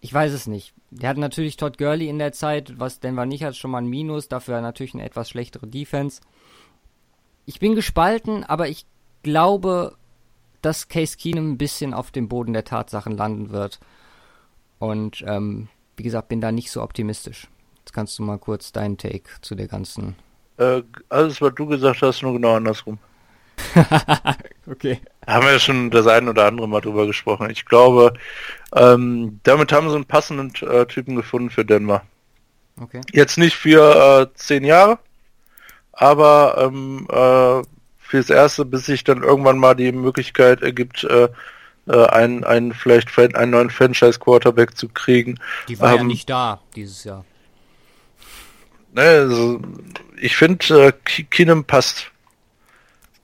[0.00, 0.72] Ich weiß es nicht.
[0.90, 3.86] Der hat natürlich Todd Gurley in der Zeit, was Denver nicht hat, schon mal ein
[3.86, 6.20] Minus, dafür natürlich eine etwas schlechtere Defense.
[7.44, 8.86] Ich bin gespalten, aber ich
[9.22, 9.96] glaube,
[10.62, 13.80] dass Case Keenum ein bisschen auf dem Boden der Tatsachen landen wird.
[14.78, 17.48] Und ähm, wie gesagt, bin da nicht so optimistisch.
[17.78, 20.16] Jetzt kannst du mal kurz deinen Take zu der ganzen.
[20.56, 22.98] Äh, alles, was du gesagt hast, nur genau andersrum.
[24.66, 25.00] okay.
[25.26, 27.50] Haben wir ja schon das ein oder andere Mal drüber gesprochen.
[27.50, 28.14] Ich glaube,
[28.74, 32.02] ähm, damit haben sie einen passenden äh, Typen gefunden für Denver.
[32.80, 33.02] Okay.
[33.12, 34.98] Jetzt nicht für äh, zehn Jahre,
[35.92, 37.62] aber ähm, äh,
[37.98, 41.28] fürs Erste, bis sich dann irgendwann mal die Möglichkeit ergibt, äh,
[41.86, 45.38] äh, einen, einen vielleicht einen neuen Franchise-Quarterback zu kriegen.
[45.68, 47.24] Die war ähm, ja nicht da dieses Jahr.
[48.92, 49.60] Ne, also
[50.20, 50.92] ich finde, äh,
[51.30, 52.10] Keenum passt.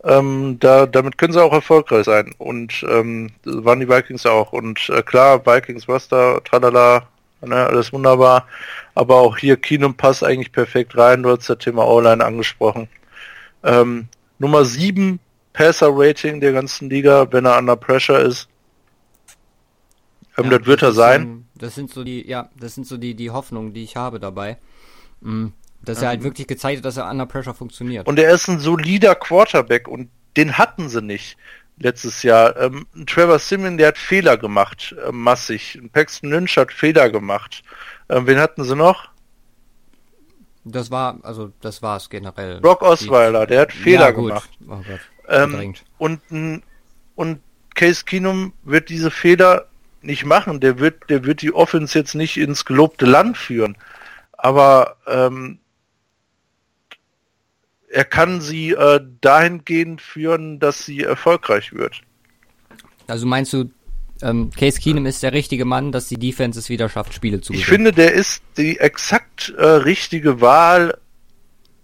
[0.05, 2.35] Ähm, da, damit können sie auch erfolgreich sein.
[2.39, 4.53] Und ähm, waren die Vikings auch.
[4.53, 7.09] Und äh, klar, Vikings, was da, tralala,
[7.41, 8.47] ne, alles wunderbar.
[8.95, 11.23] Aber auch hier Keenum passt eigentlich perfekt rein.
[11.23, 12.89] Du hast das Thema O-Line angesprochen.
[13.63, 14.09] Ähm,
[14.39, 15.19] Nummer 7
[15.53, 18.49] Passer-Rating der ganzen Liga, wenn er under Pressure ist.
[20.37, 21.47] Ähm, ja, das wird er sein.
[21.55, 24.59] Das sind so die, ja, das sind so die, die Hoffnungen, die ich habe dabei.
[25.21, 25.55] Mhm.
[25.83, 28.07] Dass er halt wirklich gezeigt hat, dass er under Pressure funktioniert.
[28.07, 31.37] Und er ist ein solider Quarterback und den hatten sie nicht
[31.79, 32.57] letztes Jahr.
[32.57, 35.81] Ähm, Trevor Simeon, der hat Fehler gemacht, äh, massig.
[35.93, 37.63] Paxton Lynch hat Fehler gemacht.
[38.09, 39.09] Ähm, wen hatten sie noch?
[40.65, 42.61] Das war, also das war es generell.
[42.61, 44.51] Brock Osweiler, der hat Fehler ja, gemacht.
[44.69, 44.81] Oh.
[45.29, 46.21] Ähm, und,
[47.15, 47.41] und
[47.75, 49.67] Case Keenum wird diese Fehler
[50.03, 50.61] nicht machen.
[50.61, 53.77] Der wird, der wird die Offense jetzt nicht ins gelobte Land führen.
[54.33, 55.59] Aber ähm,
[57.97, 62.03] er kann sie äh, dahingehend führen, dass sie erfolgreich wird.
[63.07, 63.71] Also meinst du,
[64.21, 67.55] ähm, Case Keenum ist der richtige Mann, dass die Defense es wieder schafft, Spiele zu
[67.55, 67.63] gewinnen.
[67.63, 70.99] Ich finde, der ist die exakt äh, richtige Wahl,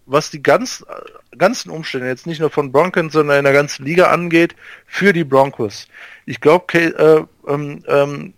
[0.04, 3.86] was die ganz, äh, ganzen Umstände, jetzt nicht nur von Broncos, sondern in der ganzen
[3.86, 4.54] Liga angeht,
[4.86, 5.88] für die Broncos.
[6.26, 8.34] Ich glaube, äh, ähm, ähm,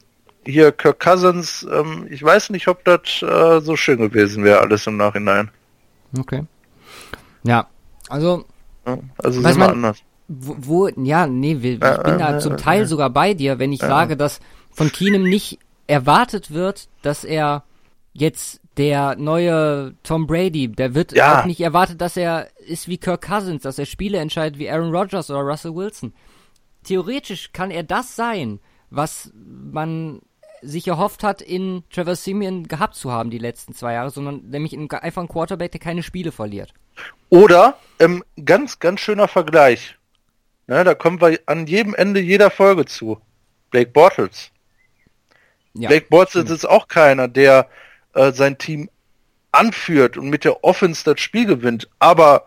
[0.46, 4.86] hier Kirk Cousins, ähm, ich weiß nicht, ob das äh, so schön gewesen wäre, alles
[4.86, 5.50] im Nachhinein.
[6.16, 6.44] Okay.
[7.44, 7.68] Ja,
[8.08, 8.44] also.
[8.86, 13.10] Ja, also sind wir anders wo, wo ja, nee, ich bin da zum Teil sogar
[13.10, 14.40] bei dir, wenn ich sage, dass
[14.70, 17.64] von Keenum nicht erwartet wird, dass er
[18.12, 21.40] jetzt der neue Tom Brady, der wird ja.
[21.40, 24.94] auch nicht erwartet, dass er ist wie Kirk Cousins, dass er Spiele entscheidet wie Aaron
[24.94, 26.12] Rodgers oder Russell Wilson.
[26.82, 28.60] Theoretisch kann er das sein,
[28.90, 30.22] was man
[30.64, 34.76] sich erhofft hat, in Trevor Simeon gehabt zu haben die letzten zwei Jahre, sondern nämlich
[34.76, 36.72] einfach ein Quarterback, der keine Spiele verliert.
[37.28, 39.96] Oder, ähm, ganz, ganz schöner Vergleich.
[40.66, 43.20] Ne, da kommen wir an jedem Ende jeder Folge zu.
[43.70, 44.50] Blake Bortles.
[45.74, 47.68] Ja, Blake Bortles ist auch keiner, der
[48.14, 48.88] äh, sein Team
[49.52, 52.46] anführt und mit der Offense das Spiel gewinnt, aber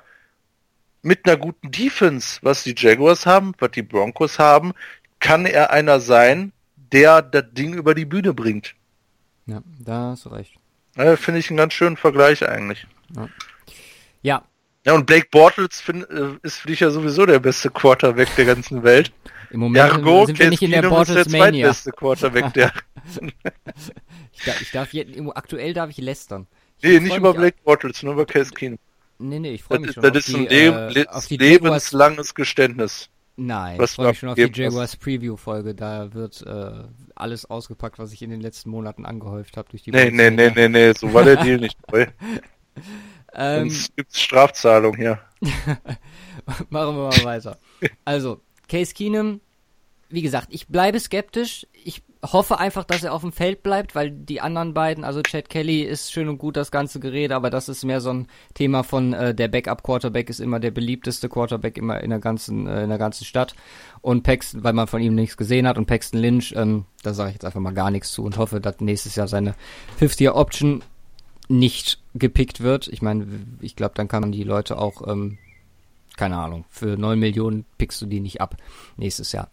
[1.01, 4.73] mit einer guten Defense, was die Jaguars haben, was die Broncos haben,
[5.19, 6.51] kann er einer sein,
[6.91, 8.75] der das Ding über die Bühne bringt.
[9.45, 10.53] Ja, da hast du recht.
[10.95, 12.87] Ja, Finde ich einen ganz schönen Vergleich eigentlich.
[13.15, 13.29] Ja,
[14.21, 14.43] ja
[14.87, 18.45] ja, und Blake Bortles find, äh, ist für dich ja sowieso der beste Quarterback der
[18.45, 19.11] ganzen Welt.
[19.49, 21.69] Im Moment Jargo, sind wir nicht in der Bortles Mania.
[21.69, 22.71] Ist der Quarterback, der.
[24.31, 26.47] ich, darf, ich darf jetzt, aktuell darf ich lästern.
[26.77, 28.79] Ich nee, nicht über Blake Bortles, nur über Case Keenum.
[29.19, 30.03] Nee, nee, ich freue mich das, schon.
[30.03, 33.09] Das ist die, ein äh, lebenslanges Geständnis.
[33.39, 35.75] Nein, was ich freue mich schon auf die Jaguars Preview-Folge.
[35.75, 36.83] Da wird äh,
[37.15, 40.49] alles ausgepackt, was ich in den letzten Monaten angehäuft habe durch die Nee, nee, nee,
[40.49, 41.77] nee, nee, so war der Deal nicht.
[43.33, 45.19] ähm, Sonst gibt's Strafzahlung hier.
[46.69, 47.59] Machen wir mal weiter.
[48.05, 49.39] Also, Case Keenum,
[50.09, 51.67] wie gesagt, ich bleibe skeptisch.
[51.73, 55.49] Ich hoffe einfach, dass er auf dem Feld bleibt, weil die anderen beiden, also Chad
[55.49, 58.83] Kelly ist schön und gut das ganze Gerede, aber das ist mehr so ein Thema
[58.83, 62.83] von äh, der Backup Quarterback ist immer der beliebteste Quarterback immer in der ganzen äh,
[62.83, 63.55] in der ganzen Stadt
[64.01, 67.29] und Paxton, weil man von ihm nichts gesehen hat und Paxton Lynch, ähm, da sage
[67.29, 69.55] ich jetzt einfach mal gar nichts zu und hoffe, dass nächstes Jahr seine
[69.99, 70.83] 50er Option
[71.49, 72.87] nicht gepickt wird.
[72.87, 73.25] Ich meine,
[73.61, 75.37] ich glaube, dann kann man die Leute auch ähm,
[76.17, 78.57] keine Ahnung, für 9 Millionen pickst du die nicht ab
[78.97, 79.49] nächstes Jahr.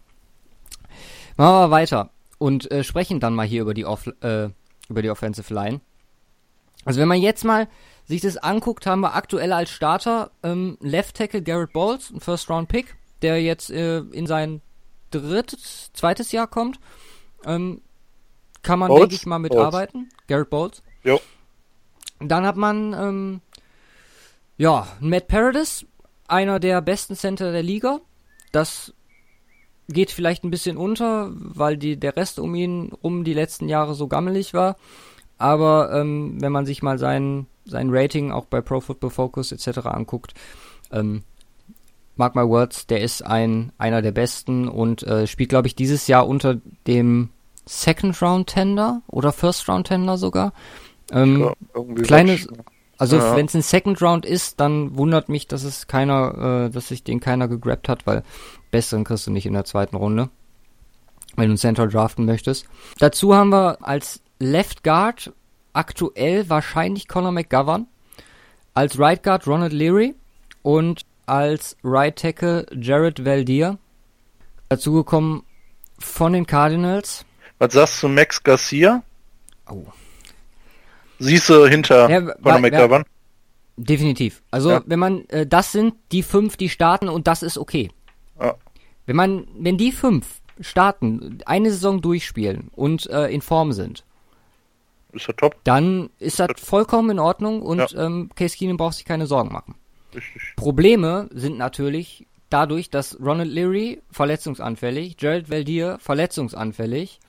[1.37, 4.49] Machen wir weiter und äh, sprechen dann mal hier über die, Off äh,
[4.89, 5.81] über die Offensive Line.
[6.83, 7.67] Also wenn man jetzt mal
[8.05, 12.49] sich das anguckt, haben wir aktuell als Starter ähm, Left Tackle Garrett Bowles, ein First
[12.49, 14.61] Round Pick, der jetzt äh, in sein
[15.11, 16.79] drittes, zweites Jahr kommt.
[17.45, 17.81] Ähm,
[18.61, 20.09] kann man, denke ich, mal mitarbeiten.
[20.27, 20.83] Garrett Bowles.
[21.03, 21.19] Jo.
[22.19, 23.41] Dann hat man, ähm,
[24.57, 25.85] ja, Matt Paradis,
[26.27, 27.99] einer der besten Center der Liga.
[28.51, 28.93] Das
[29.87, 33.95] geht vielleicht ein bisschen unter, weil die, der Rest um ihn um die letzten Jahre
[33.95, 34.77] so gammelig war.
[35.37, 39.79] Aber ähm, wenn man sich mal sein, sein Rating auch bei Pro Football Focus etc.
[39.85, 40.33] anguckt,
[40.91, 41.23] ähm,
[42.15, 46.07] mark my words, der ist ein einer der besten und äh, spielt, glaube ich, dieses
[46.07, 46.57] Jahr unter
[46.87, 47.29] dem
[47.65, 50.53] Second Round Tender oder First Round Tender sogar.
[51.11, 52.47] Ähm, ja, kleines,
[52.97, 53.35] also ja.
[53.35, 57.03] wenn es ein Second Round ist, dann wundert mich, dass es keiner, äh, dass sich
[57.03, 58.23] den keiner gegrabt hat, weil
[58.71, 60.29] besseren kriegst du nicht in der zweiten Runde,
[61.35, 62.65] wenn du einen Center draften möchtest.
[62.99, 65.33] Dazu haben wir als Left Guard
[65.73, 67.87] aktuell wahrscheinlich Conor McGovern,
[68.73, 70.15] als Right Guard Ronald Leary
[70.61, 73.77] und als Right Tackle Jared Valdir.
[74.69, 75.43] Dazu gekommen
[75.99, 77.25] von den Cardinals.
[77.59, 79.03] Was sagst du Max Garcia?
[79.69, 79.85] Oh,
[81.19, 83.03] Siehst du hinter ja, Conor McGovern?
[83.77, 84.41] Definitiv.
[84.51, 84.83] Also ja.
[84.85, 87.91] wenn man, äh, das sind die fünf, die starten und das ist okay.
[88.39, 88.55] Ja.
[89.05, 94.03] Wenn man, wenn die fünf starten, eine Saison durchspielen und äh, in Form sind,
[95.11, 95.55] ist er top.
[95.63, 98.05] Dann ist das vollkommen in Ordnung und ja.
[98.05, 99.75] ähm, Case Keenum braucht sich keine Sorgen machen.
[100.13, 100.53] Richtig.
[100.55, 107.19] Probleme sind natürlich dadurch, dass Ronald Leary verletzungsanfällig, Gerald Valdir verletzungsanfällig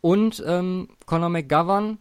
[0.00, 1.98] und ähm, Conor McGovern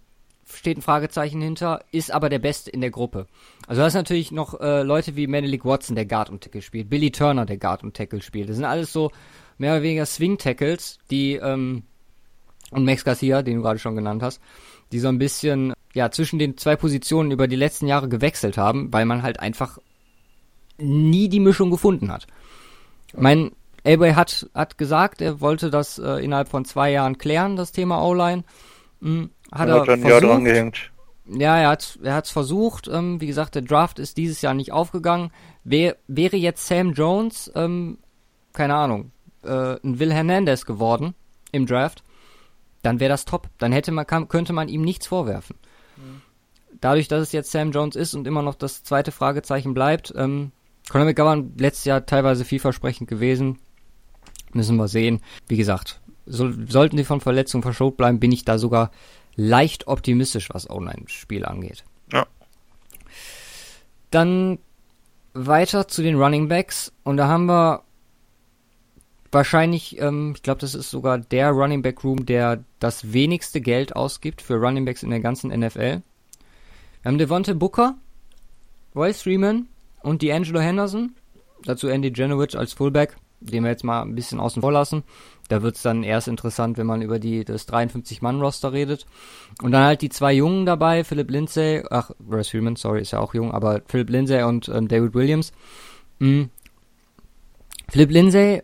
[0.54, 3.28] steht ein Fragezeichen hinter, ist aber der Beste in der Gruppe.
[3.68, 6.90] Also du hast natürlich noch äh, Leute wie Menelik Watson, der Guard und Tackle spielt,
[6.90, 8.50] Billy Turner, der Guard und Tackle spielt.
[8.50, 9.12] Das sind alles so
[9.58, 11.84] mehr oder weniger Swing-Tackles, die, ähm,
[12.72, 14.42] und Max Garcia, den du gerade schon genannt hast,
[14.92, 18.92] die so ein bisschen, ja, zwischen den zwei Positionen über die letzten Jahre gewechselt haben,
[18.94, 19.80] weil man halt einfach
[20.78, 22.28] nie die Mischung gefunden hat.
[23.16, 23.52] Mein
[23.84, 28.04] Elway hat, hat gesagt, er wollte das äh, innerhalb von zwei Jahren klären, das Thema
[28.04, 28.44] O-Line.
[29.02, 30.10] Hm, hat er, hat ein versucht.
[30.10, 30.92] Jahr dran gehängt.
[31.28, 32.88] Ja, er hat er hat's versucht.
[32.88, 35.32] Ähm, wie gesagt, der Draft ist dieses Jahr nicht aufgegangen.
[35.64, 37.98] Wär, wäre jetzt Sam Jones, ähm,
[38.54, 39.12] keine Ahnung,
[39.44, 41.16] äh, ein Will Hernandez geworden
[41.52, 42.04] im Draft,
[42.84, 43.50] dann wäre das top.
[43.58, 45.56] Dann hätte man, kann, könnte man ihm nichts vorwerfen.
[45.98, 46.22] Mhm.
[46.82, 50.52] Dadurch, dass es jetzt Sam Jones ist und immer noch das zweite Fragezeichen bleibt, ähm,
[50.90, 53.58] Conor McGovern letztes Jahr teilweise vielversprechend gewesen.
[54.54, 55.22] Müssen wir sehen.
[55.48, 58.92] Wie gesagt, so, sollten sie von Verletzungen verschont bleiben, bin ich da sogar
[59.36, 61.84] leicht optimistisch, was Online-Spiel angeht.
[62.12, 62.26] Ja.
[64.12, 64.60] Dann
[65.34, 67.84] weiter zu den Running Backs und da haben wir
[69.32, 73.96] wahrscheinlich, ähm, ich glaube, das ist sogar der Running Back Room, der das wenigste Geld
[73.96, 76.02] ausgibt für Running Backs in der ganzen NFL.
[77.02, 77.96] Wir haben Devonte Booker,
[78.96, 79.68] Royce Freeman
[80.02, 81.16] und D'Angelo Henderson.
[81.66, 85.04] Dazu Andy Janowicz als Fullback, den wir jetzt mal ein bisschen außen vor lassen.
[85.48, 89.06] Da wird's dann erst interessant, wenn man über die das 53-Mann-Roster redet.
[89.62, 93.20] Und dann halt die zwei Jungen dabei, Philip Lindsay, ach, Russ Freeman, sorry, ist ja
[93.20, 95.54] auch jung, aber Philip Lindsay und ähm, David Williams.
[96.20, 96.50] Mhm.
[97.90, 98.64] Philip Lindsay,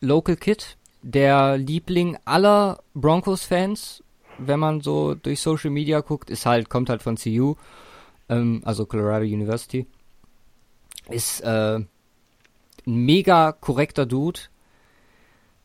[0.00, 4.02] Local Kid, der Liebling aller Broncos-Fans,
[4.38, 7.54] wenn man so durch Social Media guckt, ist halt, kommt halt von CU,
[8.28, 9.86] ähm, also Colorado University.
[11.08, 11.88] Ist äh, ein
[12.84, 14.40] mega korrekter Dude,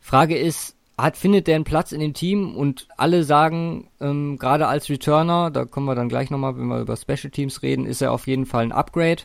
[0.07, 4.67] Frage ist, hat, findet der einen Platz in dem Team und alle sagen, ähm, gerade
[4.67, 8.01] als Returner, da kommen wir dann gleich nochmal, wenn wir über Special Teams reden, ist
[8.01, 9.23] er auf jeden Fall ein Upgrade.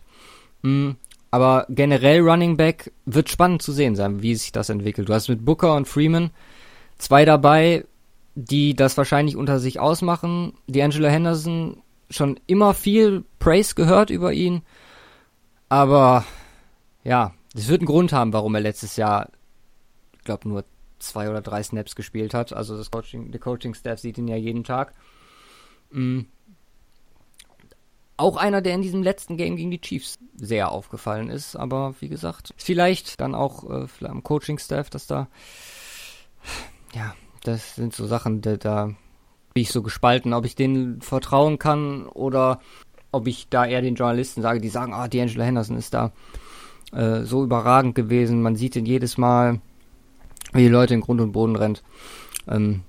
[0.65, 0.97] Hm,
[1.31, 5.09] Aber generell Running Back wird spannend zu sehen sein, wie sich das entwickelt.
[5.09, 6.31] Du hast mit Booker und Freeman
[6.99, 7.85] zwei dabei,
[8.35, 10.55] die das wahrscheinlich unter sich ausmachen.
[10.67, 11.77] Die Angela Henderson
[12.11, 14.63] schon immer viel Praise gehört über ihn.
[15.69, 16.25] Aber
[17.05, 19.31] ja, es wird einen Grund haben, warum er letztes Jahr,
[20.19, 20.65] ich glaube, nur
[21.03, 22.53] zwei oder drei Snaps gespielt hat.
[22.53, 24.95] Also das Coaching, der Coaching-Staff sieht ihn ja jeden Tag.
[25.91, 26.27] Mhm.
[28.17, 31.57] Auch einer, der in diesem letzten Game gegen die Chiefs sehr aufgefallen ist.
[31.57, 35.29] Aber wie gesagt, vielleicht dann auch äh, am Coaching-Staff, dass da,
[36.95, 38.87] ja, das sind so Sachen, da, da
[39.55, 42.61] bin ich so gespalten, ob ich denen vertrauen kann oder
[43.11, 46.13] ob ich da eher den Journalisten sage, die sagen, ah, D'Angelo Henderson ist da
[46.93, 48.43] äh, so überragend gewesen.
[48.43, 49.61] Man sieht ihn jedes Mal,
[50.53, 51.83] wie die Leute in Grund und Boden rennt.
[52.49, 52.83] Ähm,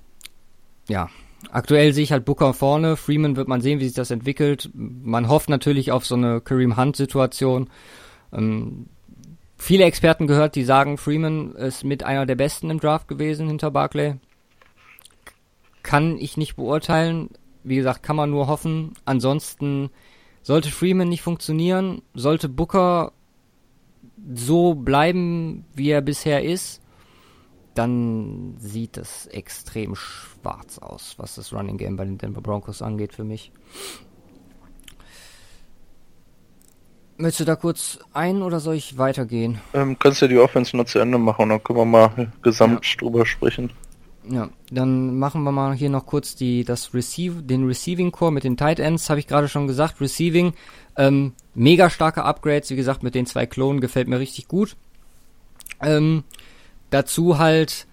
[0.88, 1.08] ja,
[1.50, 2.96] aktuell sehe ich halt Booker vorne.
[2.96, 4.70] Freeman wird man sehen, wie sich das entwickelt.
[4.74, 7.70] Man hofft natürlich auf so eine Kareem Hunt-Situation.
[8.32, 8.86] Ähm,
[9.56, 13.70] viele Experten gehört, die sagen, Freeman ist mit einer der besten im Draft gewesen hinter
[13.70, 14.16] Barclay.
[15.82, 17.30] Kann ich nicht beurteilen.
[17.62, 18.92] Wie gesagt, kann man nur hoffen.
[19.04, 19.90] Ansonsten
[20.42, 23.12] sollte Freeman nicht funktionieren, sollte Booker
[24.34, 26.80] so bleiben, wie er bisher ist,
[27.74, 33.12] dann sieht es extrem schwarz aus, was das Running Game bei den Denver Broncos angeht
[33.14, 33.52] für mich.
[37.16, 39.60] Möchtest du da kurz ein oder soll ich weitergehen?
[39.72, 42.84] Ähm, kannst du ja die Offense noch zu Ende machen, dann können wir mal gesamt
[42.84, 42.96] ja.
[42.98, 43.70] drüber sprechen.
[44.28, 48.44] Ja, dann machen wir mal hier noch kurz die, das Receive, den Receiving Core mit
[48.44, 50.00] den Tight Ends, habe ich gerade schon gesagt.
[50.00, 50.54] Receiving,
[50.96, 54.76] ähm, mega starke Upgrades, wie gesagt, mit den zwei Klonen gefällt mir richtig gut.
[55.80, 56.24] Ähm,
[56.94, 57.88] Dazu halt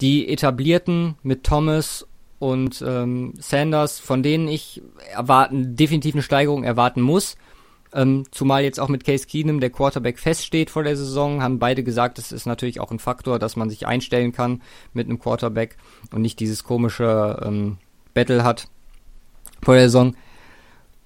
[0.00, 2.06] die etablierten mit Thomas
[2.38, 4.80] und ähm, Sanders, von denen ich
[5.12, 7.36] erwarten, definitiv eine Steigerung erwarten muss.
[7.92, 11.82] Ähm, zumal jetzt auch mit Case Keenum der Quarterback feststeht vor der Saison, haben beide
[11.84, 14.62] gesagt, das ist natürlich auch ein Faktor, dass man sich einstellen kann
[14.94, 15.76] mit einem Quarterback
[16.10, 17.76] und nicht dieses komische ähm,
[18.14, 18.66] Battle hat
[19.62, 20.16] vor der Saison.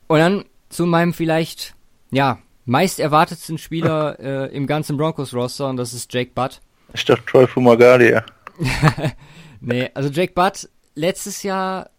[0.07, 1.75] Und dann zu meinem vielleicht,
[2.13, 6.61] ja, meist erwartetsten Spieler äh, im ganzen Broncos-Roster und das ist Jake Butt.
[6.97, 8.19] Ich dachte Troy Fumagalli.
[9.61, 11.91] nee, also Jake Butt, letztes Jahr,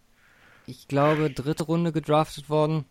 [0.66, 2.86] ich glaube, dritte Runde gedraftet worden.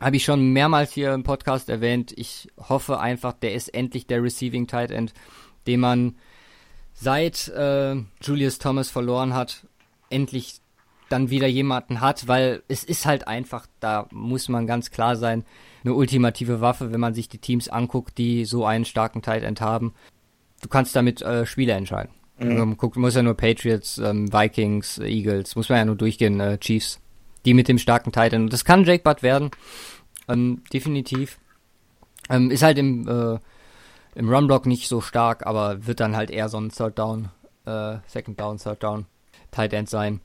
[0.00, 2.14] Habe ich schon mehrmals hier im Podcast erwähnt.
[2.16, 5.12] Ich hoffe einfach, der ist endlich der Receiving Tight End,
[5.66, 6.16] den man
[6.94, 9.66] seit äh, Julius Thomas verloren hat,
[10.08, 10.60] endlich
[11.10, 15.44] dann wieder jemanden hat, weil es ist halt einfach, da muss man ganz klar sein,
[15.84, 19.60] eine ultimative Waffe, wenn man sich die Teams anguckt, die so einen starken Tight End
[19.60, 19.92] haben
[20.66, 22.12] du kannst damit äh, Spiele entscheiden.
[22.38, 22.50] Mhm.
[22.50, 26.58] Also, guck, muss ja nur Patriots, ähm, Vikings, Eagles, muss man ja nur durchgehen, äh,
[26.58, 27.00] Chiefs.
[27.44, 28.42] Die mit dem starken Titan.
[28.42, 29.52] Und das kann Jake Butt werden.
[30.26, 31.38] Ähm, definitiv.
[32.28, 33.38] Ähm, ist halt im, äh,
[34.16, 37.28] im Runblock nicht so stark, aber wird dann halt eher so ein Third Down,
[37.64, 39.06] äh, Second Down, Third Down
[39.52, 40.20] Tight End sein,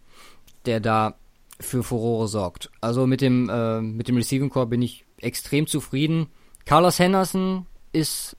[0.66, 1.14] der da
[1.60, 2.72] für Furore sorgt.
[2.82, 6.26] Also mit dem, äh, mit dem Receiving Core bin ich extrem zufrieden.
[6.66, 8.36] Carlos Henderson ist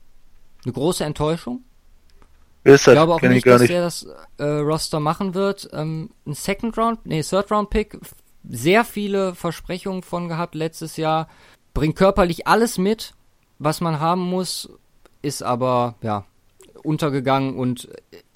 [0.65, 1.63] eine große Enttäuschung.
[2.63, 2.87] Ist?
[2.87, 3.71] Ich glaube auch nicht, ich dass nicht.
[3.71, 4.07] er das
[4.37, 5.69] äh, Roster machen wird.
[5.73, 7.97] Ähm, ein Second Round, nee, Third Round Pick.
[8.47, 11.27] Sehr viele Versprechungen von gehabt letztes Jahr.
[11.73, 13.13] Bringt körperlich alles mit,
[13.59, 14.69] was man haben muss,
[15.21, 16.25] ist aber, ja,
[16.83, 17.89] untergegangen und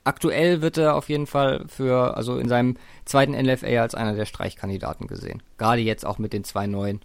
[0.08, 4.26] aktuell wird er auf jeden Fall für, also in seinem zweiten NFA als einer der
[4.26, 5.44] Streichkandidaten gesehen.
[5.58, 7.02] Gerade jetzt auch mit den zwei neuen,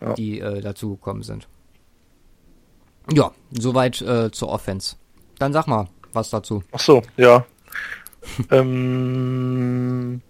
[0.00, 0.14] ja.
[0.14, 1.48] die äh, dazugekommen sind.
[3.12, 4.96] Ja, soweit äh, zur Offense.
[5.38, 6.62] Dann sag mal, was dazu.
[6.72, 7.44] Ach so, ja.
[8.50, 10.20] ähm,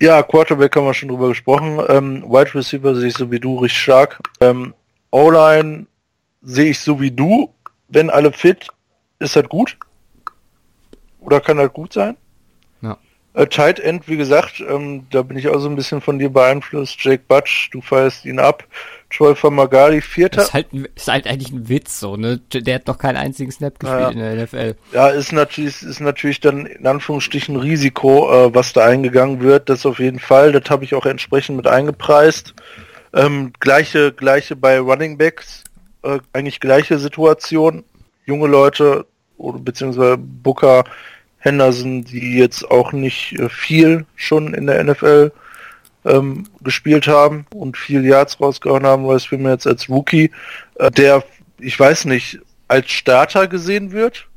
[0.00, 1.80] ja, Quarterback haben wir schon drüber gesprochen.
[1.88, 4.18] Ähm, Wide Receiver sehe ich so wie du richtig stark.
[4.40, 4.74] Ähm,
[5.10, 5.86] O-Line
[6.42, 7.54] sehe ich so wie du.
[7.88, 8.68] Wenn alle fit,
[9.20, 9.76] ist das gut.
[11.20, 12.16] Oder kann das gut sein?
[13.34, 16.28] Äh, Tight End, wie gesagt, ähm, da bin ich auch so ein bisschen von dir
[16.28, 17.02] beeinflusst.
[17.02, 18.64] Jake Butch, du feierst ihn ab.
[19.08, 20.36] Troy Magali, vierter.
[20.36, 22.38] Das ist halt, ist halt eigentlich ein Witz, so, ne?
[22.38, 24.10] Der hat noch keinen einzigen Snap gespielt ja.
[24.10, 24.74] in der NFL.
[24.92, 29.68] Ja, ist natürlich, ist natürlich dann in Anführungsstrichen Risiko, äh, was da eingegangen wird.
[29.68, 30.52] Das auf jeden Fall.
[30.52, 32.54] Das habe ich auch entsprechend mit eingepreist.
[33.14, 35.64] Ähm, gleiche, gleiche bei Running Backs.
[36.02, 37.84] Äh, eigentlich gleiche Situation.
[38.24, 39.06] Junge Leute,
[39.36, 40.84] oder beziehungsweise Booker,
[41.42, 45.32] Henderson, die jetzt auch nicht äh, viel schon in der NFL
[46.04, 50.30] ähm, gespielt haben und viel Yards rausgehauen haben, weil es für mich jetzt als Rookie,
[50.76, 51.24] äh, der,
[51.58, 54.28] ich weiß nicht, als Starter gesehen wird.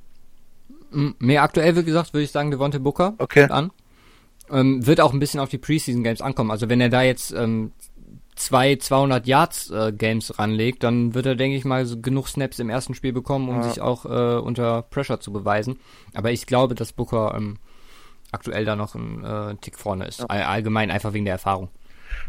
[0.92, 3.48] Mehr aktuell, wie gesagt, würde ich sagen, Devonte Booker okay.
[3.50, 3.72] an.
[4.50, 6.52] Ähm, wird auch ein bisschen auf die Preseason Games ankommen.
[6.52, 7.72] Also wenn er da jetzt ähm,
[8.36, 12.60] zwei 200 Yards äh, Games ranlegt, dann wird er, denke ich mal, so genug Snaps
[12.60, 13.64] im ersten Spiel bekommen, um ja.
[13.64, 15.80] sich auch äh, unter Pressure zu beweisen.
[16.14, 17.58] Aber ich glaube, dass Booker ähm,
[18.32, 20.20] aktuell da noch ein äh, Tick vorne ist.
[20.20, 20.26] Ja.
[20.28, 21.70] Allgemein einfach wegen der Erfahrung.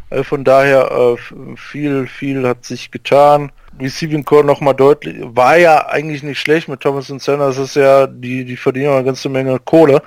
[0.09, 3.51] Also von daher äh, viel, viel hat sich getan.
[3.79, 8.07] Receiving Core nochmal deutlich, war ja eigentlich nicht schlecht mit Thomas und Sanders, ist ja,
[8.07, 10.01] die, die verdienen eine ganze Menge Kohle.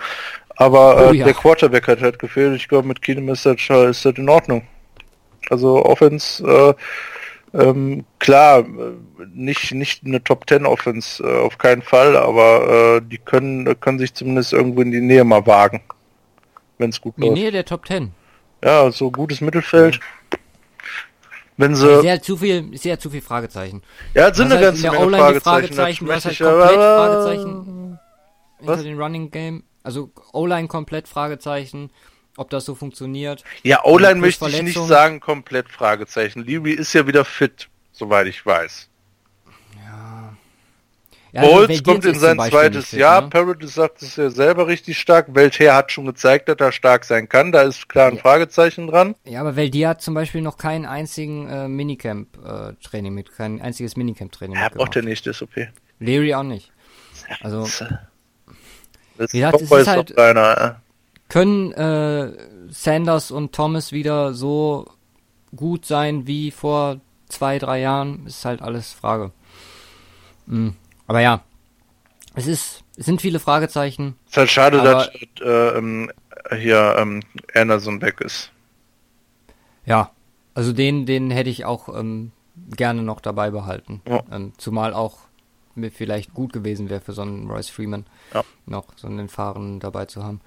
[0.56, 1.24] Aber äh, oh, ja.
[1.24, 2.56] der Quarterback hat halt gefehlt.
[2.56, 4.62] Ich glaube, mit Keenum ist das, ist das in Ordnung.
[5.48, 6.74] Also Offense, äh,
[7.52, 8.64] ähm, klar,
[9.32, 13.98] nicht, nicht eine Top 10 Offense, äh, auf keinen Fall, aber äh, die können, können
[13.98, 15.80] sich zumindest irgendwo in die Nähe mal wagen.
[16.78, 17.28] Wenn es gut läuft.
[17.28, 18.12] In die Nähe der Top 10.
[18.62, 20.00] Ja, so gutes Mittelfeld.
[21.56, 22.00] Wenn sie.
[22.00, 23.82] Sehr zu viel, sehr zu viel Fragezeichen.
[24.14, 25.74] Ja, es sind eine ganze Menge Fragezeichen.
[25.74, 27.98] Fragezeichen was halt komplett Fragezeichen
[28.60, 28.76] was?
[28.76, 29.64] hinter den Running Game.
[29.82, 31.90] Also O-Line komplett Fragezeichen
[32.36, 33.44] ob das so funktioniert.
[33.62, 36.44] Ja, O-Line möchte ich nicht sagen, komplett Fragezeichen.
[36.44, 38.88] Leary ist ja wieder fit, soweit ich weiß.
[39.84, 40.36] Ja.
[41.32, 43.22] ja Bowles also kommt in sein zweites fit, Jahr.
[43.22, 43.28] Ne?
[43.28, 45.34] Paradis sagt es ja selber richtig stark.
[45.34, 47.52] Welther hat schon gezeigt, dass er stark sein kann.
[47.52, 48.22] Da ist klar ein ja.
[48.22, 49.14] Fragezeichen dran.
[49.24, 53.96] Ja, aber Veldia hat zum Beispiel noch keinen einzigen äh, Minicamp-Training äh, mit, kein einziges
[53.96, 55.68] Minicamp-Training ja, braucht der nicht, ist okay.
[55.98, 56.72] Leary auch nicht.
[57.42, 57.84] Also, das,
[59.18, 60.80] das ja, ist, ist halt, kleiner, ja
[61.30, 62.32] können äh,
[62.68, 64.86] Sanders und Thomas wieder so
[65.56, 68.26] gut sein wie vor zwei, drei Jahren?
[68.26, 69.32] Ist halt alles Frage.
[70.46, 70.74] Mhm.
[71.06, 71.42] Aber ja,
[72.34, 74.16] es ist, es sind viele Fragezeichen.
[74.26, 76.10] Es ist halt schade, dass äh, ähm,
[76.56, 77.22] hier ähm,
[77.54, 78.50] Anderson weg ist.
[79.86, 80.10] Ja,
[80.54, 82.32] also den, den hätte ich auch ähm,
[82.76, 84.02] gerne noch dabei behalten.
[84.06, 84.22] Ja.
[84.30, 85.18] Ähm, zumal auch
[85.74, 88.04] mir vielleicht gut gewesen wäre für so einen Royce Freeman
[88.34, 88.44] ja.
[88.66, 90.40] noch so einen Fahren dabei zu haben.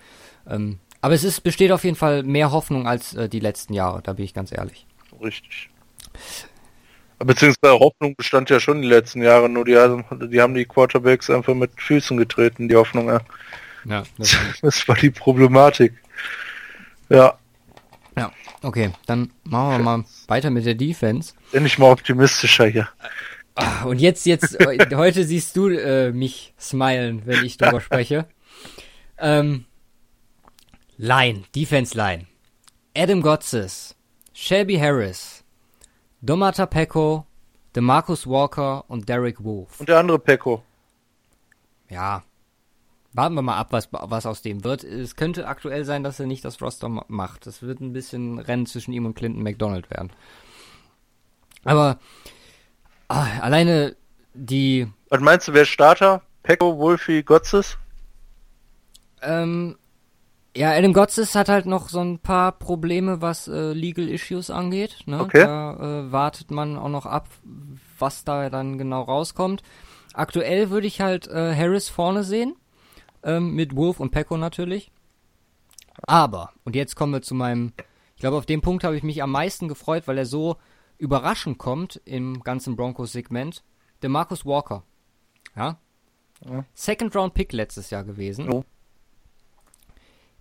[0.50, 4.02] Ähm, aber es ist, besteht auf jeden Fall mehr Hoffnung als äh, die letzten Jahre,
[4.02, 4.86] da bin ich ganz ehrlich.
[5.22, 5.70] Richtig.
[7.20, 9.78] Beziehungsweise Hoffnung bestand ja schon die letzten Jahre, nur die,
[10.30, 13.08] die haben die Quarterbacks einfach mit Füßen getreten, die Hoffnung.
[13.08, 13.22] Ja,
[13.86, 15.94] ja das, das war die Problematik.
[17.10, 17.38] Ja.
[18.18, 21.34] Ja, okay, dann machen wir mal weiter mit der Defense.
[21.52, 22.90] Bin ich mal optimistischer hier.
[23.56, 24.58] Ah, und jetzt, jetzt,
[24.96, 28.26] heute siehst du äh, mich smilen, wenn ich drüber spreche.
[29.20, 29.66] Ähm,
[31.04, 32.28] Line, Defense Line.
[32.96, 33.94] Adam Gotsis,
[34.32, 35.44] Shelby Harris,
[36.22, 37.26] Domata Pecco,
[37.76, 39.82] DeMarcus Walker und Derek Wolf.
[39.82, 40.64] Und der andere Pecco.
[41.90, 42.24] Ja.
[43.12, 44.86] Warten wir mal ab, was, was aus dem wird.
[44.86, 47.48] Es könnte aktuell sein, dass er nicht das Roster macht.
[47.48, 50.14] Es wird ein bisschen Rennen zwischen ihm und Clinton McDonald werden.
[51.66, 52.00] Aber
[53.10, 53.98] ah, alleine
[54.34, 54.88] die.
[55.10, 56.22] Was meinst du, wer Starter?
[56.44, 57.78] Pecco, Wolfi, Gotzes?
[59.22, 59.76] Ähm,
[60.56, 65.00] ja, Adam Gotsis hat halt noch so ein paar Probleme, was äh, Legal Issues angeht.
[65.06, 65.20] Ne?
[65.20, 65.44] Okay.
[65.44, 67.28] Da äh, wartet man auch noch ab,
[67.98, 69.64] was da dann genau rauskommt.
[70.14, 72.56] Aktuell würde ich halt äh, Harris vorne sehen,
[73.24, 74.92] ähm, mit Wolf und Pecco natürlich.
[76.04, 77.74] Aber, und jetzt kommen wir zu meinem,
[78.16, 80.58] ich glaube, auf dem Punkt habe ich mich am meisten gefreut, weil er so
[81.00, 83.64] überraschend kommt im ganzen Broncos-Segment.
[84.04, 84.84] Der Marcus Walker.
[85.56, 85.80] Ja?
[86.46, 86.66] ja.
[86.74, 88.52] Second Round Pick letztes Jahr gewesen.
[88.52, 88.64] Oh.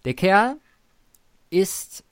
[0.05, 0.57] Der Kerl
[1.51, 2.05] ist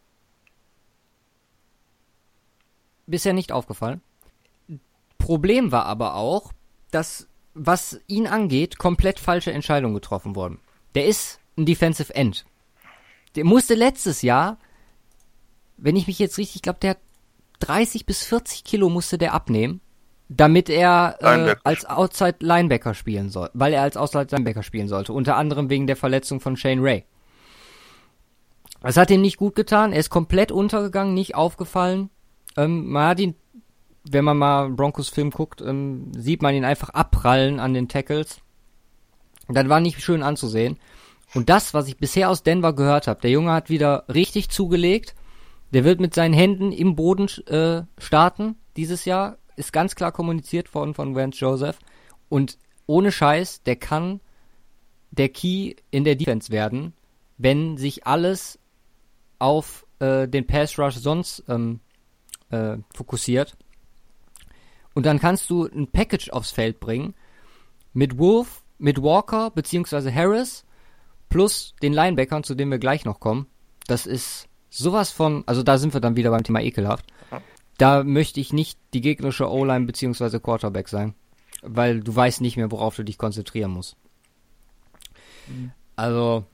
[3.06, 4.00] bisher nicht aufgefallen.
[5.18, 6.52] Problem war aber auch,
[6.90, 10.58] dass, was ihn angeht, komplett falsche Entscheidungen getroffen wurden.
[10.94, 12.46] Der ist ein Defensive End.
[13.36, 14.58] Der musste letztes Jahr,
[15.76, 16.98] wenn ich mich jetzt richtig glaube, der hat
[17.60, 19.80] 30 bis 40 Kilo musste der abnehmen,
[20.28, 25.12] damit er äh, als Outside Linebacker spielen soll, weil er als Outside Linebacker spielen sollte,
[25.12, 27.04] unter anderem wegen der Verletzung von Shane Ray.
[28.82, 29.93] Es hat ihm nicht gut getan.
[29.93, 32.11] Er ist komplett untergegangen, nicht aufgefallen.
[32.57, 33.35] Ähm, man hat ihn,
[34.09, 38.40] wenn man mal Broncos Film guckt, ähm, sieht man ihn einfach abprallen an den Tackles.
[39.48, 40.78] Das war nicht schön anzusehen.
[41.35, 45.15] Und das, was ich bisher aus Denver gehört habe, der Junge hat wieder richtig zugelegt.
[45.73, 49.39] Der wird mit seinen Händen im Boden äh, starten dieses Jahr.
[49.57, 51.78] Ist ganz klar kommuniziert worden von Vance Joseph.
[52.28, 54.20] Und ohne Scheiß, der kann
[55.11, 56.94] der Key in der Defense werden,
[57.36, 58.60] wenn sich alles
[59.40, 61.80] auf äh, den Pass Rush sonst ähm,
[62.50, 63.56] äh, fokussiert.
[64.94, 67.14] Und dann kannst du ein Package aufs Feld bringen
[67.92, 70.64] mit Wolf, mit Walker beziehungsweise Harris
[71.28, 73.46] plus den Linebackern, zu dem wir gleich noch kommen.
[73.86, 77.06] Das ist sowas von, also da sind wir dann wieder beim Thema ekelhaft.
[77.78, 81.14] Da möchte ich nicht die gegnerische O-Line beziehungsweise Quarterback sein,
[81.62, 83.96] weil du weißt nicht mehr, worauf du dich konzentrieren musst.
[85.46, 85.72] Mhm.
[85.96, 86.44] Also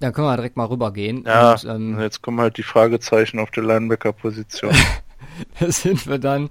[0.00, 1.24] dann können wir direkt mal rübergehen.
[1.26, 4.74] Ja, und, ähm, jetzt kommen halt die Fragezeichen auf der Linebacker-Position.
[5.60, 6.50] sind wir dann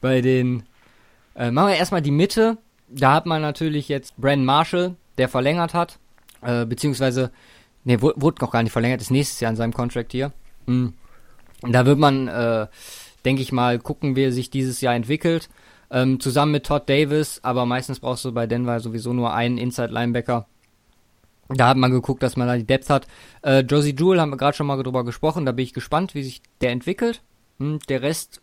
[0.00, 0.64] bei den.
[1.34, 2.58] Äh, machen wir erstmal die Mitte.
[2.88, 5.98] Da hat man natürlich jetzt Brandon Marshall, der verlängert hat.
[6.42, 7.30] Äh, beziehungsweise,
[7.84, 10.32] ne, wurde noch gar nicht verlängert, ist nächstes Jahr in seinem Contract hier.
[10.66, 10.92] Mhm.
[11.62, 12.66] Da wird man, äh,
[13.24, 15.48] denke ich mal, gucken, wie er sich dieses Jahr entwickelt.
[15.90, 20.46] Ähm, zusammen mit Todd Davis, aber meistens brauchst du bei Denver sowieso nur einen Inside-Linebacker.
[21.48, 23.06] Da hat man geguckt, dass man da die Depth hat.
[23.42, 26.22] Äh, Josie Jewell haben wir gerade schon mal drüber gesprochen, da bin ich gespannt, wie
[26.22, 27.22] sich der entwickelt.
[27.58, 28.40] Hm, der Rest,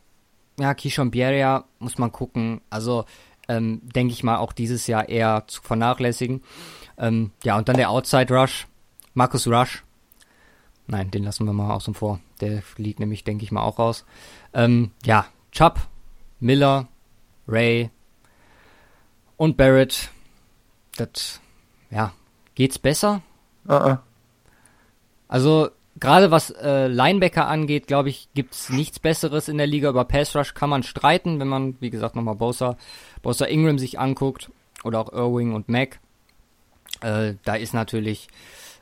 [0.60, 2.62] ja, Kishon Bieria muss man gucken.
[2.70, 3.06] Also,
[3.48, 6.44] ähm, denke ich mal, auch dieses Jahr eher zu vernachlässigen.
[6.98, 8.68] Ähm, ja, und dann der Outside Rush,
[9.14, 9.84] Marcus Rush.
[10.86, 12.20] Nein, den lassen wir mal außen vor.
[12.42, 14.06] Der liegt nämlich, denke ich mal, auch raus.
[14.54, 15.80] Ähm, ja, Chubb,
[16.40, 16.88] Miller,
[17.48, 17.90] Ray
[19.38, 20.10] und Barrett.
[20.96, 21.40] Das,
[21.90, 22.14] ja,
[22.60, 23.22] geht's besser?
[23.68, 23.98] Uh -uh.
[25.30, 29.90] Also, gerade was äh, Linebacker angeht, glaube ich, gibt's nichts Besseres in der Liga.
[29.90, 32.77] Über Pass Rush kann man streiten, wenn man, wie gesagt, nochmal Bosa,
[33.22, 34.52] Bosa Ingram sich anguckt.
[34.84, 35.99] Oder auch Irving und Mac.
[37.02, 38.27] Äh, da ist natürlich,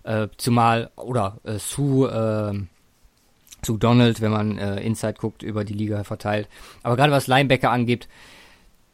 [0.04, 5.74] äh, zumal, oder äh, Sue, äh, zu Donald, wenn man äh, Inside guckt, über die
[5.74, 6.48] Liga verteilt.
[6.82, 8.08] Aber gerade was Linebacker angeht,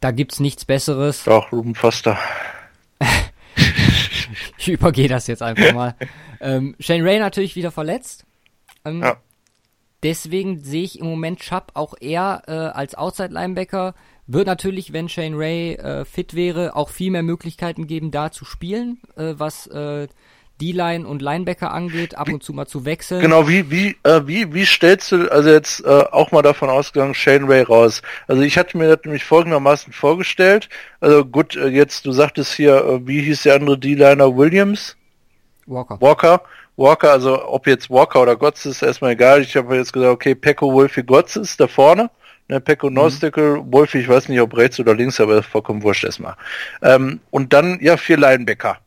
[0.01, 1.23] da gibt's nichts Besseres.
[1.23, 2.17] Doch, Ruben Foster.
[4.63, 5.95] Ich übergehe das jetzt einfach mal.
[6.41, 8.25] ähm, Shane Ray natürlich wieder verletzt.
[8.85, 9.17] Ähm, ja.
[10.03, 13.95] Deswegen sehe ich im Moment Chubb auch eher äh, als Outside-Linebacker.
[14.27, 18.45] Wird natürlich, wenn Shane Ray äh, fit wäre, auch viel mehr Möglichkeiten geben, da zu
[18.45, 20.07] spielen, äh, was äh,
[20.61, 23.21] D-Line und Linebacker angeht, ab und zu mal zu wechseln.
[23.21, 27.15] Genau, wie, wie, äh, wie, wie stellst du also jetzt äh, auch mal davon ausgegangen,
[27.15, 28.01] Shane Ray raus?
[28.27, 30.69] Also ich hatte mir das nämlich folgendermaßen vorgestellt.
[30.99, 34.95] Also gut, äh, jetzt, du sagtest hier, äh, wie hieß der andere D-Liner Williams?
[35.65, 35.99] Walker.
[35.99, 36.41] Walker.
[36.75, 39.41] Walker, also ob jetzt Walker oder Gotts ist erstmal egal.
[39.41, 42.09] Ich habe jetzt gesagt, okay, Pecco Wolfi Gotts ist da vorne.
[42.47, 42.95] Ne, Pecco mhm.
[42.95, 46.35] Nostickel, Wolfi, ich weiß nicht, ob rechts oder links, aber vollkommen wurscht erstmal.
[46.81, 48.77] Ähm, und dann ja vier Linebacker.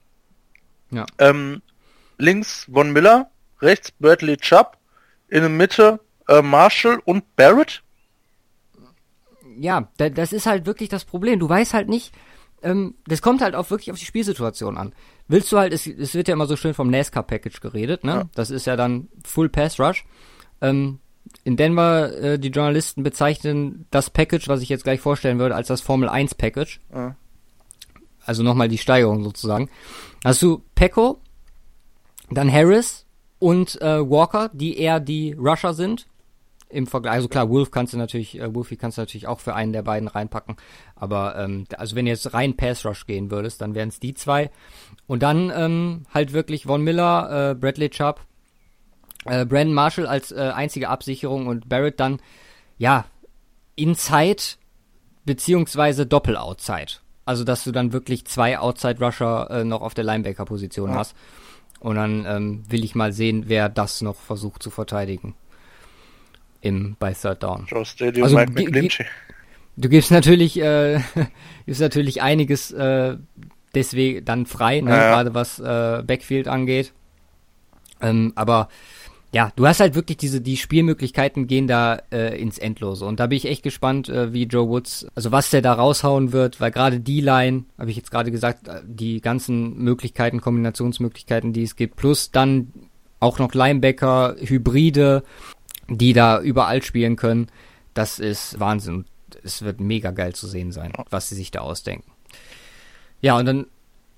[0.97, 1.06] Ja.
[1.18, 1.60] Ähm,
[2.16, 4.78] links Von Miller, rechts Bradley Chubb,
[5.28, 7.82] in der Mitte äh, Marshall und Barrett.
[9.59, 11.39] Ja, da, das ist halt wirklich das Problem.
[11.39, 12.14] Du weißt halt nicht,
[12.62, 14.94] ähm, das kommt halt auch wirklich auf die Spielsituation an.
[15.28, 18.12] Willst du halt, es, es wird ja immer so schön vom NASCAR-Package geredet, ne?
[18.12, 18.24] Ja.
[18.35, 20.05] Das ist ja dann Full Pass Rush.
[20.60, 21.01] Ähm,
[21.44, 25.68] in Denver, äh, die Journalisten bezeichnen das Package, was ich jetzt gleich vorstellen würde, als
[25.68, 26.81] das Formel 1 Package.
[26.94, 27.16] Ja.
[28.24, 29.68] Also nochmal die Steigerung sozusagen.
[30.27, 31.20] Hast du Pecco,
[32.31, 33.07] dann Harris
[33.39, 36.09] und äh, Walker, die eher die Rusher sind.
[36.69, 39.55] Im Vergleich, also klar, Wolf kannst du natürlich, äh, Wolfie kannst du natürlich auch für
[39.55, 40.57] einen der beiden reinpacken.
[40.97, 44.15] Aber ähm, also wenn du jetzt rein Pass Rush gehen würdest, dann wären es die
[44.15, 44.51] zwei.
[45.07, 48.19] Und dann ähm, halt wirklich Von Miller, äh, Bradley Chubb,
[49.27, 52.19] äh, Brandon Marshall als äh, einzige Absicherung und Barrett dann,
[52.78, 53.05] ja,
[53.77, 54.43] Inside
[55.24, 56.94] beziehungsweise Doppel-Outside.
[57.27, 60.97] Also, dass du dann wirklich zwei Outside-Rusher äh, noch auf der Linebacker-Position ja.
[60.97, 61.15] hast.
[61.81, 65.35] Und dann ähm, will ich mal sehen, wer das noch versucht zu verteidigen.
[66.62, 67.66] Im, bei Third Down.
[67.85, 69.05] Stadium, also, Mike McGlinchey.
[69.77, 71.01] Du gibst natürlich, äh,
[71.66, 73.19] gibst natürlich einiges äh,
[73.74, 74.90] deswegen dann frei, ne?
[74.90, 75.11] ja.
[75.11, 76.93] gerade was äh, Backfield angeht.
[78.01, 78.69] Ähm, aber
[79.37, 83.05] ja, du hast halt wirklich diese, die Spielmöglichkeiten gehen da äh, ins Endlose.
[83.05, 86.33] Und da bin ich echt gespannt, äh, wie Joe Woods, also was der da raushauen
[86.33, 91.53] wird, weil gerade die Line, habe ich jetzt gerade gesagt, äh, die ganzen Möglichkeiten, Kombinationsmöglichkeiten,
[91.53, 92.73] die es gibt, plus dann
[93.21, 95.23] auch noch Linebacker, Hybride,
[95.91, 97.49] die da überall spielen können,
[97.93, 99.05] das ist Wahnsinn.
[99.43, 102.11] Es wird mega geil zu sehen sein, was sie sich da ausdenken.
[103.21, 103.67] Ja, und dann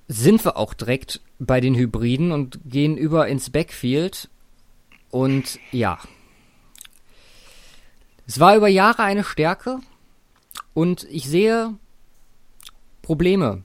[0.06, 4.28] sind wir auch direkt bei den Hybriden und gehen über ins Backfield
[5.10, 5.98] und ja,
[8.26, 9.80] es war über Jahre eine Stärke
[10.74, 11.74] und ich sehe
[13.00, 13.64] Probleme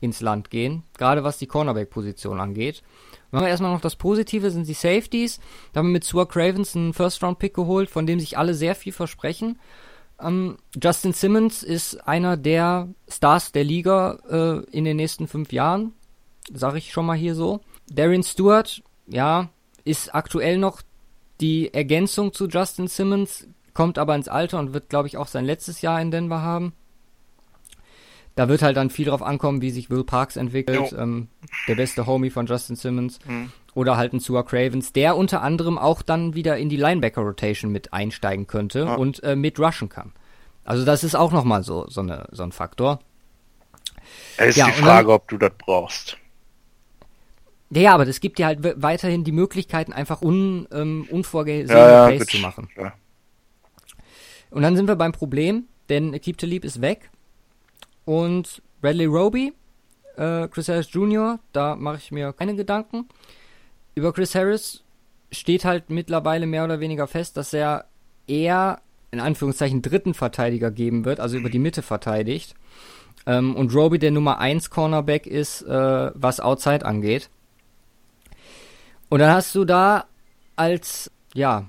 [0.00, 2.82] ins Land gehen, gerade was die Cornerback-Position angeht.
[3.30, 5.40] Machen wir erstmal noch das Positive, sind die Safeties.
[5.72, 8.92] Da haben wir mit Sua Cravens einen First-Round-Pick geholt, von dem sich alle sehr viel
[8.92, 9.58] versprechen.
[10.20, 15.92] Ähm, Justin Simmons ist einer der Stars der Liga äh, in den nächsten fünf Jahren,
[16.52, 17.60] sage ich schon mal hier so.
[17.88, 19.48] Darian Stewart, ja,
[19.86, 20.82] ist aktuell noch
[21.40, 25.44] die Ergänzung zu Justin Simmons, kommt aber ins Alter und wird, glaube ich, auch sein
[25.44, 26.72] letztes Jahr in Denver haben.
[28.34, 31.28] Da wird halt dann viel drauf ankommen, wie sich Will Parks entwickelt, ähm,
[31.68, 33.18] der beste Homie von Justin Simmons.
[33.24, 33.50] Mhm.
[33.74, 37.92] Oder halt ein Sua Cravens, der unter anderem auch dann wieder in die Linebacker-Rotation mit
[37.92, 38.94] einsteigen könnte ja.
[38.94, 40.12] und äh, mit rushen kann.
[40.64, 43.00] Also das ist auch nochmal so, so, eine, so ein Faktor.
[44.36, 46.18] Es ist ja, die Frage, dann, ob du das brauchst.
[47.70, 52.06] Ja, aber es gibt ja halt weiterhin die Möglichkeiten, einfach un, ähm, unvorgesehene ja, ja,
[52.06, 52.68] Plays zu machen.
[52.76, 52.92] Ja.
[54.50, 57.10] Und dann sind wir beim Problem, denn Keep Talib ist weg
[58.04, 59.52] und Bradley Roby,
[60.16, 63.08] äh, Chris Harris Jr., da mache ich mir keine Gedanken.
[63.94, 64.84] Über Chris Harris
[65.32, 67.86] steht halt mittlerweile mehr oder weniger fest, dass er
[68.28, 68.80] eher
[69.10, 72.54] in Anführungszeichen dritten Verteidiger geben wird, also über die Mitte verteidigt.
[73.26, 77.30] Ähm, und Roby der Nummer 1 Cornerback ist, äh, was Outside angeht.
[79.08, 80.06] Und dann hast du da
[80.56, 81.66] als, ja,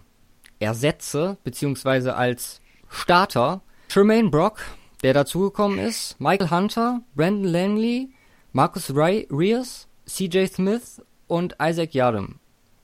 [0.59, 4.59] Ersetze, beziehungsweise als Starter Tremaine Brock,
[5.03, 8.09] der dazugekommen ist, Michael Hunter, Brandon Langley,
[8.53, 12.39] Marcus Ray Rears, CJ Smith und Isaac Yadam.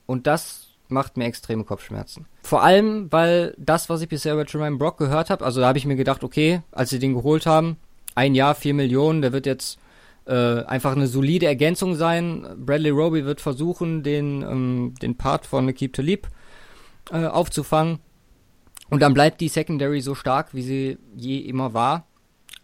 [0.06, 2.28] Und das macht mir extreme Kopfschmerzen.
[2.44, 5.78] Vor allem, weil das, was ich bisher über Tremaine Brock gehört habe, also da habe
[5.78, 7.78] ich mir gedacht, okay, als sie den geholt haben,
[8.16, 9.80] ein Jahr, vier Millionen, der wird jetzt
[10.26, 12.48] äh, einfach eine solide Ergänzung sein.
[12.58, 16.28] Bradley Roby wird versuchen, den, ähm, den Part von Keep Talib
[17.12, 18.00] äh, aufzufangen.
[18.90, 22.08] Und dann bleibt die Secondary so stark, wie sie je immer war.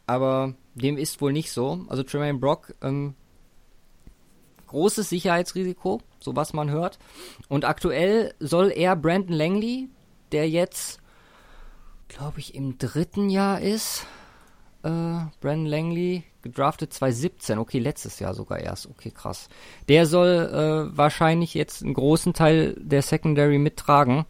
[0.06, 1.86] Aber dem ist wohl nicht so.
[1.88, 3.16] Also Tremaine Brock, ähm,
[4.68, 7.00] großes Sicherheitsrisiko, so was man hört.
[7.48, 9.90] Und aktuell soll er Brandon Langley,
[10.32, 11.00] der jetzt,
[12.08, 14.06] glaube ich, im dritten Jahr ist,
[14.84, 14.90] äh,
[15.42, 19.50] Brandon Langley, gedraftet 2017, okay, letztes Jahr sogar erst, okay, krass.
[19.88, 20.28] Der soll
[20.92, 24.26] äh, wahrscheinlich jetzt einen großen Teil der Secondary mittragen.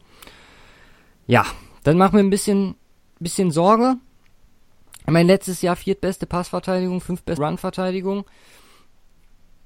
[1.28, 1.46] Ja,
[1.84, 2.76] dann macht mir ein bisschen,
[3.20, 3.96] bisschen Sorge.
[5.06, 8.26] Mein letztes Jahr viertbeste Passverteidigung, fünftbeste Run-Verteidigung.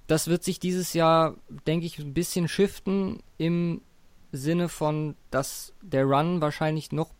[0.07, 3.81] Das wird sich dieses Jahr, denke ich, ein bisschen shiften im
[4.31, 7.13] Sinne von, dass der Run wahrscheinlich noch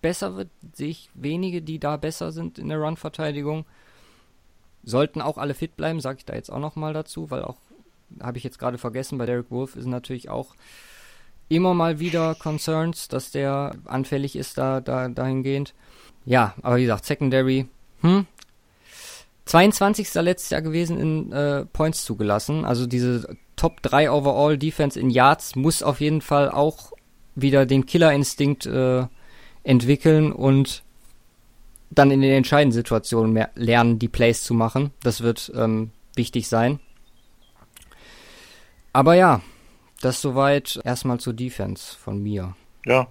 [0.00, 0.50] besser wird.
[0.72, 3.64] Sehe ich wenige, die da besser sind in der Run-Verteidigung.
[4.82, 7.58] Sollten auch alle fit bleiben, sage ich da jetzt auch nochmal dazu, weil auch,
[8.20, 10.54] habe ich jetzt gerade vergessen, bei Derek Wolf ist natürlich auch
[11.48, 15.74] immer mal wieder Concerns, dass der anfällig ist da, da dahingehend.
[16.24, 17.66] Ja, aber wie gesagt, Secondary,
[18.00, 18.26] hm,
[19.46, 20.14] 22.
[20.14, 22.64] letztes Jahr gewesen in äh, Points zugelassen.
[22.64, 26.92] Also diese Top 3 Overall Defense in Yards muss auf jeden Fall auch
[27.34, 29.06] wieder den Killerinstinkt äh,
[29.64, 30.84] entwickeln und
[31.90, 34.90] dann in den entscheidenden Situationen mehr lernen, die Plays zu machen.
[35.02, 36.80] Das wird ähm, wichtig sein.
[38.92, 39.40] Aber ja,
[40.00, 42.54] das soweit erstmal zur Defense von mir.
[42.86, 43.08] Ja.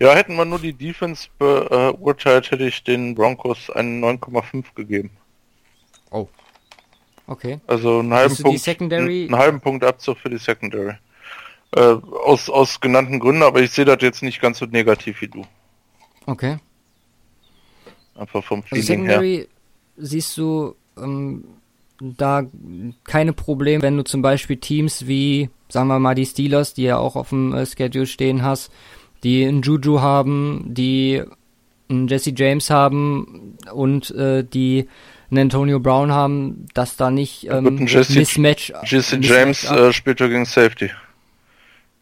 [0.00, 5.10] Ja, hätten wir nur die Defense beurteilt, hätte ich den Broncos einen 9,5 gegeben.
[6.10, 6.28] Oh.
[7.28, 7.60] Okay.
[7.68, 10.94] Also einen halben, Punkt, einen halben Punkt Abzug für die Secondary.
[11.74, 15.28] Äh, aus, aus genannten Gründen, aber ich sehe das jetzt nicht ganz so negativ wie
[15.28, 15.46] du.
[16.26, 16.58] Okay.
[18.14, 19.46] Einfach vom also Feeling also Secondary her.
[19.96, 21.44] siehst du ähm,
[22.00, 22.42] da
[23.04, 26.98] keine Probleme, wenn du zum Beispiel Teams wie, sagen wir mal, die Steelers, die ja
[26.98, 28.72] auch auf dem äh, Schedule stehen hast,
[29.22, 31.22] die einen Juju haben, die
[31.88, 34.88] einen Jesse James haben und äh, die
[35.30, 38.72] einen Antonio Brown haben, dass da nicht ähm, Jesse, Mismatch.
[38.84, 40.90] Jesse Mismatch James äh, spielt ja gegen Safety.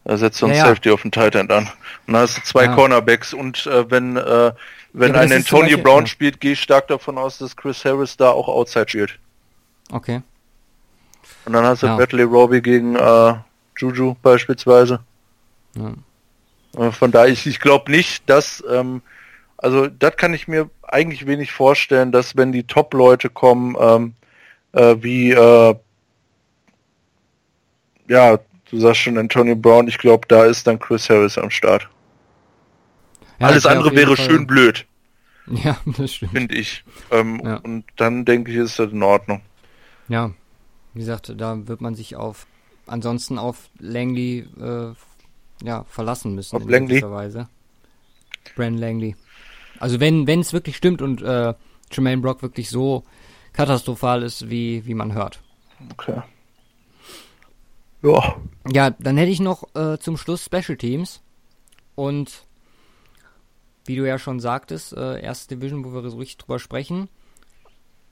[0.03, 1.69] Er setzt so ein ja, Safety auf den Tight End an.
[2.07, 2.75] Und dann hast du zwei ja.
[2.75, 4.51] Cornerbacks und äh, wenn äh,
[4.93, 8.31] wenn ja, ein Antonio Brown spielt, gehe ich stark davon aus, dass Chris Harris da
[8.31, 9.19] auch Outside spielt.
[9.91, 10.21] Okay.
[11.45, 11.95] Und dann hast du ja.
[11.95, 13.33] Bradley Roby gegen äh,
[13.77, 14.99] Juju beispielsweise.
[15.75, 15.93] Ja.
[16.77, 19.01] Äh, von daher, ich, ich glaube nicht, dass, ähm,
[19.57, 24.13] also das kann ich mir eigentlich wenig vorstellen, dass wenn die Top-Leute kommen, ähm,
[24.73, 25.75] äh, wie, äh,
[28.07, 28.39] ja,
[28.69, 31.87] du sagst schon Antonio Brown, ich glaube, da ist dann Chris Harris am Start.
[33.41, 34.25] Ja, Alles andere wäre Fall.
[34.25, 34.85] schön blöd.
[35.47, 36.33] Ja, das stimmt.
[36.33, 36.83] Finde ich.
[37.09, 37.55] Ähm, ja.
[37.57, 39.41] Und dann denke ich, ist das in Ordnung.
[40.07, 40.31] Ja,
[40.93, 42.45] wie gesagt, da wird man sich auf
[42.85, 44.93] ansonsten auf Langley äh,
[45.65, 46.55] ja, verlassen müssen.
[46.55, 47.01] Auf Langley?
[47.01, 47.49] Weise.
[48.55, 49.15] Brand Langley.
[49.79, 51.55] Also wenn wenn es wirklich stimmt und äh,
[51.91, 53.03] Jermaine Brock wirklich so
[53.53, 55.41] katastrophal ist, wie, wie man hört.
[55.91, 56.21] Okay.
[58.03, 58.35] Ja.
[58.71, 61.21] Ja, dann hätte ich noch äh, zum Schluss Special Teams.
[61.95, 62.45] Und
[63.91, 67.09] wie du ja schon sagtest, äh, erste Division, wo wir so richtig drüber sprechen.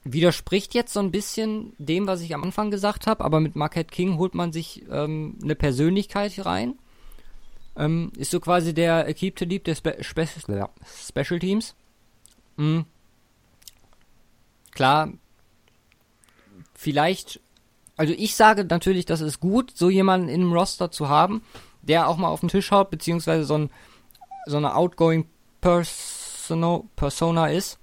[0.04, 3.90] Widerspricht jetzt so ein bisschen dem, was ich am Anfang gesagt habe, aber mit Marquette
[3.90, 6.74] King holt man sich ähm, eine Persönlichkeit rein.
[7.76, 11.74] Ähm, ist so quasi der Keep to Deep der Spe Spe Special Teams.
[12.58, 12.84] Mhm.
[14.72, 15.14] Klar,
[16.74, 17.40] vielleicht,
[17.96, 21.40] also ich sage natürlich, das ist gut, so jemanden in einem Roster zu haben,
[21.80, 23.70] der auch mal auf den Tisch haut, beziehungsweise so, ein,
[24.44, 25.24] so eine outgoing
[25.60, 27.78] Persona, Persona ist.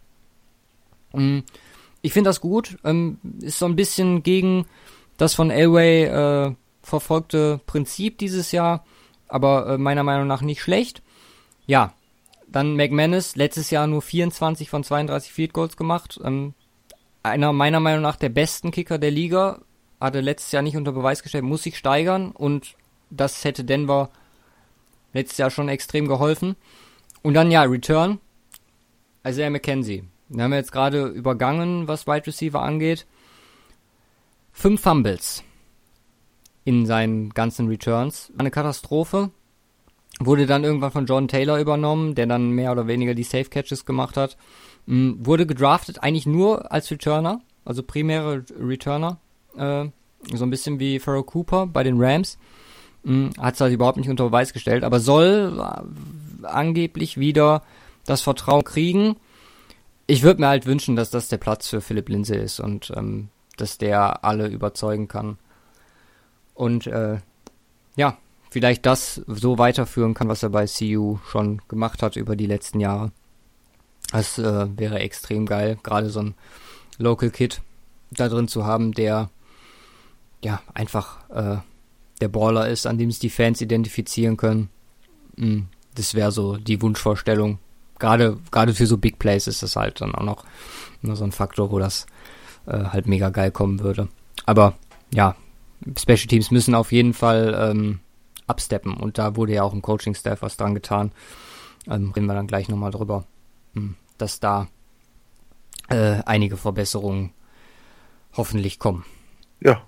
[1.13, 1.43] Mhm.
[2.01, 2.77] Ich finde das gut.
[2.83, 4.65] Ähm, ist so ein bisschen gegen
[5.17, 8.85] das von Elway äh, verfolgte Prinzip dieses Jahr,
[9.27, 11.01] aber äh, meiner Meinung nach nicht schlecht.
[11.65, 11.93] Ja,
[12.47, 16.19] dann McManus, letztes Jahr nur 24 von 32 Field Goals gemacht.
[16.23, 16.53] Ähm,
[17.23, 19.59] einer meiner Meinung nach der besten Kicker der Liga.
[19.99, 22.75] Hatte letztes Jahr nicht unter Beweis gestellt, muss sich steigern und
[23.09, 24.11] das hätte Denver
[25.11, 26.55] letztes Jahr schon extrem geholfen.
[27.27, 28.19] Und dann ja, Return.
[29.27, 30.05] Isaiah McKenzie.
[30.29, 33.05] Wir haben jetzt gerade übergangen, was Wide Receiver angeht.
[34.53, 35.43] Fünf Fumbles
[36.63, 38.31] in seinen ganzen Returns.
[38.37, 39.31] Eine Katastrophe.
[40.21, 43.83] Wurde dann irgendwann von John Taylor übernommen, der dann mehr oder weniger die Safe Catches
[43.83, 44.37] gemacht hat.
[44.85, 49.19] Mhm, wurde gedraftet eigentlich nur als Returner, also primäre Returner.
[49.57, 49.87] Äh,
[50.33, 52.37] so ein bisschen wie Pharaoh Cooper bei den Rams.
[53.03, 55.61] Mhm, hat es halt überhaupt nicht unter Beweis gestellt, aber soll
[56.53, 57.64] angeblich wieder
[58.06, 59.18] das Vertrauen kriegen.
[60.06, 63.30] Ich würde mir halt wünschen, dass das der Platz für Philipp Lindsay ist und ähm,
[63.57, 65.38] dass der alle überzeugen kann.
[66.53, 67.18] Und äh,
[67.95, 68.18] ja,
[68.49, 72.80] vielleicht das so weiterführen kann, was er bei CU schon gemacht hat über die letzten
[72.80, 73.11] Jahre.
[74.11, 76.36] Das äh, wäre extrem geil, gerade so ein
[76.98, 77.61] Local Kid
[78.11, 79.30] da drin zu haben, der
[80.44, 81.57] ja einfach äh,
[82.22, 84.69] der Baller ist, an dem sich die Fans identifizieren können.
[85.36, 85.61] Mm,
[85.98, 87.60] das wäre so die Wunschvorstellung.
[87.99, 90.45] Gerade gerade für so Big Plays ist das halt dann auch noch
[91.02, 92.06] so ein Faktor, wo das
[92.68, 94.07] äh, halt mega geil kommen würde.
[94.45, 94.76] Aber
[95.14, 95.36] ja,
[95.98, 97.99] Special Teams müssen auf jeden Fall ähm,
[98.45, 101.11] absteppen und da wurde ja auch im Coaching-Staff was dran getan.
[101.88, 103.26] Ähm, reden wir dann gleich nochmal drüber,
[103.74, 104.68] hm, dass da
[105.90, 107.32] äh, einige Verbesserungen
[108.34, 109.06] hoffentlich kommen.
[109.60, 109.82] Ja.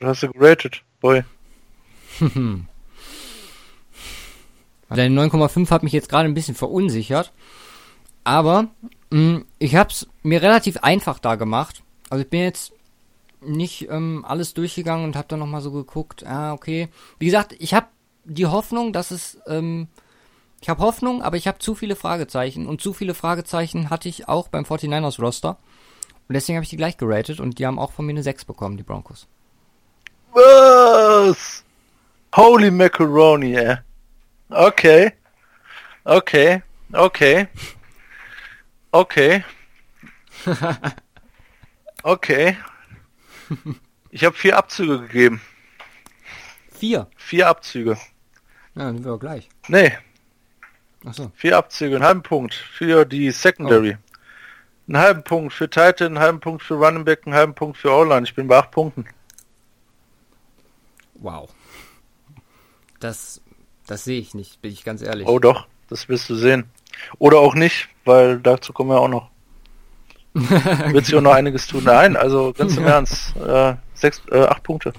[0.00, 1.24] Hast du geratet, boy.
[4.88, 7.32] Deine 9,5 hat mich jetzt gerade ein bisschen verunsichert.
[8.24, 8.68] Aber mh,
[9.10, 11.82] hm, ich habe es mir relativ einfach da gemacht.
[12.10, 12.72] Also ich bin jetzt
[13.40, 16.88] nicht ähm, alles durchgegangen und habe dann nochmal so geguckt, ah, okay.
[17.18, 17.86] Wie gesagt, ich habe
[18.24, 19.88] die Hoffnung, dass es, ähm,
[20.60, 24.28] ich habe Hoffnung, aber ich habe zu viele Fragezeichen und zu viele Fragezeichen hatte ich
[24.28, 25.58] auch beim 49ers Roster.
[26.28, 28.44] Und deswegen habe ich die gleich geratet und die haben auch von mir eine 6
[28.44, 29.26] bekommen, die Broncos.
[30.32, 31.64] Was?
[32.36, 33.78] Holy Macaroni, ey.
[34.48, 35.12] Okay.
[36.04, 36.62] Okay.
[36.92, 37.48] Okay.
[38.90, 39.44] Okay.
[42.02, 42.56] Okay.
[44.10, 45.40] Ich habe vier Abzüge gegeben.
[46.70, 47.08] Vier?
[47.16, 47.98] Vier Abzüge.
[48.74, 49.48] Ja, sind wir gleich.
[49.68, 49.98] Nee.
[51.04, 51.30] Achso.
[51.34, 53.96] Vier Abzüge, einen halben Punkt für die Secondary.
[53.96, 54.88] Oh.
[54.88, 57.90] Einen halben Punkt für Titan, einen halben Punkt für Running Back, einen halben Punkt für
[57.90, 58.24] O-Line.
[58.24, 59.06] Ich bin bei acht Punkten.
[61.14, 61.52] Wow.
[63.00, 63.40] Das,
[63.88, 65.26] das sehe ich nicht, bin ich ganz ehrlich.
[65.26, 66.64] Oh doch, das wirst du sehen.
[67.18, 69.30] Oder auch nicht, weil dazu kommen wir auch noch.
[70.34, 71.82] Wird sich auch noch einiges tun.
[71.84, 73.34] Nein, also ganz im Ernst.
[73.36, 74.92] Äh, sechs, äh, acht Punkte.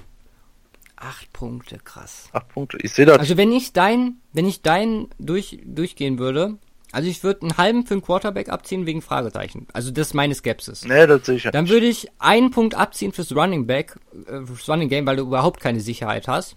[0.96, 2.28] Acht Punkte, krass.
[2.32, 2.78] Acht Punkte.
[2.82, 3.18] Ich sehe das.
[3.18, 6.58] Also wenn ich dein, wenn ich dein durch, durchgehen würde,
[6.92, 9.66] also ich würde einen halben für einen Quarterback abziehen wegen Fragezeichen.
[9.72, 10.84] Also das ist meine Skepsis.
[10.84, 14.44] Nee, das sehe ich ja Dann würde ich einen Punkt abziehen fürs Running Back, äh,
[14.44, 16.56] fürs Running Game, weil du überhaupt keine Sicherheit hast.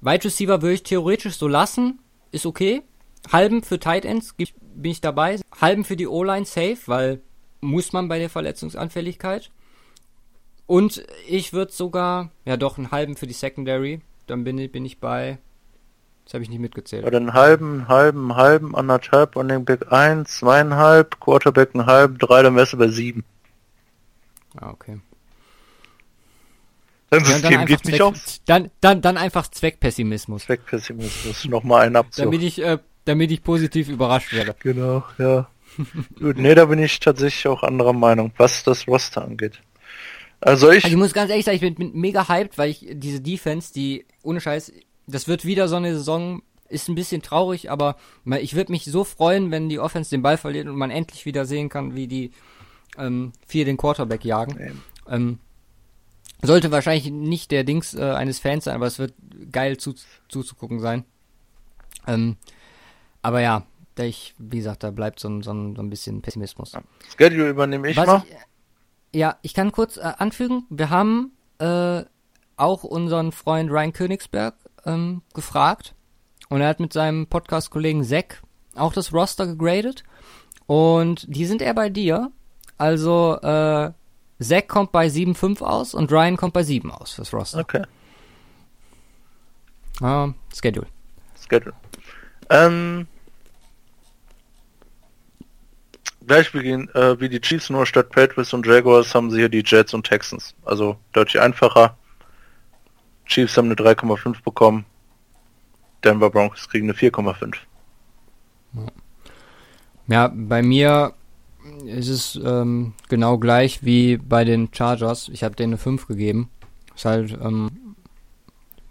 [0.00, 2.00] Wide Receiver würde ich theoretisch so lassen,
[2.32, 2.82] ist okay.
[3.30, 5.38] Halben für Tight Ends bin ich dabei.
[5.60, 7.20] Halben für die O-Line safe, weil
[7.60, 9.50] muss man bei der Verletzungsanfälligkeit.
[10.66, 14.00] Und ich würde sogar, ja doch, einen halben für die Secondary.
[14.26, 15.38] Dann bin ich, bin ich bei,
[16.24, 17.04] das habe ich nicht mitgezählt.
[17.04, 22.54] Bei den halben, halben, halben, anderthalb, Running Back 1, zweieinhalb, Quarterback einen halben, drei, dann
[22.54, 23.24] wärst du bei sieben.
[24.56, 25.00] Ah, okay.
[27.10, 28.40] Dein System ja, geht nicht Zweck, aus?
[28.46, 30.44] Dann, dann, dann einfach Zweckpessimismus.
[30.44, 32.26] Zweckpessimismus, nochmal ein Abzug.
[32.26, 34.54] damit ich, äh, damit ich positiv überrascht werde.
[34.60, 35.48] Genau, ja.
[36.18, 39.60] Gut, nee, da bin ich tatsächlich auch anderer Meinung, was das Roster angeht.
[40.40, 40.84] Also ich.
[40.84, 43.72] Also ich muss ganz ehrlich sagen, ich bin, bin mega hyped, weil ich diese Defense,
[43.72, 44.72] die ohne Scheiß,
[45.06, 47.96] das wird wieder so eine Saison, ist ein bisschen traurig, aber
[48.40, 51.44] ich würde mich so freuen, wenn die Offense den Ball verliert und man endlich wieder
[51.44, 52.30] sehen kann, wie die
[52.96, 54.56] ähm, vier den Quarterback jagen.
[54.56, 54.72] Nee.
[55.12, 55.38] Ähm,
[56.42, 59.14] sollte wahrscheinlich nicht der Dings äh, eines Fans sein, aber es wird
[59.52, 59.94] geil zu,
[60.28, 61.04] zuzugucken sein.
[62.06, 62.36] Ähm,
[63.22, 66.22] aber ja, da ich, wie gesagt, da bleibt so ein, so ein, so ein bisschen
[66.22, 66.72] Pessimismus.
[66.72, 66.82] Ja.
[67.18, 68.22] Schedule übernehme ich Was mal.
[68.26, 72.04] Ich, ja, ich kann kurz äh, anfügen, wir haben äh,
[72.56, 74.54] auch unseren Freund Ryan Königsberg
[74.86, 75.94] ähm, gefragt
[76.48, 78.42] und er hat mit seinem Podcast-Kollegen Zack
[78.74, 80.04] auch das Roster gegradet
[80.66, 82.30] und die sind eher bei dir.
[82.78, 83.92] Also äh,
[84.40, 87.60] Zack kommt bei 7,5 aus und Ryan kommt bei 7 aus fürs Roster.
[87.60, 87.82] Okay.
[90.00, 90.86] Uh, Schedule.
[91.38, 91.74] Schedule.
[92.48, 93.06] Ähm,
[96.26, 99.62] gleich wie, äh, wie die Chiefs, nur statt Patriots und Jaguars haben sie hier die
[99.64, 100.54] Jets und Texans.
[100.64, 101.96] Also deutlich einfacher.
[103.26, 104.86] Chiefs haben eine 3,5 bekommen.
[106.02, 107.56] Denver Broncos kriegen eine 4,5.
[110.06, 111.14] Ja, bei mir
[111.84, 115.28] ist es ähm, genau gleich wie bei den Chargers.
[115.28, 116.50] Ich habe denen eine 5 gegeben.
[116.94, 117.96] Ist halt ähm,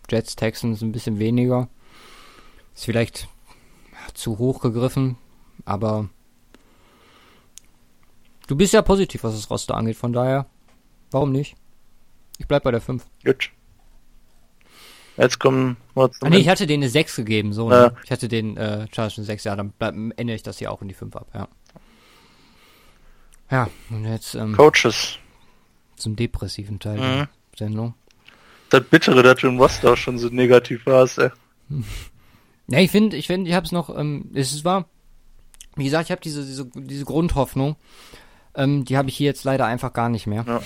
[0.10, 1.70] Jets Texans ein bisschen weniger.
[2.76, 3.28] Ist vielleicht
[4.14, 5.18] zu hoch gegriffen,
[5.66, 6.10] aber
[8.48, 10.48] du bist ja positiv, was das Roster angeht, von daher,
[11.12, 11.56] warum nicht?
[12.38, 13.06] Ich bleib bei der 5.
[13.24, 13.52] Gut.
[15.18, 16.28] Jetzt kommen wir zum.
[16.28, 17.70] Ah, nee, ich hatte denen eine 6 gegeben, so.
[17.70, 17.90] Ja.
[17.90, 17.96] Ne?
[18.06, 20.82] Ich hatte den äh, Chargers eine 6, ja, dann bleib, ändere ich das hier auch
[20.82, 21.48] in die 5 ab, ja.
[23.52, 24.36] Ja, und jetzt.
[24.36, 25.18] Ähm, Coaches.
[25.96, 27.02] Zum depressiven Teil mhm.
[27.02, 27.94] der Sendung.
[28.70, 31.30] Das Bittere, dass du im Roster auch schon so negativ warst, ey.
[32.72, 34.86] Ja, ich finde, ich finde, ich habe es noch, ähm, es war,
[35.76, 37.78] wie gesagt, ich habe diese, diese, diese Grundhoffnung,
[38.54, 40.46] ähm, die habe ich hier jetzt leider einfach gar nicht mehr.
[40.48, 40.62] Ja.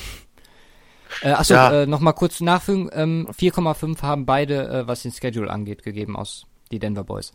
[1.21, 1.83] Äh, achso, ja.
[1.83, 2.89] äh, nochmal kurz nachfügen.
[2.91, 7.31] Ähm, 4,5 haben beide, äh, was den Schedule angeht, gegeben aus die Denver Boys.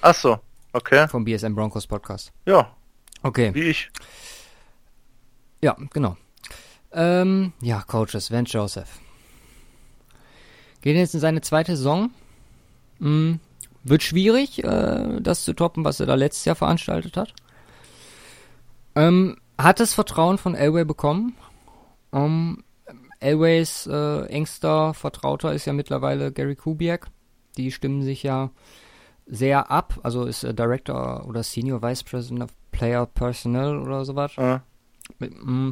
[0.00, 0.40] Achso,
[0.72, 1.06] okay.
[1.06, 2.32] Vom BSM Broncos Podcast.
[2.44, 2.74] Ja.
[3.22, 3.54] Okay.
[3.54, 3.90] Wie ich.
[5.60, 6.16] Ja, genau.
[6.92, 9.00] Ähm, ja, Coaches, Van Joseph.
[10.80, 12.10] Geht jetzt in seine zweite Saison.
[12.98, 13.40] Hm,
[13.84, 17.34] wird schwierig, äh, das zu toppen, was er da letztes Jahr veranstaltet hat.
[18.94, 21.34] Ähm, hat das Vertrauen von Elway bekommen.
[22.10, 22.64] Um,
[23.20, 27.08] Elways äh, engster Vertrauter ist ja mittlerweile Gary Kubiak.
[27.56, 28.50] Die stimmen sich ja
[29.26, 29.98] sehr ab.
[30.02, 34.36] Also ist er Director oder Senior Vice President of Player Personnel oder sowas.
[34.36, 34.62] Ja.
[35.18, 35.70] Mm,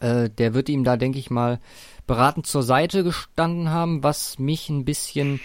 [0.00, 1.60] äh, der wird ihm da, denke ich mal,
[2.06, 5.40] beratend zur Seite gestanden haben, was mich ein bisschen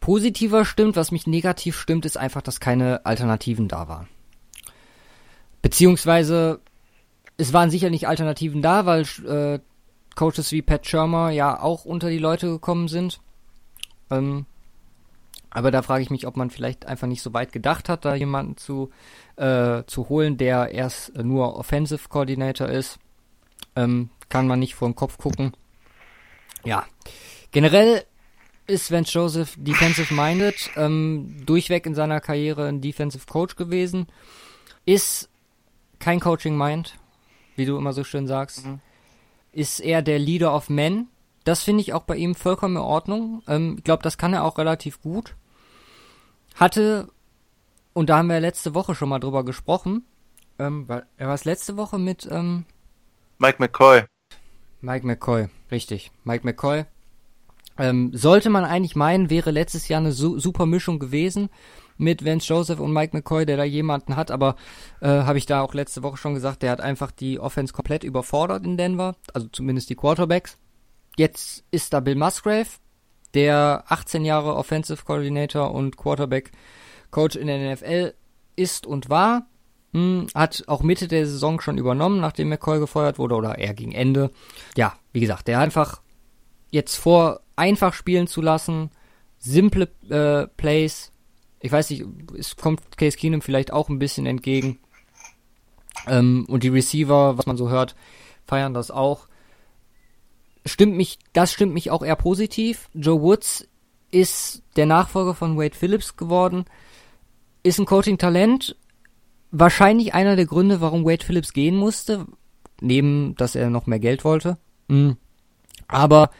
[0.00, 0.96] positiver stimmt.
[0.96, 4.08] Was mich negativ stimmt, ist einfach, dass keine Alternativen da waren.
[5.62, 6.60] Beziehungsweise,
[7.36, 9.60] es waren sicher nicht Alternativen da, weil äh,
[10.14, 13.20] Coaches wie Pat Shermer ja auch unter die Leute gekommen sind.
[14.10, 14.46] Ähm,
[15.52, 18.14] aber da frage ich mich, ob man vielleicht einfach nicht so weit gedacht hat, da
[18.14, 18.90] jemanden zu,
[19.36, 22.98] äh, zu holen, der erst nur Offensive Coordinator ist.
[23.76, 25.52] Ähm, kann man nicht vor den Kopf gucken.
[26.64, 26.86] Ja.
[27.50, 28.04] Generell
[28.66, 34.06] ist Vance Joseph defensive minded, ähm, durchweg in seiner Karriere ein Defensive Coach gewesen.
[34.86, 35.28] Ist
[35.98, 36.94] kein Coaching Mind,
[37.56, 38.66] wie du immer so schön sagst.
[38.66, 38.80] Mhm
[39.52, 41.08] ist er der Leader of Men.
[41.44, 43.42] Das finde ich auch bei ihm vollkommen in Ordnung.
[43.46, 45.34] Ähm, ich glaube, das kann er auch relativ gut.
[46.54, 47.08] Hatte,
[47.92, 50.04] und da haben wir letzte Woche schon mal drüber gesprochen,
[50.58, 52.64] ähm, war, er war es letzte Woche mit ähm,
[53.38, 54.04] Mike McCoy.
[54.80, 56.10] Mike McCoy, richtig.
[56.24, 56.84] Mike McCoy.
[57.78, 61.48] Ähm, sollte man eigentlich meinen, wäre letztes Jahr eine su super Mischung gewesen
[61.96, 64.56] mit Vance Joseph und Mike McCoy, der da jemanden hat, aber
[65.00, 68.04] äh, habe ich da auch letzte Woche schon gesagt, der hat einfach die Offense komplett
[68.04, 70.58] überfordert in Denver, also zumindest die Quarterbacks.
[71.16, 72.68] Jetzt ist da Bill Musgrave,
[73.34, 76.52] der 18 Jahre Offensive Coordinator und Quarterback
[77.10, 78.14] Coach in der NFL
[78.56, 79.46] ist und war.
[79.92, 83.92] Hm, hat auch Mitte der Saison schon übernommen, nachdem McCoy gefeuert wurde, oder eher gegen
[83.92, 84.30] Ende.
[84.76, 86.00] Ja, wie gesagt, der einfach
[86.70, 88.90] jetzt vor, einfach spielen zu lassen,
[89.38, 91.12] simple äh, Plays,
[91.60, 92.04] ich weiß nicht,
[92.36, 94.78] es kommt Case Keenum vielleicht auch ein bisschen entgegen.
[96.06, 97.94] Ähm, und die Receiver, was man so hört,
[98.46, 99.28] feiern das auch.
[100.64, 102.88] Stimmt mich, das stimmt mich auch eher positiv.
[102.94, 103.68] Joe Woods
[104.10, 106.64] ist der Nachfolger von Wade Phillips geworden,
[107.62, 108.76] ist ein Coaching-Talent,
[109.50, 112.26] wahrscheinlich einer der Gründe, warum Wade Phillips gehen musste,
[112.80, 114.58] neben, dass er noch mehr Geld wollte.
[114.88, 115.16] Mhm.
[115.88, 116.30] Aber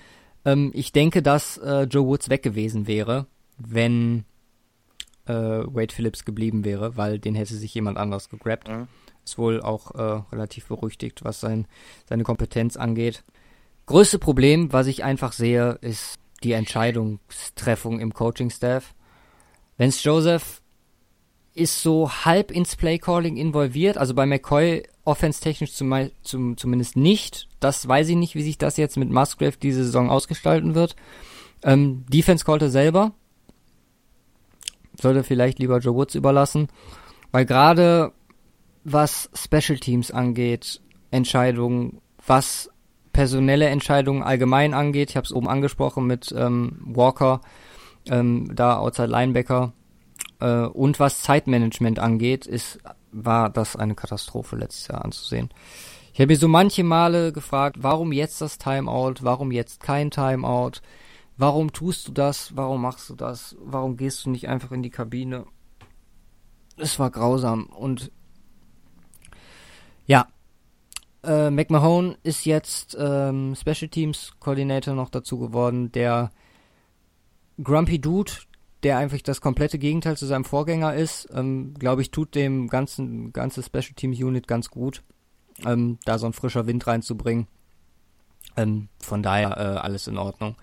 [0.44, 3.26] ähm, ich denke, dass äh, Joe Woods weg gewesen wäre,
[3.58, 4.24] wenn
[5.26, 8.68] äh, Wade Phillips geblieben wäre, weil den hätte sich jemand anders gegrabt.
[8.68, 8.88] Mhm.
[9.24, 11.66] Ist wohl auch äh, relativ berüchtigt, was sein,
[12.08, 13.22] seine Kompetenz angeht.
[13.92, 18.94] Größte Problem, was ich einfach sehe, ist die Entscheidungstreffung im Coaching-Staff.
[19.76, 20.62] Vance Joseph
[21.52, 27.48] ist so halb ins Play-Calling involviert, also bei McCoy offense-technisch zum, zum, zumindest nicht.
[27.60, 30.96] Das weiß ich nicht, wie sich das jetzt mit Musgrave diese Saison ausgestalten wird.
[31.62, 33.12] Ähm, Defense callte selber,
[34.98, 36.68] sollte vielleicht lieber Joe Woods überlassen,
[37.30, 38.12] weil gerade
[38.84, 42.71] was Special Teams angeht, Entscheidungen, was
[43.12, 47.40] personelle Entscheidungen allgemein angeht, ich habe es oben angesprochen mit ähm, Walker,
[48.08, 49.72] ähm, da Outside Linebacker
[50.40, 52.78] äh, und was Zeitmanagement angeht, ist
[53.14, 55.50] war das eine Katastrophe letztes Jahr anzusehen.
[56.14, 60.80] Ich habe mir so manche Male gefragt, warum jetzt das Timeout, warum jetzt kein Timeout,
[61.36, 62.56] Warum tust du das?
[62.56, 63.56] Warum machst du das?
[63.58, 65.46] Warum gehst du nicht einfach in die Kabine?
[66.76, 68.10] Es war grausam und
[70.06, 70.26] ja,
[71.24, 75.92] äh, McMahon ist jetzt ähm, Special Teams Coordinator noch dazu geworden.
[75.92, 76.30] Der
[77.62, 78.32] Grumpy Dude,
[78.82, 83.32] der einfach das komplette Gegenteil zu seinem Vorgänger ist, ähm, glaube ich, tut dem ganzen
[83.32, 85.02] ganze Special Teams Unit ganz gut,
[85.64, 87.46] ähm, da so ein frischer Wind reinzubringen.
[88.56, 90.56] Ähm, von daher äh, alles in Ordnung.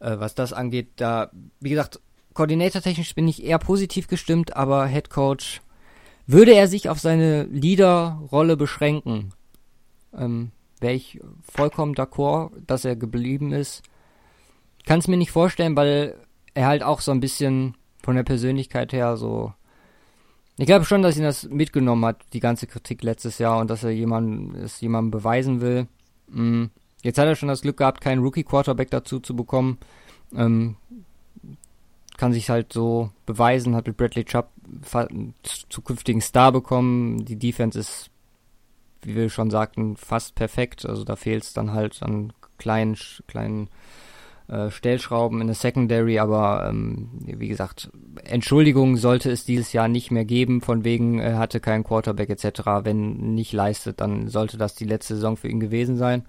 [0.00, 1.30] Äh, was das angeht, da,
[1.60, 2.00] wie gesagt,
[2.34, 5.60] koordinatortechnisch bin ich eher positiv gestimmt, aber Head Coach,
[6.26, 9.32] würde er sich auf seine Leaderrolle beschränken,
[10.16, 13.82] ähm, wäre ich vollkommen d'accord, dass er geblieben ist.
[14.86, 16.14] Kann es mir nicht vorstellen, weil
[16.54, 19.52] er halt auch so ein bisschen von der Persönlichkeit her so.
[20.56, 23.84] Ich glaube schon, dass ihn das mitgenommen hat, die ganze Kritik letztes Jahr und dass
[23.84, 25.86] er jemand, es jemandem beweisen will.
[26.28, 26.70] Mhm.
[27.02, 29.78] Jetzt hat er schon das Glück gehabt, keinen Rookie-Quarterback dazu zu bekommen.
[30.34, 30.76] Ähm,
[32.16, 34.50] kann sich halt so beweisen, hat mit Bradley Chubb
[34.92, 37.24] einen zukünftigen Star bekommen.
[37.24, 38.10] Die Defense ist,
[39.02, 40.86] wie wir schon sagten, fast perfekt.
[40.86, 42.96] Also da fehlt es dann halt an kleinen,
[43.26, 43.68] kleinen
[44.48, 47.90] äh, Stellschrauben in der Secondary, aber ähm, wie gesagt,
[48.24, 52.62] Entschuldigung sollte es dieses Jahr nicht mehr geben, von wegen er hatte keinen Quarterback etc.
[52.82, 56.26] Wenn nicht leistet, dann sollte das die letzte Saison für ihn gewesen sein.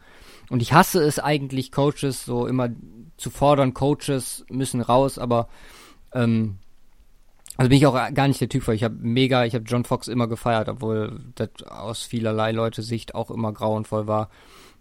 [0.49, 2.69] Und ich hasse es eigentlich, Coaches so immer
[3.17, 5.47] zu fordern, Coaches müssen raus, aber
[6.13, 6.57] ähm,
[7.59, 8.73] also bin ich auch gar nicht der Typ für.
[8.73, 13.15] Ich habe mega, ich habe John Fox immer gefeiert, obwohl das aus vielerlei Leute Sicht
[13.15, 14.29] auch immer grauenvoll war.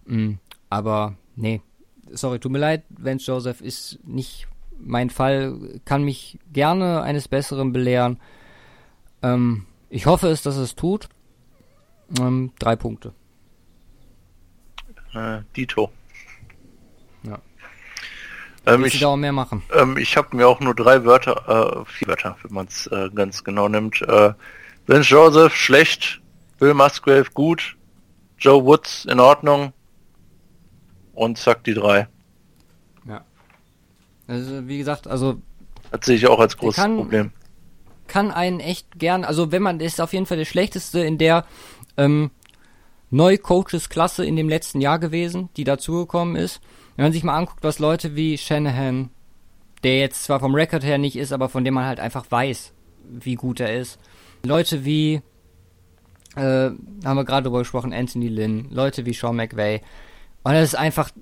[0.07, 0.39] Mhm.
[0.71, 1.61] Aber nee,
[2.13, 4.47] sorry, tut mir leid, Vance Joseph ist nicht
[4.79, 8.21] mein Fall, kann mich gerne eines Besseren belehren.
[9.23, 11.09] Ähm, ich hoffe es, dass es tut.
[12.21, 13.13] Ähm, drei Punkte.
[15.15, 15.91] Äh, Dito.
[18.69, 19.62] Ähm, ich da auch mehr machen.
[19.74, 23.09] Ähm, ich habe mir auch nur drei Wörter, äh, vier Wörter, wenn man es äh,
[23.15, 24.03] ganz genau nimmt.
[24.03, 24.32] Äh,
[24.86, 26.20] Vince Joseph schlecht,
[26.59, 27.77] Bill Musgrave gut,
[28.39, 29.73] Joe Woods in Ordnung
[31.15, 32.09] und zack die drei.
[33.07, 33.24] Ja.
[34.27, 35.40] Also wie gesagt, also
[35.90, 37.32] das sehe ich auch als großes kann, Problem.
[38.07, 41.45] Kann einen echt gern, also wenn man ist auf jeden Fall der schlechteste in der
[41.97, 42.31] ähm,
[43.11, 46.61] Neu-Coaches-Klasse in dem letzten Jahr gewesen, die dazugekommen ist.
[46.99, 49.11] Wenn man sich mal anguckt, was Leute wie Shanahan,
[49.85, 52.73] der jetzt zwar vom Rekord her nicht ist, aber von dem man halt einfach weiß,
[53.09, 54.01] wie gut er ist.
[54.45, 55.23] Leute wie,
[56.35, 59.81] äh, haben wir gerade drüber gesprochen, Anthony Lynn, Leute wie Sean McVay.
[60.43, 61.12] Und es ist einfach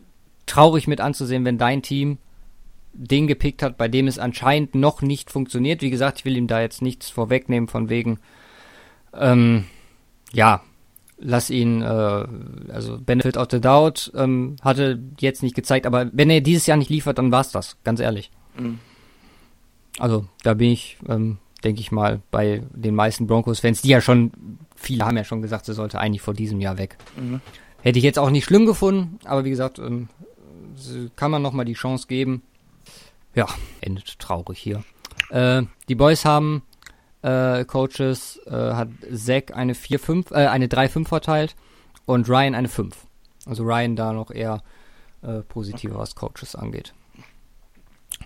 [0.47, 2.16] traurig mit anzusehen, wenn dein Team
[2.94, 5.82] den gepickt hat, bei dem es anscheinend noch nicht funktioniert.
[5.82, 8.19] Wie gesagt, ich will ihm da jetzt nichts vorwegnehmen von wegen,
[9.12, 9.66] ähm,
[10.32, 10.62] ja,
[11.18, 11.86] lass ihn, äh,
[12.72, 16.76] also Benefit of the Doubt, ähm, hatte jetzt nicht gezeigt, aber wenn er dieses Jahr
[16.76, 18.30] nicht liefert, dann war's das, ganz ehrlich.
[18.59, 18.78] Mhm.
[19.98, 24.30] Also da bin ich, ähm, denke ich mal, bei den meisten Broncos-Fans, die ja schon,
[24.74, 26.98] viele haben ja schon gesagt, sie sollte eigentlich vor diesem Jahr weg.
[27.16, 27.40] Mhm.
[27.82, 30.09] Hätte ich jetzt auch nicht schlimm gefunden, aber wie gesagt, ähm,
[31.16, 32.43] kann man nochmal die Chance geben.
[33.34, 33.47] Ja,
[33.80, 34.82] endet traurig hier.
[35.30, 36.62] Äh, die Boys haben
[37.27, 41.57] äh, Coaches äh, hat Zack eine 4-5, äh, eine 3-5 verteilt
[42.05, 42.97] und Ryan eine 5.
[43.47, 44.62] Also Ryan da noch eher
[45.23, 46.94] äh, positiver, was Coaches angeht.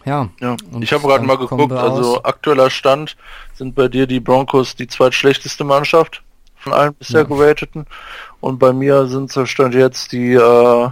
[0.05, 0.29] Ja.
[0.41, 0.57] ja.
[0.81, 3.17] Ich habe gerade mal geguckt, also aktueller Stand
[3.55, 6.23] sind bei dir die Broncos die zweitschlechteste Mannschaft
[6.57, 7.27] von allen bisher ja.
[7.27, 7.87] gerateten
[8.41, 10.91] und bei mir sind so Stand jetzt die äh,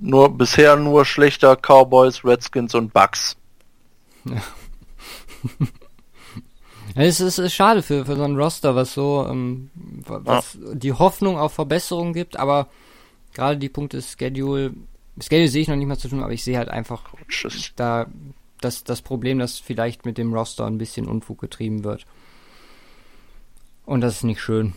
[0.00, 3.36] nur bisher nur schlechter Cowboys, Redskins und Bucks.
[4.24, 4.40] Ja.
[6.94, 9.70] Es ist, ist schade für, für so ein Roster, was so, ähm,
[10.06, 10.74] was ja.
[10.74, 12.68] die Hoffnung auf Verbesserung gibt, aber
[13.32, 14.72] gerade die Punkte Schedule,
[15.20, 17.02] Schedule sehe ich noch nicht mal zu tun, aber ich sehe halt einfach
[17.76, 18.06] da
[18.60, 22.06] das, das Problem, dass vielleicht mit dem Roster ein bisschen Unfug getrieben wird.
[23.84, 24.74] Und das ist nicht schön.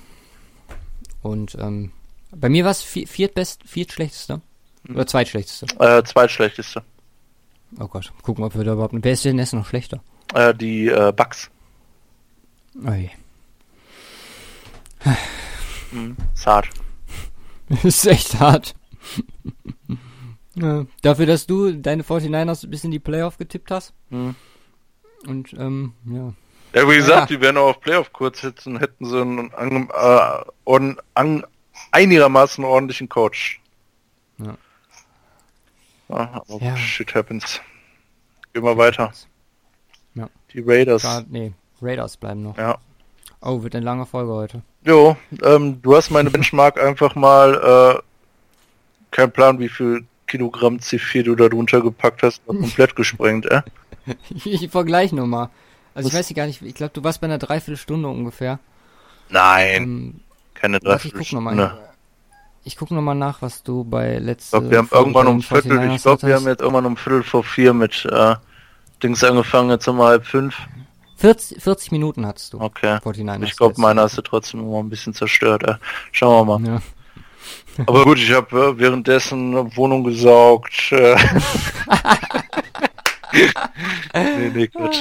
[1.22, 1.92] Und ähm,
[2.32, 4.42] bei mir war es viertbest, viertschlechteste?
[4.90, 5.68] Oder zweitschlechteste?
[5.80, 6.84] Äh, zweitschlechteste.
[7.80, 8.94] Oh Gott, gucken, ob wir da überhaupt.
[8.98, 10.02] Wer ist denn jetzt noch schlechter?
[10.34, 11.50] Äh, die äh, Bugs.
[12.86, 13.10] Oi.
[15.92, 16.70] Hm, ist hart.
[17.84, 18.76] ist echt hart.
[20.56, 23.94] ja, dafür, dass du deine 49ers bis in die Playoff getippt hast.
[24.10, 24.36] Hm.
[25.26, 26.34] Und, ähm, ja.
[26.74, 27.38] Ja, wie gesagt, ja.
[27.38, 31.44] die wären auch auf Playoff-Kurs sitzen, hätten sie einen an, äh, on, an,
[31.92, 33.62] einigermaßen ordentlichen Coach.
[34.38, 34.58] Ja.
[36.10, 36.78] ja aber ja.
[36.78, 37.62] shit happens.
[38.54, 39.12] Gehen wir weiter.
[40.14, 40.30] Ja.
[40.54, 41.02] Die Raiders.
[41.02, 42.58] Da, nee, Raiders bleiben noch.
[42.58, 42.78] Ja.
[43.42, 44.62] Oh, wird eine lange Folge heute.
[44.84, 48.02] Jo, ähm, du hast meine Benchmark einfach mal, äh,
[49.12, 53.62] kein Plan, wie viel Kilogramm C4 du da drunter gepackt hast, komplett gesprengt, äh?
[54.30, 55.50] ich vergleiche nur mal.
[55.94, 56.14] Also Was?
[56.14, 58.60] ich weiß gar nicht, ich glaube, du warst bei einer Dreiviertelstunde ungefähr.
[59.30, 60.20] Nein, ähm,
[60.54, 61.78] keine Dreiviertelstunde.
[62.64, 65.92] Ich gucke nochmal nach, was du bei letzter Ich glaube, wir haben irgendwann um Viertel,
[65.92, 68.36] ich glaube, wir haben jetzt irgendwann um Viertel vor vier mit äh,
[69.02, 70.58] Dings angefangen, jetzt um halb fünf.
[71.18, 72.62] 40, 40 Minuten hattest du.
[72.62, 73.00] Okay.
[73.44, 75.64] Ich glaube, meiner hast du trotzdem immer ein bisschen zerstört.
[75.64, 75.76] Äh.
[76.12, 76.68] Schauen wir mal.
[76.68, 76.82] Ja.
[77.86, 80.92] Aber gut, ich habe äh, währenddessen eine Wohnung gesaugt.
[80.92, 81.16] Äh.
[84.14, 85.00] nee, nee, Quatsch.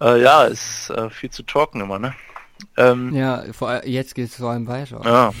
[0.00, 2.14] Äh, ja, ist äh, viel zu talken immer, ne?
[2.76, 5.00] Ähm, ja, vor, jetzt geht es vor allem weiter.
[5.04, 5.32] Ja,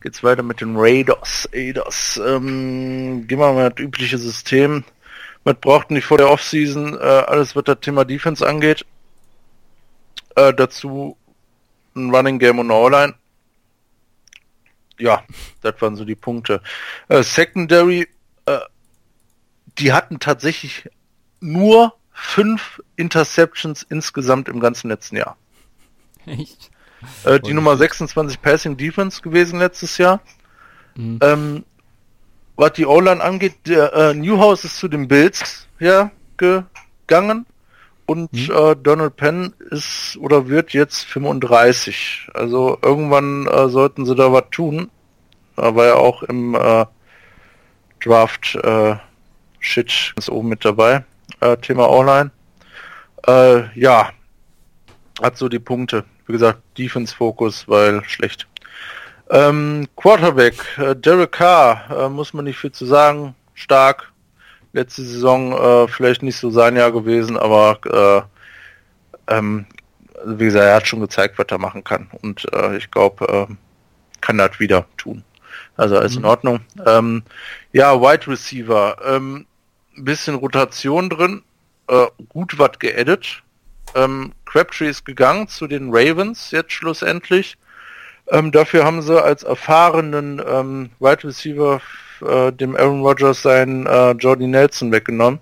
[0.00, 1.48] geht's weiter mit den Raiders.
[1.52, 2.20] Raiders.
[2.24, 4.84] Ähm, gehen wir mal das übliche System.
[5.44, 8.84] Man braucht nicht vor der Offseason äh, alles, was das Thema Defense angeht.
[10.36, 11.16] Äh, dazu
[11.94, 13.14] ein Running Game und eine O-Line.
[14.98, 15.24] Ja,
[15.62, 16.60] das waren so die Punkte.
[17.08, 18.08] Äh, Secondary,
[18.46, 18.58] äh,
[19.78, 20.88] die hatten tatsächlich
[21.40, 25.36] nur fünf Interceptions insgesamt im ganzen letzten Jahr.
[26.26, 26.70] Echt?
[27.24, 30.20] Äh, die Nummer 26 Passing Defense gewesen letztes Jahr.
[30.94, 31.18] Mhm.
[31.22, 31.64] Ähm,
[32.56, 37.46] was die O-Line angeht, der äh, Newhouse ist zu den Bills ja, gegangen
[38.06, 38.50] und mhm.
[38.54, 42.28] äh, Donald Penn ist oder wird jetzt 35.
[42.34, 44.90] Also irgendwann äh, sollten sie da was tun.
[45.56, 46.86] Da war ja auch im äh,
[48.02, 48.96] Draft äh,
[49.60, 51.04] Shit ist oben mit dabei.
[51.40, 52.30] Äh, Thema Online.
[53.26, 54.10] Äh, ja,
[55.22, 56.04] hat so die Punkte.
[56.26, 58.46] Wie gesagt, Defense-Fokus, weil schlecht.
[59.30, 63.34] Ähm, Quarterback, äh, Derek Carr, äh, muss man nicht viel zu sagen.
[63.54, 64.12] Stark.
[64.74, 68.26] Letzte Saison äh, vielleicht nicht so sein Jahr gewesen, aber
[69.28, 69.66] äh, ähm,
[70.26, 72.10] wie gesagt, er hat schon gezeigt, was er machen kann.
[72.22, 73.54] Und äh, ich glaube, äh,
[74.20, 75.22] kann das wieder tun.
[75.76, 76.18] Also alles mhm.
[76.18, 76.60] in Ordnung.
[76.84, 77.22] Ähm,
[77.72, 78.96] ja, Wide Receiver.
[79.04, 79.46] Ähm,
[79.96, 81.42] bisschen Rotation drin.
[81.88, 83.42] Äh, gut was geedit.
[83.94, 87.56] Ähm, Crabtree ist gegangen zu den Ravens jetzt schlussendlich.
[88.28, 91.80] Ähm, dafür haben sie als erfahrenen ähm, Wide Receiver
[92.24, 95.40] äh, dem Aaron Rodgers seinen äh, Jordy Nelson weggenommen.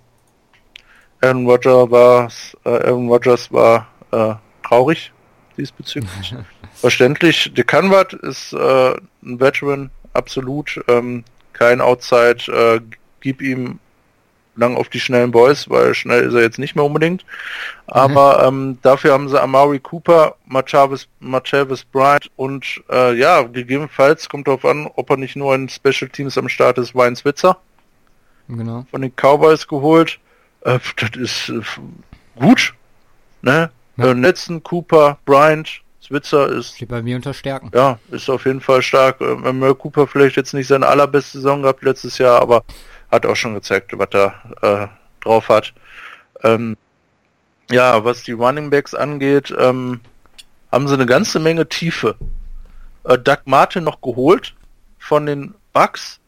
[1.21, 2.29] Aaron Rodgers war,
[2.65, 4.35] äh, Aaron Rodgers war äh,
[4.67, 5.13] traurig
[5.57, 6.35] diesbezüglich.
[6.75, 7.53] Verständlich.
[7.55, 10.81] De Canvat ist äh, ein Veteran, absolut.
[10.89, 12.45] Ähm, kein Outside.
[12.49, 12.81] Äh,
[13.21, 13.79] gib ihm
[14.57, 17.25] lang auf die schnellen Boys, weil schnell ist er jetzt nicht mehr unbedingt.
[17.87, 18.71] Aber mhm.
[18.71, 24.65] ähm, dafür haben sie Amari Cooper, Machavis, Machavis Bryant und äh, ja, gegebenenfalls kommt darauf
[24.65, 27.59] an, ob er nicht nur in Special Teams am Start ist, Wayne Switzer.
[28.49, 28.87] Genau.
[28.91, 30.19] Von den Cowboys geholt.
[30.63, 31.61] Äh, das ist äh,
[32.39, 32.75] gut.
[33.43, 33.71] Ne?
[33.97, 34.11] Ja.
[34.11, 36.77] Äh, Netzen, Cooper, Bryant, Switzer ist.
[36.77, 37.71] Steht bei mir unter Stärken.
[37.75, 39.21] Ja, ist auf jeden Fall stark.
[39.21, 42.65] Äh, Mel Cooper vielleicht jetzt nicht seine allerbeste Saison gehabt letztes Jahr, aber
[43.13, 44.89] hat auch schon gezeigt, was er äh,
[45.23, 45.75] drauf hat.
[46.43, 46.77] Ähm,
[47.71, 50.01] ja, was die Running Backs angeht, ähm,
[50.73, 52.17] haben sie eine ganze Menge Tiefe.
[53.05, 54.55] Äh, Doug Martin noch geholt
[54.99, 56.19] von den Bucks,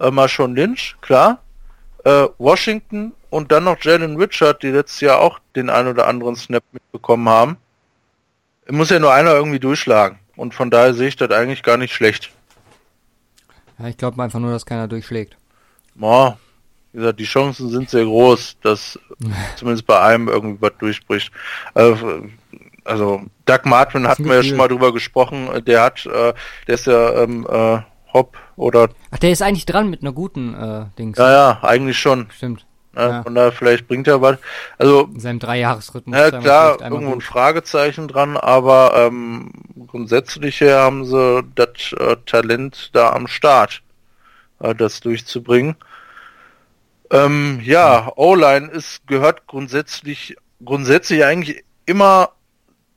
[0.00, 1.42] äh, Marshawn Lynch, klar.
[2.04, 6.34] Äh, Washington und dann noch Jalen Richard, die letztes Jahr auch den ein oder anderen
[6.34, 7.58] Snap mitbekommen haben.
[8.68, 10.18] Muss ja nur einer irgendwie durchschlagen.
[10.36, 12.30] Und von daher sehe ich das eigentlich gar nicht schlecht.
[13.78, 15.36] Ja, ich glaube einfach nur, dass keiner durchschlägt.
[16.00, 16.36] Ja,
[16.92, 18.98] wie gesagt, die Chancen sind sehr groß, dass
[19.56, 21.32] zumindest bei einem irgendwie was durchbricht.
[21.74, 22.22] Also,
[22.84, 25.48] also Doug Martin hatten wir ja schon mal drüber gesprochen.
[25.66, 26.32] Der hat, äh,
[26.66, 27.80] der ist ja ähm, äh,
[28.12, 28.88] Hop oder.
[29.10, 31.18] Ach, der ist eigentlich dran mit einer guten äh, Dings.
[31.18, 32.28] Ja, ja, eigentlich schon.
[32.34, 32.66] Stimmt.
[32.96, 33.22] Ja, ja.
[33.22, 34.38] Von daher vielleicht bringt er was.
[34.78, 36.18] Also in seinem Dreijahresrhythmus.
[36.18, 39.52] Ja klar, irgendwo ein Fragezeichen dran, aber ähm,
[39.86, 43.82] grundsätzlich haben sie das äh, Talent da am Start,
[44.58, 45.76] äh, das durchzubringen.
[47.10, 52.30] Ähm, ja, O-Line ist gehört grundsätzlich grundsätzlich eigentlich immer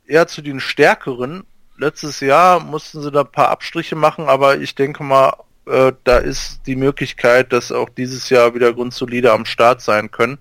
[0.06, 1.45] eher zu den stärkeren.
[1.77, 5.34] Letztes Jahr mussten sie da ein paar Abstriche machen, aber ich denke mal,
[5.65, 10.38] äh, da ist die Möglichkeit, dass auch dieses Jahr wieder grundsolide am Start sein können.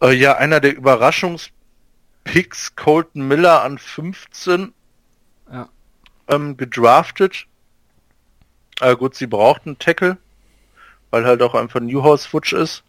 [0.00, 4.72] Äh, ja, einer der Überraschungspicks, Colton Miller an 15,
[5.52, 5.68] ja.
[6.28, 7.46] ähm, gedraftet.
[8.80, 10.16] Äh, gut, sie brauchten Tackle,
[11.12, 12.82] weil halt auch einfach Newhouse futsch ist.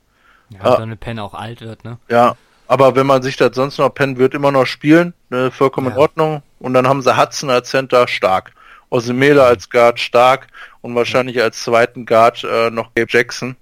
[0.50, 2.00] Ja, ah, dann eine Pen auch alt wird, ne?
[2.10, 2.36] Ja,
[2.68, 5.94] aber wenn man sich das sonst noch Pen wird immer noch spielen, ne, vollkommen ja.
[5.94, 6.44] in Ordnung.
[6.60, 8.54] Und dann haben sie Hudson als Center stark.
[8.90, 10.48] Osimela als Guard stark
[10.82, 13.56] und wahrscheinlich als zweiten Guard äh, noch Gabe Jackson.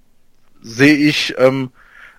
[0.60, 1.72] Sehe ich ähm,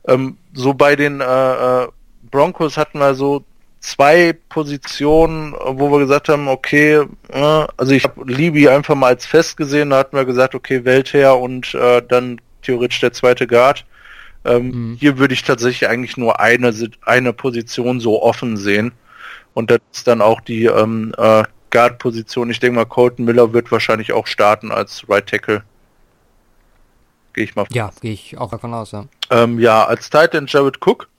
[0.08, 1.88] ähm, so bei den äh, äh,
[2.30, 3.46] Broncos hatten wir so
[3.84, 7.06] zwei Positionen, wo wir gesagt haben, okay,
[7.78, 11.38] also ich habe Libby einfach mal als fest gesehen, da hatten wir gesagt, okay, Weltherr
[11.38, 13.86] und äh, dann theoretisch der zweite Guard.
[14.46, 14.98] Ähm, mhm.
[15.00, 18.94] Hier würde ich tatsächlich eigentlich nur eine, eine Position so offen sehen.
[19.54, 22.50] Und das ist dann auch die ähm, äh, Guard-Position.
[22.50, 25.64] Ich denke mal, Colton Miller wird wahrscheinlich auch starten als Right Tackle.
[27.34, 29.06] Gehe ich mal Ja, gehe ich auch davon aus, ja.
[29.30, 31.10] Ähm, ja, als Titan Jared Cook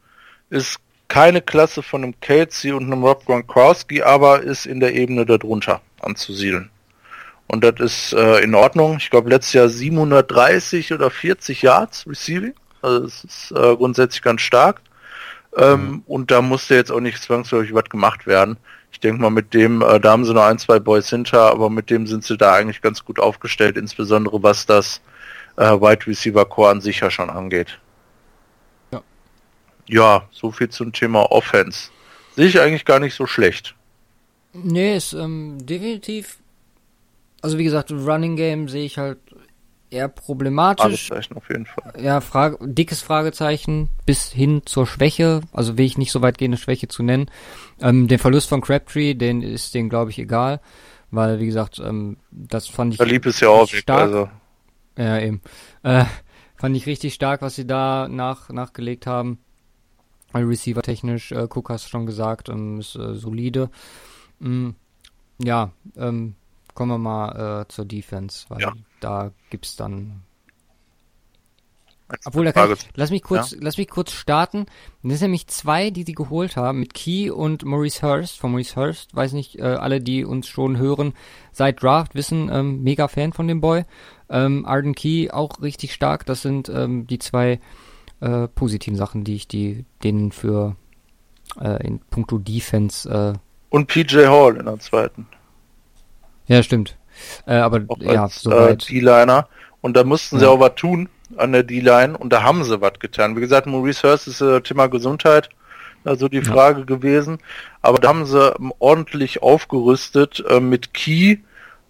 [0.49, 0.79] ist
[1.09, 5.81] keine Klasse von einem Kelsey und einem Rob Gronkowski, aber ist in der Ebene darunter
[6.01, 6.71] anzusiedeln.
[7.47, 8.97] Und das ist äh, in Ordnung.
[8.99, 12.55] Ich glaube, letztes Jahr 730 oder 40 Yards Receiving.
[12.83, 14.81] Also das ist äh, grundsätzlich ganz stark.
[15.57, 16.03] Ähm, mhm.
[16.07, 18.57] Und da musste jetzt auch nicht zwangsläufig was gemacht werden.
[18.93, 21.71] Ich denke mal, mit dem, äh, da haben sie noch ein, zwei Boys hinter, aber
[21.71, 25.01] mit dem sind sie da eigentlich ganz gut aufgestellt, insbesondere was das
[25.57, 27.79] äh, Wide Receiver Core an sich ja schon angeht.
[29.87, 30.29] Ja.
[30.31, 31.91] So viel zum Thema Offense.
[32.37, 33.75] Sehe ich eigentlich gar nicht so schlecht.
[34.53, 36.39] Nee, ist ähm, definitiv.
[37.43, 39.19] Also wie gesagt, Running Game sehe ich halt
[39.91, 41.09] eher problematisch.
[41.09, 41.95] Fragezeichen auf jeden Fall.
[41.99, 45.43] Ja, Frage, dickes Fragezeichen bis hin zur Schwäche.
[45.53, 47.31] Also will ich nicht so weit gehen, eine Schwäche zu nennen.
[47.81, 50.61] Ähm, den Verlust von Crabtree, den ist den glaube ich egal,
[51.11, 53.01] weil wie gesagt, ähm, das fand ich.
[53.01, 54.01] Lieb ist ja auch stark.
[54.01, 54.29] also.
[54.97, 55.41] Ja eben.
[55.83, 56.05] Äh,
[56.57, 59.39] fand ich richtig stark, was sie da nach nachgelegt haben.
[60.43, 63.71] Receiver technisch, äh, Cook hast schon gesagt, ähm, ist äh, solide.
[64.41, 64.71] Mm,
[65.43, 66.35] ja, ähm,
[66.75, 68.73] kommen wir mal äh, zur Defense, weil ja.
[69.01, 70.23] da gibt's dann.
[72.27, 73.59] Obwohl, da kann ich, lass mich kurz, ja?
[73.61, 74.67] lass mich kurz starten.
[75.03, 78.39] Das sind nämlich zwei, die sie geholt haben, mit Key und Maurice Hurst.
[78.39, 81.15] Von Maurice Hurst, weiß nicht, äh, alle, die uns schon hören,
[81.51, 83.85] seit Draft wissen, ähm, mega Fan von dem Boy.
[84.29, 86.27] Ähm, Arden Key auch richtig stark.
[86.27, 87.59] Das sind ähm, die zwei
[88.25, 90.77] äh, positiven Sachen, die ich die denen für
[91.61, 93.39] äh, in puncto Defense äh,
[93.69, 95.27] und PJ Hall in der zweiten.
[96.47, 96.97] Ja, stimmt.
[97.47, 98.89] Äh, aber auch ja, als, soweit.
[98.89, 99.49] Äh, D-Liner.
[99.81, 102.99] Und da mussten sie auch was tun an der D-Line und da haben sie was
[102.99, 103.37] getan.
[103.37, 105.49] Wie gesagt, Maurice Hurst ist äh, Thema Gesundheit,
[106.05, 106.87] also die Frage ja.
[106.87, 107.39] gewesen.
[107.83, 111.39] Aber da haben sie ähm, ordentlich aufgerüstet äh, mit Key,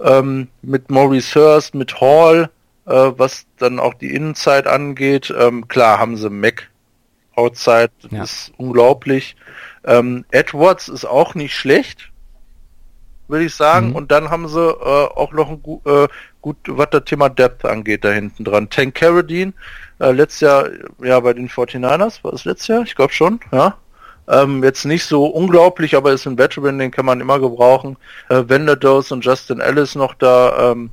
[0.01, 2.51] ähm, mit Maurice Hurst, mit Hall,
[2.87, 5.33] äh, was dann auch die Innenzeit angeht.
[5.37, 6.71] Ähm, klar haben sie Mac
[7.37, 8.23] Outside, das ja.
[8.23, 9.37] ist unglaublich.
[9.85, 12.11] Ähm, Edwards ist auch nicht schlecht
[13.29, 13.91] würde ich sagen.
[13.91, 13.97] Mhm.
[13.97, 16.09] Und dann haben sie äh, auch noch ein gu äh,
[16.41, 18.69] gut, was das Thema Depth angeht, da hinten dran.
[18.69, 19.53] Tank Carradine,
[19.99, 20.69] äh, letztes Jahr,
[21.03, 22.83] ja, bei den 49ers, war das letztes Jahr?
[22.83, 23.77] Ich glaube schon, ja.
[24.27, 27.97] Ähm, jetzt nicht so unglaublich, aber ist ein Veteran, den kann man immer gebrauchen.
[28.31, 30.91] Äh, Vanderdos und Justin Ellis noch da, ähm,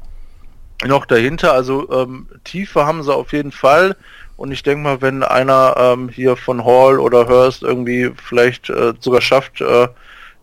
[0.85, 1.53] noch dahinter.
[1.53, 3.95] Also ähm, Tiefe haben sie auf jeden Fall.
[4.37, 8.93] Und ich denke mal, wenn einer ähm, hier von Hall oder Hurst irgendwie vielleicht äh,
[8.99, 9.87] sogar schafft, äh,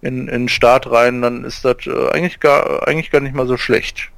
[0.00, 3.56] in, in Start rein, dann ist das äh, eigentlich gar eigentlich gar nicht mal so
[3.56, 4.10] schlecht.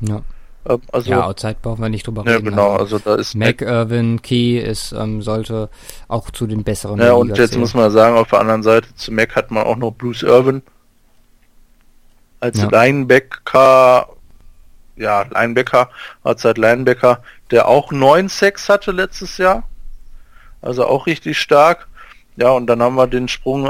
[0.00, 0.22] Ja.
[0.66, 2.44] Ähm, also, ja, Outside brauchen wir nicht drüber ja, reden.
[2.44, 5.68] Ja, genau, also da ist Mac Irvin Key ist ähm, sollte
[6.08, 7.00] auch zu den besseren.
[7.00, 7.60] Ja, und jetzt zählen.
[7.60, 10.62] muss man sagen, auf der anderen Seite zu Mac hat man auch noch Bruce Irvin
[12.40, 12.68] als ja.
[12.68, 14.08] Linebacker,
[14.96, 15.90] ja, Linebacker,
[16.22, 19.64] Outside Linebacker, der auch 9 Sex hatte letztes Jahr.
[20.62, 21.88] Also auch richtig stark.
[22.36, 23.68] Ja, und dann haben wir den Sprung äh,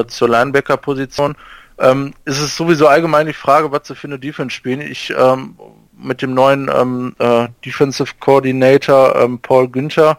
[0.00, 1.34] äh, zur Linebacker-Position.
[1.78, 4.80] Ähm, ist es sowieso allgemein die Frage, was sie für eine Defense spielen.
[4.80, 5.56] Ich ähm,
[5.98, 10.18] mit dem neuen ähm, äh, Defensive Coordinator ähm, Paul Günther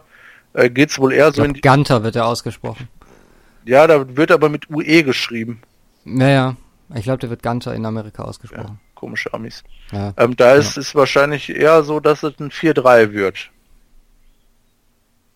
[0.52, 1.60] äh, geht es wohl eher so in die...
[1.60, 2.88] Gunter wird er ausgesprochen.
[3.64, 5.60] Ja, da wird aber mit UE geschrieben.
[6.04, 6.56] Naja,
[6.94, 8.80] ich glaube, der wird Gunter in Amerika ausgesprochen.
[8.80, 9.62] Ja, komische Amis.
[9.92, 10.12] Ja.
[10.16, 13.50] Ähm, da ist es wahrscheinlich eher so, dass es ein 4-3 wird.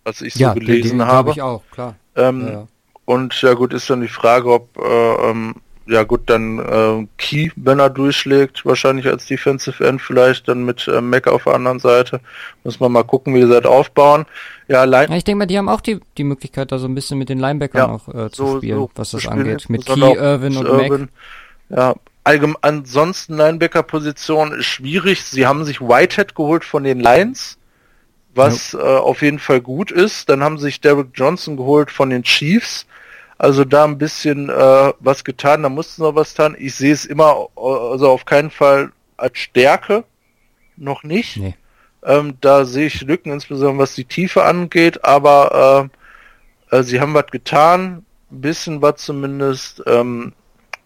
[0.04, 1.30] Was ich so ja, gelesen den, habe.
[1.30, 1.94] ich auch, klar.
[2.16, 2.66] Ähm, ja.
[3.04, 5.54] Und ja gut, ist dann die Frage, ob äh, ähm,
[5.86, 10.86] ja gut, dann äh, Key, wenn er durchschlägt, wahrscheinlich als Defensive End vielleicht, dann mit
[10.88, 12.20] äh, Mac auf der anderen Seite.
[12.64, 14.26] Muss man mal gucken, wie sie das aufbauen.
[14.68, 16.94] Ja, Line ja, ich denke mal, die haben auch die, die Möglichkeit, da so ein
[16.94, 19.68] bisschen mit den Linebackern ja, auch äh, zu so, spielen, so was das angeht.
[19.68, 21.08] Mit Key, Irvin und Irvin.
[21.68, 21.78] Mac.
[21.78, 25.24] Ja, allgemein, ansonsten Linebacker-Position ist schwierig.
[25.24, 27.58] Sie haben sich Whitehead geholt von den Lions
[28.34, 28.80] was ja.
[28.80, 30.28] äh, auf jeden Fall gut ist.
[30.28, 32.86] Dann haben sich Derek Johnson geholt von den Chiefs.
[33.38, 36.54] Also da ein bisschen äh, was getan, da mussten noch was tun.
[36.58, 40.04] Ich sehe es immer, also auf keinen Fall als Stärke,
[40.76, 41.38] noch nicht.
[41.38, 41.56] Nee.
[42.04, 45.90] Ähm, da sehe ich Lücken, insbesondere was die Tiefe angeht, aber
[46.70, 50.34] äh, äh, sie haben was getan, ein bisschen was zumindest, ähm,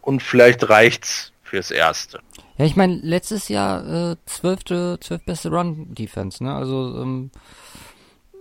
[0.07, 2.21] und vielleicht reicht's fürs Erste.
[2.59, 6.55] Ja, ich meine, letztes Jahr äh, zwölfte, zwölf beste Run-Defense, ne?
[6.55, 7.31] Also, ähm,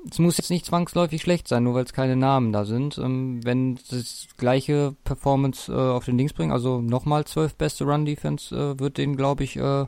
[0.10, 2.98] es muss jetzt nicht zwangsläufig schlecht sein, nur weil es keine Namen da sind.
[3.00, 8.56] Ähm, wenn das gleiche Performance äh, auf den Dings bringt, also nochmal zwölf beste Run-Defense,
[8.56, 9.86] äh, wird denen, glaube ich, äh,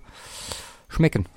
[0.89, 1.27] schmecken.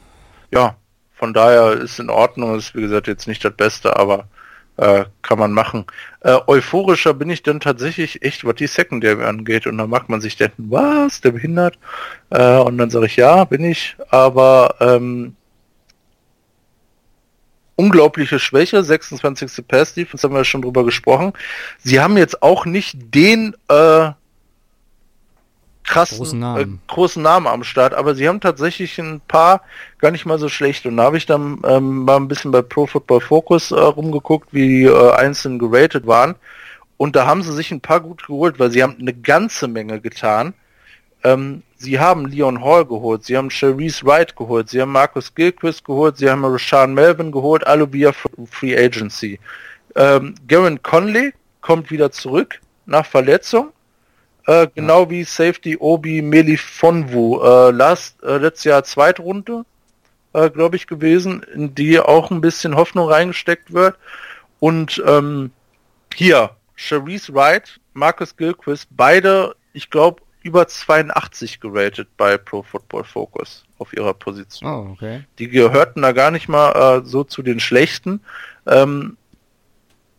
[0.50, 0.76] Ja,
[1.12, 4.28] von daher ist in Ordnung, ist wie gesagt jetzt nicht das Beste, aber
[4.76, 5.84] äh, kann man machen.
[6.20, 9.66] Äh, euphorischer bin ich dann tatsächlich echt, was die Secondary angeht.
[9.66, 11.78] Und dann macht man sich denken, was, der behindert?
[12.30, 13.96] Äh, und dann sage ich, ja, bin ich.
[14.10, 15.36] Aber ähm,
[17.76, 19.66] unglaubliche Schwäche, 26.
[19.66, 21.32] Pass Defense, haben wir schon drüber gesprochen.
[21.78, 24.10] Sie haben jetzt auch nicht den äh,
[25.90, 26.74] krassen großen Namen.
[26.74, 29.62] Äh, großen Namen am Start, aber sie haben tatsächlich ein paar
[29.98, 30.86] gar nicht mal so schlecht.
[30.86, 34.52] Und da habe ich dann ähm, mal ein bisschen bei Pro Football Focus äh, rumgeguckt,
[34.52, 36.36] wie die äh, einzeln geratet waren.
[36.96, 40.00] Und da haben sie sich ein paar gut geholt, weil sie haben eine ganze Menge
[40.00, 40.54] getan.
[41.22, 45.84] Ähm, sie haben Leon Hall geholt, sie haben Cherise Wright geholt, sie haben Marcus Gilchrist
[45.84, 48.12] geholt, sie haben Rashawn Melvin geholt, alle via
[48.50, 49.38] Free Agency.
[49.96, 53.72] Ähm, Garen Conley kommt wieder zurück nach Verletzung.
[54.46, 55.10] Äh, genau ja.
[55.10, 57.40] wie Safety Obi Melifonwu.
[57.42, 59.64] Äh, last, äh, letztes Jahr Zweitrunde,
[60.32, 63.96] äh, glaube ich, gewesen, in die auch ein bisschen Hoffnung reingesteckt wird.
[64.58, 65.50] Und ähm,
[66.14, 73.64] hier, Cherise Wright, Marcus Gilchrist, beide, ich glaube, über 82 geratet bei Pro Football Focus
[73.78, 74.70] auf ihrer Position.
[74.70, 75.24] Oh, okay.
[75.38, 78.20] Die gehörten da gar nicht mal äh, so zu den schlechten.
[78.66, 79.16] Ähm,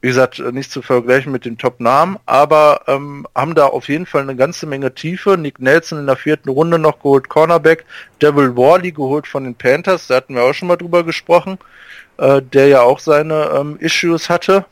[0.01, 4.23] wie gesagt, nicht zu vergleichen mit den Top-Namen, aber ähm, haben da auf jeden Fall
[4.23, 5.37] eine ganze Menge Tiefe.
[5.37, 7.85] Nick Nelson in der vierten Runde noch geholt, Cornerback.
[8.19, 11.59] Devil Worley geholt von den Panthers, da hatten wir auch schon mal drüber gesprochen,
[12.17, 14.65] äh, der ja auch seine ähm, Issues hatte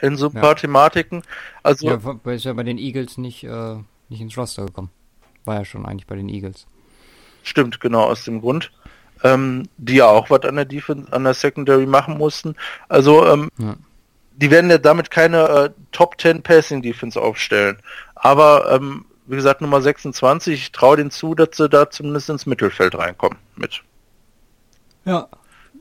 [0.00, 1.22] in so ein paar Thematiken.
[1.62, 3.76] Also ja, ist ja bei den Eagles nicht, äh,
[4.08, 4.90] nicht ins Roster gekommen.
[5.44, 6.66] War ja schon eigentlich bei den Eagles.
[7.42, 8.72] Stimmt, genau, aus dem Grund
[9.24, 12.56] ähm, die ja auch was an der Defense, an der Secondary machen mussten.
[12.88, 13.74] Also ähm, ja.
[14.36, 17.78] die werden ja damit keine äh, Top 10 Passing Defense aufstellen.
[18.14, 22.46] Aber ähm, wie gesagt, Nummer 26, ich traue denen zu, dass sie da zumindest ins
[22.46, 23.82] Mittelfeld reinkommen mit.
[25.04, 25.28] Ja.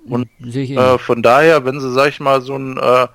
[0.07, 3.07] Und äh, von daher, wenn sie, sag ich mal, so ein äh,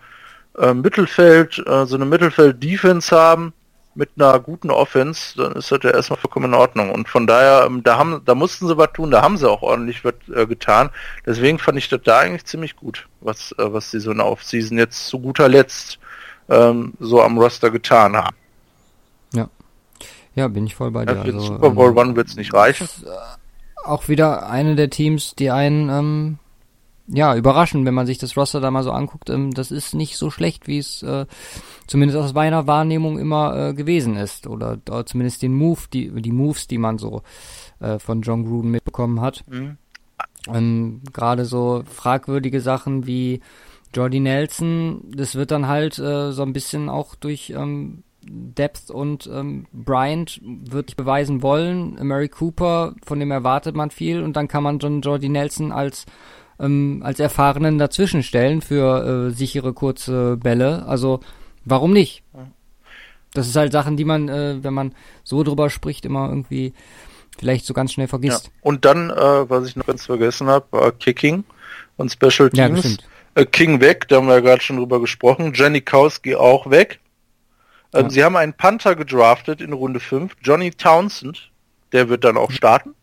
[0.58, 3.52] äh, Mittelfeld, äh, so eine Mittelfeld-Defense haben,
[3.96, 6.90] mit einer guten Offense, dann ist das ja erstmal vollkommen in Ordnung.
[6.90, 9.62] Und von daher, ähm, da haben, da mussten sie was tun, da haben sie auch
[9.62, 10.90] ordentlich was äh, getan.
[11.24, 14.26] Deswegen fand ich das da eigentlich ziemlich gut, was, äh, was sie so in der
[14.26, 15.98] Offseason jetzt zu guter Letzt
[16.48, 18.36] ähm, so am Roster getan haben.
[19.32, 19.48] Ja.
[20.34, 21.14] Ja, bin ich voll bei dir.
[21.14, 22.84] Ja, für also, Super Bowl ähm, One wird es nicht reichen.
[22.84, 23.08] Ist, äh,
[23.84, 26.38] auch wieder eine der Teams, die einen ähm,
[27.08, 29.30] ja, überraschend, wenn man sich das Roster da mal so anguckt.
[29.30, 31.26] Ähm, das ist nicht so schlecht, wie es äh,
[31.86, 34.46] zumindest aus meiner Wahrnehmung immer äh, gewesen ist.
[34.46, 37.22] Oder, oder zumindest den Move, die, die Moves, die man so
[37.80, 39.44] äh, von John Gruden mitbekommen hat.
[39.48, 39.78] Mhm.
[40.48, 43.40] Ähm, Gerade so fragwürdige Sachen wie
[43.94, 49.28] Jordy Nelson, das wird dann halt äh, so ein bisschen auch durch ähm, Depth und
[49.32, 51.96] ähm, Bryant wird beweisen wollen.
[52.02, 56.06] Mary Cooper, von dem erwartet man viel und dann kann man John Jordy Nelson als
[56.60, 60.86] ähm, als Erfahrenen dazwischen stellen für äh, sichere kurze Bälle.
[60.86, 61.20] Also
[61.64, 62.22] warum nicht?
[63.32, 66.72] Das ist halt Sachen, die man, äh, wenn man so drüber spricht, immer irgendwie
[67.38, 68.46] vielleicht so ganz schnell vergisst.
[68.46, 68.50] Ja.
[68.62, 71.44] Und dann, äh, was ich noch ganz vergessen habe, war Kicking
[71.96, 72.98] und Special Teams.
[73.34, 75.52] Ja, äh, King weg, da haben wir ja gerade schon drüber gesprochen.
[75.54, 77.00] Jenny Kowski auch weg.
[77.92, 78.10] Ähm, ja.
[78.10, 81.50] Sie haben einen Panther gedraftet in Runde 5, Johnny Townsend,
[81.92, 82.94] der wird dann auch starten.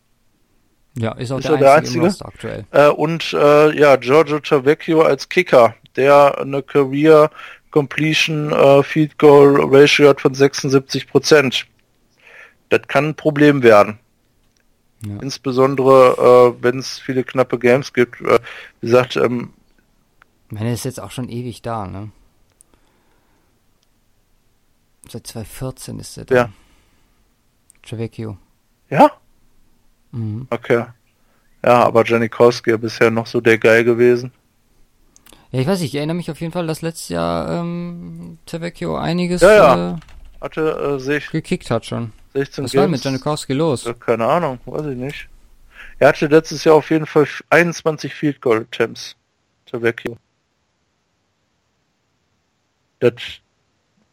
[0.96, 2.26] Ja, ist auch ist der, der, einzige, einzige?
[2.26, 2.66] aktuell.
[2.72, 7.32] Äh, und äh, ja, Giorgio Tavecchio als Kicker, der eine Career
[7.72, 11.66] Completion äh, Field Goal Ratio hat von 76 Prozent.
[12.70, 14.00] Das kann ein Problem werden.
[15.06, 15.20] Ja.
[15.22, 18.22] Insbesondere, äh, wenn es viele knappe Games gibt.
[18.22, 18.40] Äh,
[18.80, 19.54] wie gesagt, ähm,
[20.48, 22.12] ich meine, ist jetzt auch schon ewig da, ne?
[25.10, 26.36] Seit 2014 ist er da.
[26.36, 26.50] Ja.
[27.82, 28.38] Tavecchio.
[28.90, 29.12] Ja?
[30.14, 30.48] Mhm.
[30.50, 30.86] Okay.
[31.66, 34.32] Ja, aber Janikowski ist bisher noch so der Guy gewesen.
[35.52, 38.98] Ja, ich weiß nicht, ich erinnere mich auf jeden Fall, dass letztes Jahr ähm, Tevecchio
[38.98, 39.92] einiges ja, ja.
[39.92, 39.96] Äh,
[40.42, 42.12] hatte äh, sich gekickt hat schon.
[42.34, 42.82] 16 Was Games.
[42.82, 43.86] war mit Janikowski los?
[43.86, 45.30] Ja, keine Ahnung, weiß ich nicht.
[46.00, 49.16] Er hatte letztes Jahr auf jeden Fall 21 Field Goal Attempts.
[49.66, 50.18] Tevecchio.
[53.00, 53.14] Das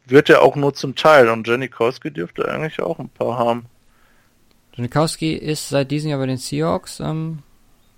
[0.06, 3.66] wird er auch nur zum Teil und Janikowski dürfte eigentlich auch ein paar haben.
[4.74, 7.00] Janikowski ist seit diesem Jahr bei den Seahawks.
[7.00, 7.40] Ähm,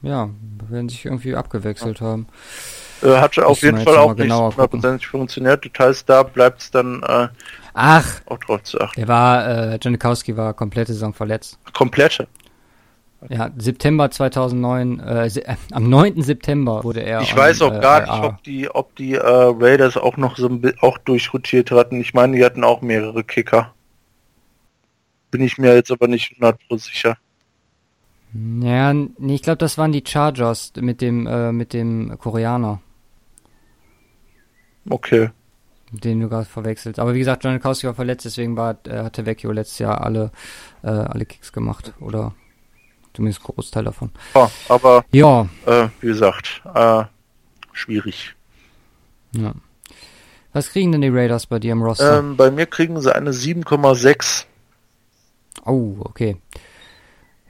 [0.03, 0.31] ja,
[0.69, 2.07] werden sich irgendwie abgewechselt ja.
[2.07, 2.27] haben.
[3.03, 5.65] Äh, hat auf jeden Fall auch nicht hundertprozentig funktioniert.
[5.65, 7.29] Das heißt, da bleibt es dann äh,
[7.75, 9.01] Ach, auch drauf zu achten.
[9.01, 11.59] Der war, äh, Janikowski war komplette Saison verletzt.
[11.73, 12.27] Komplette?
[13.29, 16.23] Ja, September 2009, äh, äh, am 9.
[16.23, 17.21] September wurde er.
[17.21, 20.49] Ich weiß auch äh, gar nicht, ob die, ob die äh, Raiders auch noch so
[20.49, 22.01] ein auch durchrotiert hatten.
[22.01, 23.73] Ich meine, die hatten auch mehrere Kicker.
[25.33, 27.17] Bin ich mir jetzt aber nicht 100% sicher.
[28.35, 32.81] Ja, nee, ich glaube, das waren die Chargers mit dem, äh, mit dem Koreaner.
[34.89, 35.31] Okay.
[35.91, 36.99] Den du gerade verwechselt.
[36.99, 40.31] Aber wie gesagt, John Kowski war verletzt, deswegen war, äh, hatte Vecchio letztes Jahr alle,
[40.83, 41.95] äh, alle Kicks gemacht.
[42.01, 42.35] Oder
[43.15, 44.11] zumindest Großteil davon.
[44.35, 45.49] Ja, aber ja.
[45.67, 47.05] Äh, wie gesagt, äh,
[47.73, 48.35] schwierig.
[49.33, 49.55] Ja.
[50.53, 52.19] Was kriegen denn die Raiders bei dir im Roster?
[52.19, 54.47] Ähm, bei mir kriegen sie eine 7,6.
[55.65, 56.37] Oh, okay.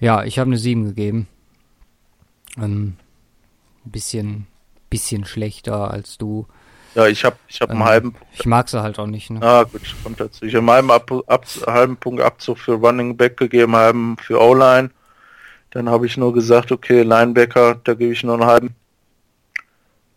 [0.01, 1.29] Ja, ich habe eine 7 gegeben.
[2.57, 2.97] Ähm,
[3.85, 4.47] ein bisschen,
[4.91, 6.47] bisschen schlechter als du.
[6.95, 8.15] Ja, ich habe ich hab ähm, einen halben.
[8.33, 9.31] Ich mag sie halt auch nicht.
[9.31, 9.41] Ne?
[9.43, 10.45] Ah, gut, kommt dazu.
[10.45, 14.91] Ich habe einen ab, ab, halben Punkt Abzug für Running Back gegeben, halben für O-Line.
[15.71, 18.77] Dann habe ich nur gesagt, okay, Linebacker, da gebe ich nur einen halben.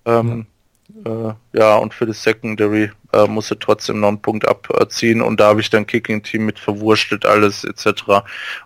[0.03, 0.54] Ähm, ja.
[1.03, 5.47] Äh, ja, und für das Secondary äh, musste trotzdem noch einen Punkt abziehen und da
[5.49, 8.03] habe ich dann Kicking Team mit verwurstet alles etc.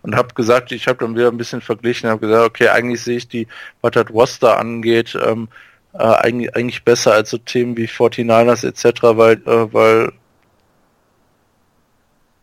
[0.03, 3.17] Und habe gesagt, ich habe dann wieder ein bisschen verglichen, habe gesagt, okay, eigentlich sehe
[3.17, 3.47] ich die,
[3.81, 5.49] was das Roster angeht, ähm,
[5.93, 10.11] äh, eigentlich, eigentlich besser als so Themen wie 49ers etc., weil, äh, weil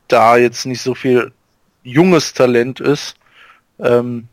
[0.08, 1.32] da jetzt nicht so viel
[1.84, 3.16] junges Talent ist.
[3.78, 4.28] Ähm,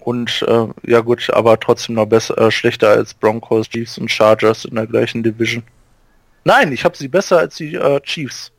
[0.00, 4.64] und äh, ja gut, aber trotzdem noch besser, äh, schlechter als Broncos, Chiefs und Chargers
[4.64, 5.62] in der gleichen Division.
[6.44, 8.50] Nein, ich habe sie besser als die äh, Chiefs.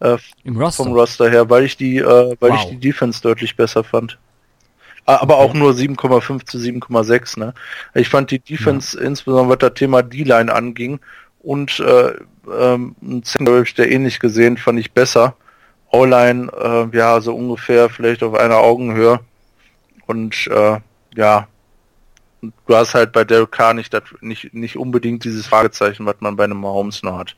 [0.00, 0.84] Äh, Im Roster?
[0.84, 2.58] Vom Roster her, weil ich die, äh, weil wow.
[2.58, 4.18] ich die Defense deutlich besser fand.
[5.08, 7.38] Aber auch nur 7,5 zu 7,6.
[7.38, 7.54] Ne?
[7.94, 9.06] Ich fand die Defense, ja.
[9.06, 10.98] insbesondere was das Thema D-Line anging
[11.38, 12.14] und äh,
[12.52, 15.36] ähm, Secondary habe ich der ähnlich gesehen, fand ich besser.
[15.92, 19.20] O-Line, äh, ja, so ungefähr vielleicht auf einer Augenhöhe.
[20.06, 20.80] Und äh,
[21.14, 21.48] ja,
[22.40, 26.44] du hast halt bei Derek Carr nicht, nicht, nicht unbedingt dieses Fragezeichen, was man bei
[26.44, 27.36] einem Mahomes noch hat.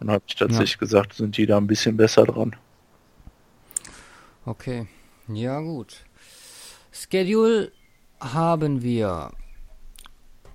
[0.00, 0.78] Und habe ich tatsächlich ja.
[0.78, 2.56] gesagt, sind die da ein bisschen besser dran.
[4.44, 4.86] Okay,
[5.28, 6.04] ja gut.
[6.92, 7.72] Schedule
[8.20, 9.30] haben wir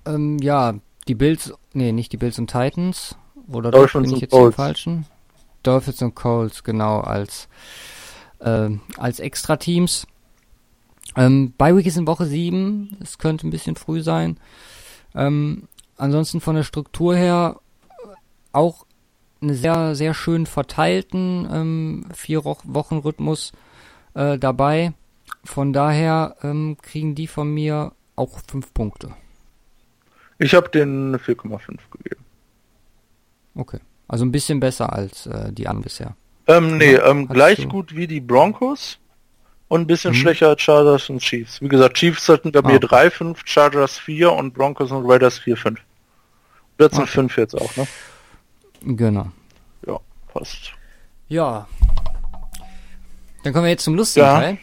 [0.06, 0.74] ähm, ja
[1.08, 3.16] die Bills, nee, nicht die Bills und Titans.
[3.48, 4.56] Oder Dolphins bin ich jetzt Colts.
[4.56, 5.06] falschen?
[5.62, 7.48] Dolphins und Colts, genau, als,
[8.38, 10.06] äh, als Extra-Teams.
[11.16, 14.38] Ähm, By Week ist in Woche 7, es könnte ein bisschen früh sein.
[15.14, 17.60] Ähm, ansonsten von der Struktur her
[18.52, 18.86] auch
[19.40, 23.52] einen sehr, sehr schön verteilten ähm, vier Wochen Rhythmus
[24.14, 24.92] äh, dabei.
[25.44, 29.14] Von daher ähm, kriegen die von mir auch 5 Punkte.
[30.38, 32.24] Ich habe den 4,5 gegeben.
[33.54, 33.80] Okay.
[34.08, 36.16] Also ein bisschen besser als äh, die an bisher.
[36.46, 37.68] Ähm, nee, ähm, gleich du...
[37.68, 38.98] gut wie die Broncos
[39.70, 40.16] und ein bisschen mhm.
[40.16, 41.62] schwächer als Chargers und Chiefs.
[41.62, 45.76] Wie gesagt, Chiefs sollten bei mir 3-5, Chargers 4 und Broncos und Raiders 4-5.
[46.80, 47.86] Jetzt sind 5 jetzt auch, ne?
[48.82, 49.30] Genau.
[49.86, 50.72] Ja, passt.
[51.28, 51.68] Ja.
[53.44, 54.40] Dann kommen wir jetzt zum lustigen ja.
[54.40, 54.58] Teil.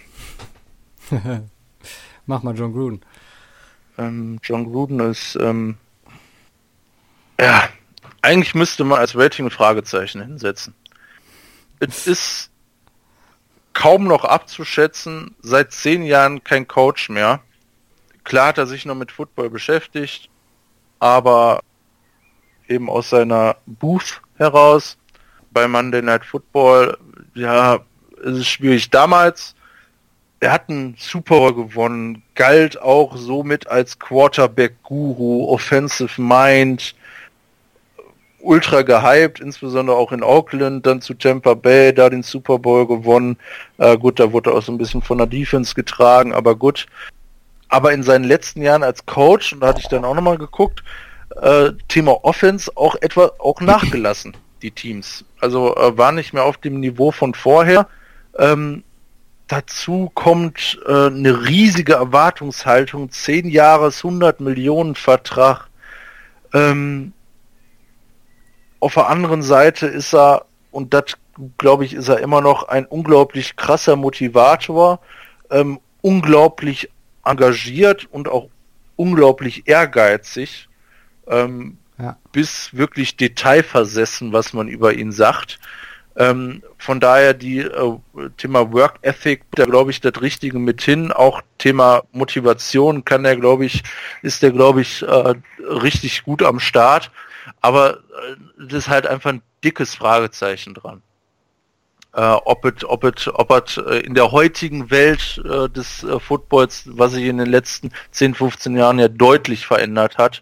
[2.25, 3.01] Mach mal John Gruden.
[3.97, 5.77] Ähm, John Gruden ist, ähm,
[7.39, 7.69] ja,
[8.21, 10.75] eigentlich müsste man als Rating ein Fragezeichen hinsetzen.
[11.79, 12.51] Es ist
[13.77, 17.41] kaum noch abzuschätzen, seit zehn Jahren kein Coach mehr.
[18.23, 20.31] Klar hat er sich noch mit Football beschäftigt,
[20.97, 21.59] aber
[22.67, 24.97] eben aus seiner Booth heraus
[25.51, 26.97] bei Monday Night Football,
[27.35, 27.81] ja,
[28.23, 28.89] es ist schwierig.
[28.89, 29.53] Damals,
[30.39, 36.95] er hat einen Super Bowl gewonnen, galt auch somit als Quarterback-Guru, Offensive Mind,
[38.39, 43.37] ultra gehypt, insbesondere auch in Auckland, dann zu Tampa Bay, da den Super Bowl gewonnen.
[43.77, 46.85] Äh, gut, da wurde er auch so ein bisschen von der Defense getragen, aber gut.
[47.69, 50.83] Aber in seinen letzten Jahren als Coach, und da hatte ich dann auch nochmal geguckt,
[51.41, 55.25] äh, Thema Offense auch etwa auch nachgelassen, die Teams.
[55.41, 57.87] Also äh, war nicht mehr auf dem Niveau von vorher.
[58.37, 58.83] Ähm,
[59.47, 65.67] dazu kommt äh, eine riesige Erwartungshaltung, 10 Jahres, 100 Millionen Vertrag.
[66.53, 67.13] Ähm,
[68.79, 71.17] auf der anderen Seite ist er, und das
[71.57, 74.99] glaube ich, ist er immer noch ein unglaublich krasser Motivator,
[75.49, 76.89] ähm, unglaublich
[77.23, 78.49] engagiert und auch
[78.95, 80.67] unglaublich ehrgeizig,
[81.27, 82.17] ähm, ja.
[82.31, 85.59] bis wirklich detailversessen, was man über ihn sagt.
[86.15, 87.97] Ähm, von daher die äh,
[88.37, 91.11] Thema Work Ethic, da glaube ich das Richtige mit hin.
[91.11, 93.83] Auch Thema Motivation kann er, glaube ich,
[94.23, 97.11] ist der, glaube ich, äh, richtig gut am Start.
[97.61, 101.01] Aber äh, das ist halt einfach ein dickes Fragezeichen dran.
[102.13, 106.19] Äh, ob es ob it, ob it, äh, in der heutigen Welt äh, des äh,
[106.19, 110.41] Footballs, was sich in den letzten 10, 15 Jahren ja deutlich verändert hat,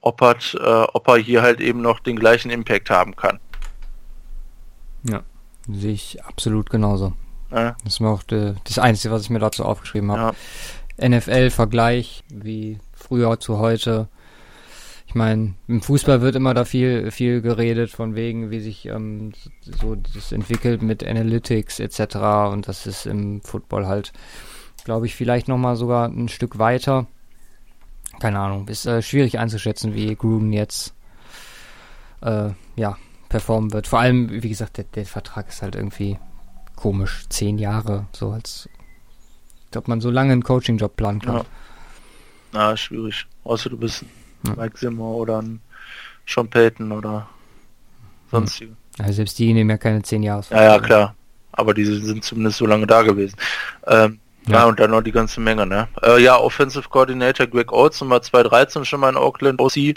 [0.00, 3.38] ob, hat, äh, ob er hier halt eben noch den gleichen Impact haben kann.
[5.02, 5.22] Ja,
[5.68, 7.12] sehe ich absolut genauso.
[7.50, 7.76] Ja.
[7.84, 10.34] Das ist mir auch de, das Einzige, was ich mir dazu aufgeschrieben habe.
[10.98, 11.08] Ja.
[11.08, 14.08] NFL-Vergleich, wie früher zu heute
[15.10, 19.32] ich meine, im Fußball wird immer da viel, viel geredet von wegen, wie sich ähm,
[19.60, 22.14] so das entwickelt mit Analytics etc.
[22.52, 24.12] Und das ist im Football halt,
[24.84, 27.08] glaube ich, vielleicht nochmal sogar ein Stück weiter.
[28.20, 30.94] keine Ahnung, ist äh, schwierig einzuschätzen, wie Gruden jetzt
[32.20, 32.96] äh, ja,
[33.28, 33.88] performen wird.
[33.88, 36.20] Vor allem, wie gesagt, der, der Vertrag ist halt irgendwie
[36.76, 37.24] komisch.
[37.30, 38.68] Zehn Jahre, so als
[39.74, 41.38] ob man so lange einen Coaching-Job planen kann.
[41.38, 41.44] Ja.
[42.52, 43.26] Na, schwierig.
[43.42, 44.54] Außer du bist ein ja.
[44.56, 45.60] Mike Zimmer oder ein
[46.26, 47.28] Sean Payton oder
[48.30, 48.72] sonstige.
[48.98, 50.44] Ja, selbst die nehmen ja keine zehn Jahre.
[50.50, 51.14] Ja, ja, klar.
[51.52, 53.36] Aber die sind zumindest so lange da gewesen.
[53.86, 54.58] Ähm, ja.
[54.58, 54.64] ja.
[54.66, 55.88] und dann noch die ganze Menge, ne?
[56.02, 59.94] Äh, ja, Offensive Coordinator Greg Olson war 2013 schon mal in Oakland OC.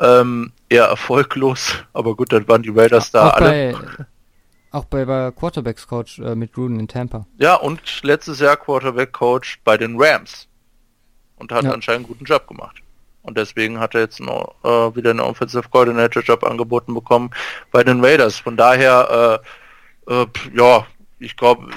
[0.00, 3.72] Ähm, eher erfolglos, aber gut, dann waren die Raiders da auch alle.
[3.72, 4.06] Bei,
[4.70, 7.26] auch bei, bei Quarterbacks Coach äh, mit Gruden in Tampa.
[7.36, 10.48] Ja, und letztes Jahr Quarterback Coach bei den Rams.
[11.36, 11.72] Und hat ja.
[11.72, 12.82] anscheinend einen guten Job gemacht.
[13.22, 17.30] Und deswegen hat er jetzt noch äh, wieder einen Offensive Coordinator Job angeboten bekommen
[17.70, 18.38] bei den Raiders.
[18.38, 19.40] Von daher,
[20.08, 20.86] äh, äh, ja,
[21.20, 21.68] ich glaube,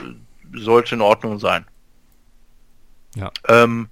[0.54, 1.66] sollte in Ordnung sein.
[3.16, 3.32] Ja.
[3.48, 3.90] Ähm,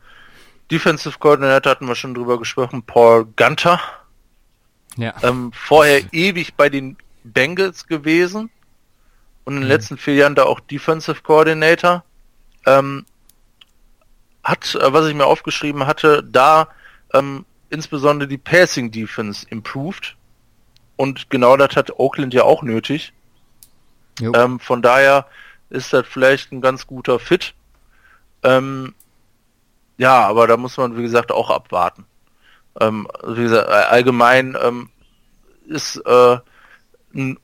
[0.71, 3.79] Defensive Coordinator hatten wir schon drüber gesprochen, Paul Gunter.
[4.97, 5.13] Ja.
[5.21, 8.49] Ähm, vorher ewig bei den Bengals gewesen
[9.45, 9.69] und in den mhm.
[9.69, 12.03] letzten vier Jahren da auch Defensive Coordinator.
[12.65, 13.05] Ähm,
[14.43, 16.67] hat, äh, was ich mir aufgeschrieben hatte, da
[17.13, 20.15] ähm, insbesondere die Passing Defense improved.
[20.95, 23.13] Und genau das hat Oakland ja auch nötig.
[24.21, 25.25] Ähm, von daher
[25.69, 27.55] ist das vielleicht ein ganz guter Fit.
[28.43, 28.93] Ähm,
[29.97, 32.05] ja, aber da muss man, wie gesagt, auch abwarten.
[32.79, 34.89] Ähm, wie gesagt, allgemein ähm,
[35.67, 36.37] ist äh,
[37.13, 37.39] ein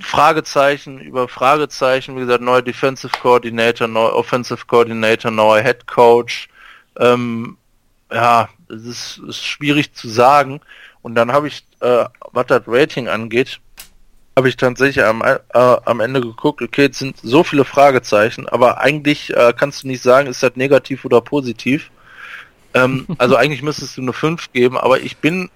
[0.00, 6.48] Fragezeichen über Fragezeichen, wie gesagt, neuer Defensive Coordinator, neuer Offensive Coordinator, neuer Head Coach.
[6.98, 7.56] Ähm,
[8.12, 10.60] ja, es ist, ist schwierig zu sagen.
[11.02, 13.60] Und dann habe ich, äh, was das Rating angeht,
[14.36, 18.80] habe ich tatsächlich am, äh, am Ende geguckt, okay, jetzt sind so viele Fragezeichen, aber
[18.80, 21.90] eigentlich äh, kannst du nicht sagen, ist das negativ oder positiv.
[22.72, 25.50] Ähm, also eigentlich müsstest du eine 5 geben, aber ich bin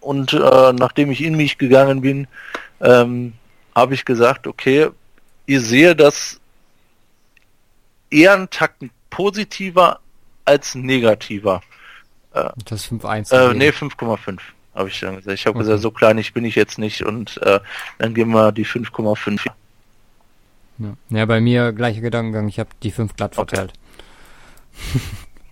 [0.00, 2.26] und äh, nachdem ich in mich gegangen bin,
[2.80, 3.32] ähm,
[3.74, 4.90] habe ich gesagt, okay,
[5.46, 6.40] ihr sehe das
[8.10, 10.00] eher einen Takt positiver
[10.44, 11.62] als negativer.
[12.34, 13.32] Äh, das 5,1.
[13.32, 14.40] Äh, nee, 5,5
[14.74, 15.38] habe ich dann gesagt.
[15.38, 15.66] Ich habe okay.
[15.66, 17.60] gesagt, so kleinig bin ich jetzt nicht und äh,
[17.98, 19.46] dann gehen wir die 5,5.
[20.78, 20.96] Ja.
[21.10, 22.48] ja, bei mir gleicher Gedankengang.
[22.48, 23.72] Ich habe die 5 glatt verteilt.
[24.72, 25.00] Okay.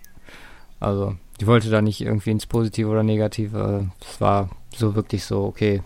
[0.81, 3.89] also, ich wollte da nicht irgendwie ins Positive oder Negative.
[4.01, 5.81] Es war so wirklich so, okay.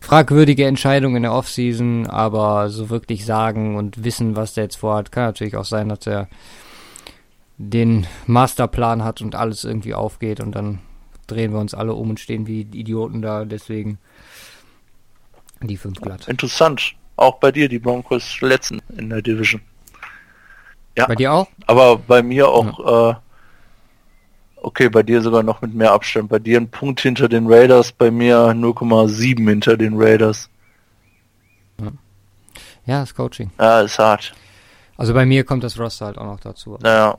[0.00, 5.12] Fragwürdige Entscheidung in der Offseason, aber so wirklich sagen und wissen, was der jetzt vorhat,
[5.12, 6.28] kann natürlich auch sein, dass er
[7.62, 10.78] den Masterplan hat und alles irgendwie aufgeht und dann
[11.26, 13.98] drehen wir uns alle um und stehen wie Idioten da, deswegen
[15.60, 16.26] die 5 glatt.
[16.26, 16.94] Interessant.
[17.16, 19.60] Auch bei dir, die Broncos letzten in der Division.
[20.96, 21.06] Ja.
[21.06, 21.48] Bei dir auch?
[21.66, 23.10] Aber bei mir auch ja.
[23.10, 23.14] äh,
[24.62, 26.28] Okay, bei dir sogar noch mit mehr Abstand.
[26.28, 30.50] Bei dir ein Punkt hinter den Raiders, bei mir 0,7 hinter den Raiders.
[32.84, 33.50] Ja, das Coaching.
[33.58, 34.34] Ja, ist hart.
[34.96, 36.76] Also bei mir kommt das Roster halt auch noch dazu.
[36.82, 37.18] Naja.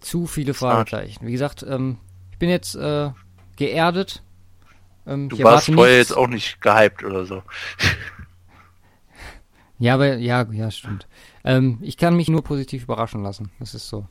[0.00, 1.26] Zu viele Fragezeichen.
[1.26, 1.98] Wie gesagt, ähm,
[2.32, 3.10] ich bin jetzt äh,
[3.56, 4.22] geerdet.
[5.06, 6.10] Ähm, du warst vorher nichts.
[6.10, 7.42] jetzt auch nicht gehypt oder so.
[9.78, 11.06] ja, aber ja, ja, stimmt.
[11.44, 13.50] Ähm, ich kann mich nur positiv überraschen lassen.
[13.58, 14.06] Das ist so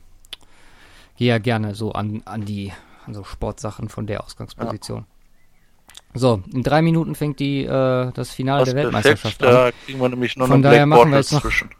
[1.16, 2.72] gehe ja gerne so an, an die
[3.06, 5.00] an so Sportsachen von der Ausgangsposition.
[5.00, 5.06] Ja.
[6.14, 9.72] So, in drei Minuten fängt die äh, das Finale das der Weltmeisterschaft perfekt, an.
[9.72, 11.70] Da kriegen wir nämlich noch Von daher machen wir jetzt noch zwischen.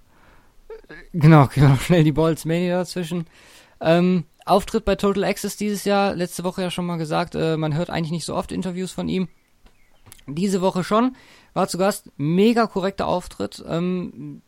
[1.12, 3.26] Genau, noch schnell die Balls Mania dazwischen.
[3.80, 7.74] Ähm, Auftritt bei Total Access dieses Jahr, letzte Woche ja schon mal gesagt, äh, man
[7.74, 9.28] hört eigentlich nicht so oft Interviews von ihm.
[10.28, 11.16] Diese Woche schon,
[11.52, 13.64] war zu Gast, mega korrekter Auftritt.
[13.68, 14.42] Ähm,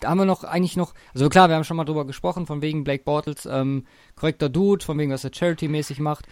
[0.00, 2.62] da haben wir noch eigentlich noch, also klar, wir haben schon mal drüber gesprochen, von
[2.62, 6.26] wegen Blake Bortles, ähm, korrekter Dude, von wegen, was er Charity-mäßig macht,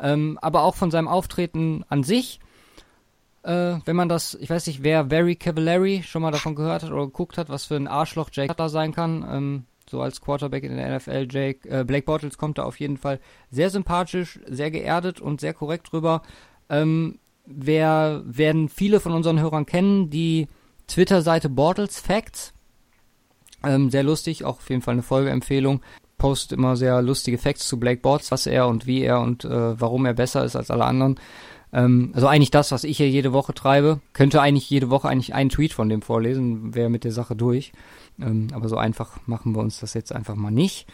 [0.00, 2.38] ähm, aber auch von seinem Auftreten an sich.
[3.44, 6.90] Äh, wenn man das, ich weiß nicht, wer Very Cavallari schon mal davon gehört hat
[6.90, 10.64] oder geguckt hat, was für ein Arschloch Jake da sein kann, ähm, so als Quarterback
[10.64, 14.70] in der NFL, Jake, äh, Blake Bortles kommt da auf jeden Fall sehr sympathisch, sehr
[14.70, 16.22] geerdet und sehr korrekt drüber.
[16.70, 20.48] Ähm, wer werden viele von unseren Hörern kennen, die
[20.86, 22.54] Twitter-Seite Bortles Facts,
[23.62, 25.82] ähm, sehr lustig, auch auf jeden Fall eine Folgeempfehlung.
[26.16, 29.78] Postet immer sehr lustige Facts zu Blake Bortles, was er und wie er und äh,
[29.78, 31.20] warum er besser ist als alle anderen.
[31.74, 34.00] Ähm, also eigentlich das, was ich hier jede Woche treibe.
[34.12, 37.72] Könnte eigentlich jede Woche eigentlich einen Tweet von dem vorlesen, wäre mit der Sache durch.
[38.20, 40.86] Ähm, aber so einfach machen wir uns das jetzt einfach mal nicht.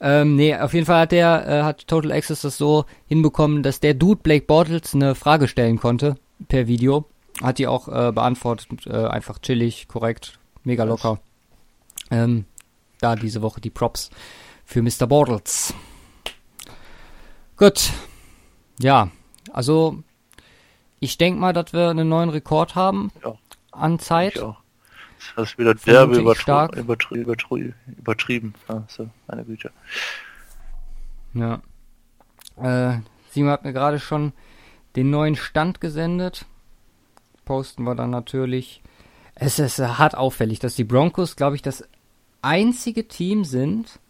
[0.00, 3.80] Ähm, nee, auf jeden Fall hat der, äh, hat Total Access das so hinbekommen, dass
[3.80, 6.14] der Dude Blake Bortles eine Frage stellen konnte
[6.46, 7.06] per Video.
[7.42, 11.18] Hat die auch äh, beantwortet, äh, einfach chillig, korrekt, mega locker.
[12.12, 12.44] Ähm,
[13.00, 14.10] da diese Woche die Props
[14.64, 15.08] für Mr.
[15.08, 15.74] Bortles.
[17.56, 17.90] Gut.
[18.80, 19.10] Ja,
[19.52, 20.04] also
[21.00, 23.34] ich denke mal, dass wir einen neuen Rekord haben ja,
[23.72, 24.36] an Zeit.
[24.36, 24.56] Ich auch.
[25.36, 28.54] Das ist wieder derbe übertri übertri übertri übertrieben.
[28.68, 29.72] Also, meine Güte.
[31.34, 31.60] Ja.
[32.56, 34.32] Äh, Simon hat mir gerade schon
[34.96, 36.46] den neuen Stand gesendet.
[37.44, 38.82] Posten wir dann natürlich.
[39.34, 41.84] Es ist hart auffällig, dass die Broncos, glaube ich, das
[42.42, 44.00] einzige Team sind,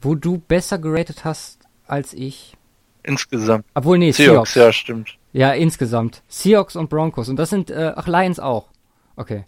[0.00, 2.56] wo du besser geratet hast als ich.
[3.02, 3.64] Insgesamt.
[3.74, 4.54] Obwohl, nee, Seahawks.
[4.54, 4.54] Seahawks.
[4.54, 5.18] Ja, stimmt.
[5.32, 6.22] Ja, insgesamt.
[6.28, 7.28] Seahawks und Broncos.
[7.28, 8.68] Und das sind, äh, ach, Lions auch.
[9.16, 9.44] Okay.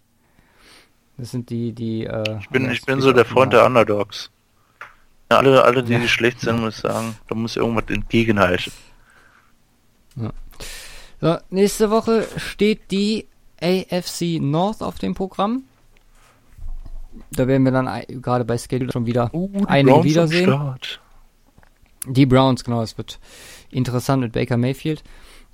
[1.17, 4.31] Das sind die, die, äh, Ich bin, ich bin so der Freund der Underdogs.
[5.31, 8.71] Ja, alle, alle, die, die schlecht sind, muss ich sagen, da muss irgendwas entgegenhalten.
[10.17, 10.31] Ja.
[11.21, 13.27] So, nächste Woche steht die
[13.61, 15.63] AFC North auf dem Programm.
[17.31, 17.89] Da werden wir dann
[18.21, 20.75] gerade bei Schedule schon wieder uh, einige Browns wiedersehen.
[22.07, 23.19] Die Browns, genau, es wird
[23.71, 25.03] interessant mit Baker Mayfield.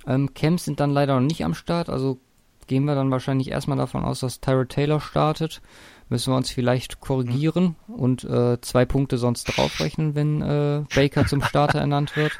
[0.06, 2.18] Ähm, Camps sind dann leider noch nicht am Start, also
[2.66, 5.60] gehen wir dann wahrscheinlich erstmal davon aus, dass Tyrod Taylor startet.
[6.08, 11.42] Müssen wir uns vielleicht korrigieren und äh, zwei Punkte sonst draufrechnen, wenn äh, Baker zum
[11.42, 12.32] Starter ernannt wird.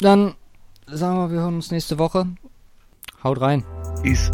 [0.00, 0.34] Dann
[0.86, 2.26] sagen wir, wir hören uns nächste Woche.
[3.22, 3.64] Haut rein.
[4.02, 4.30] Peace.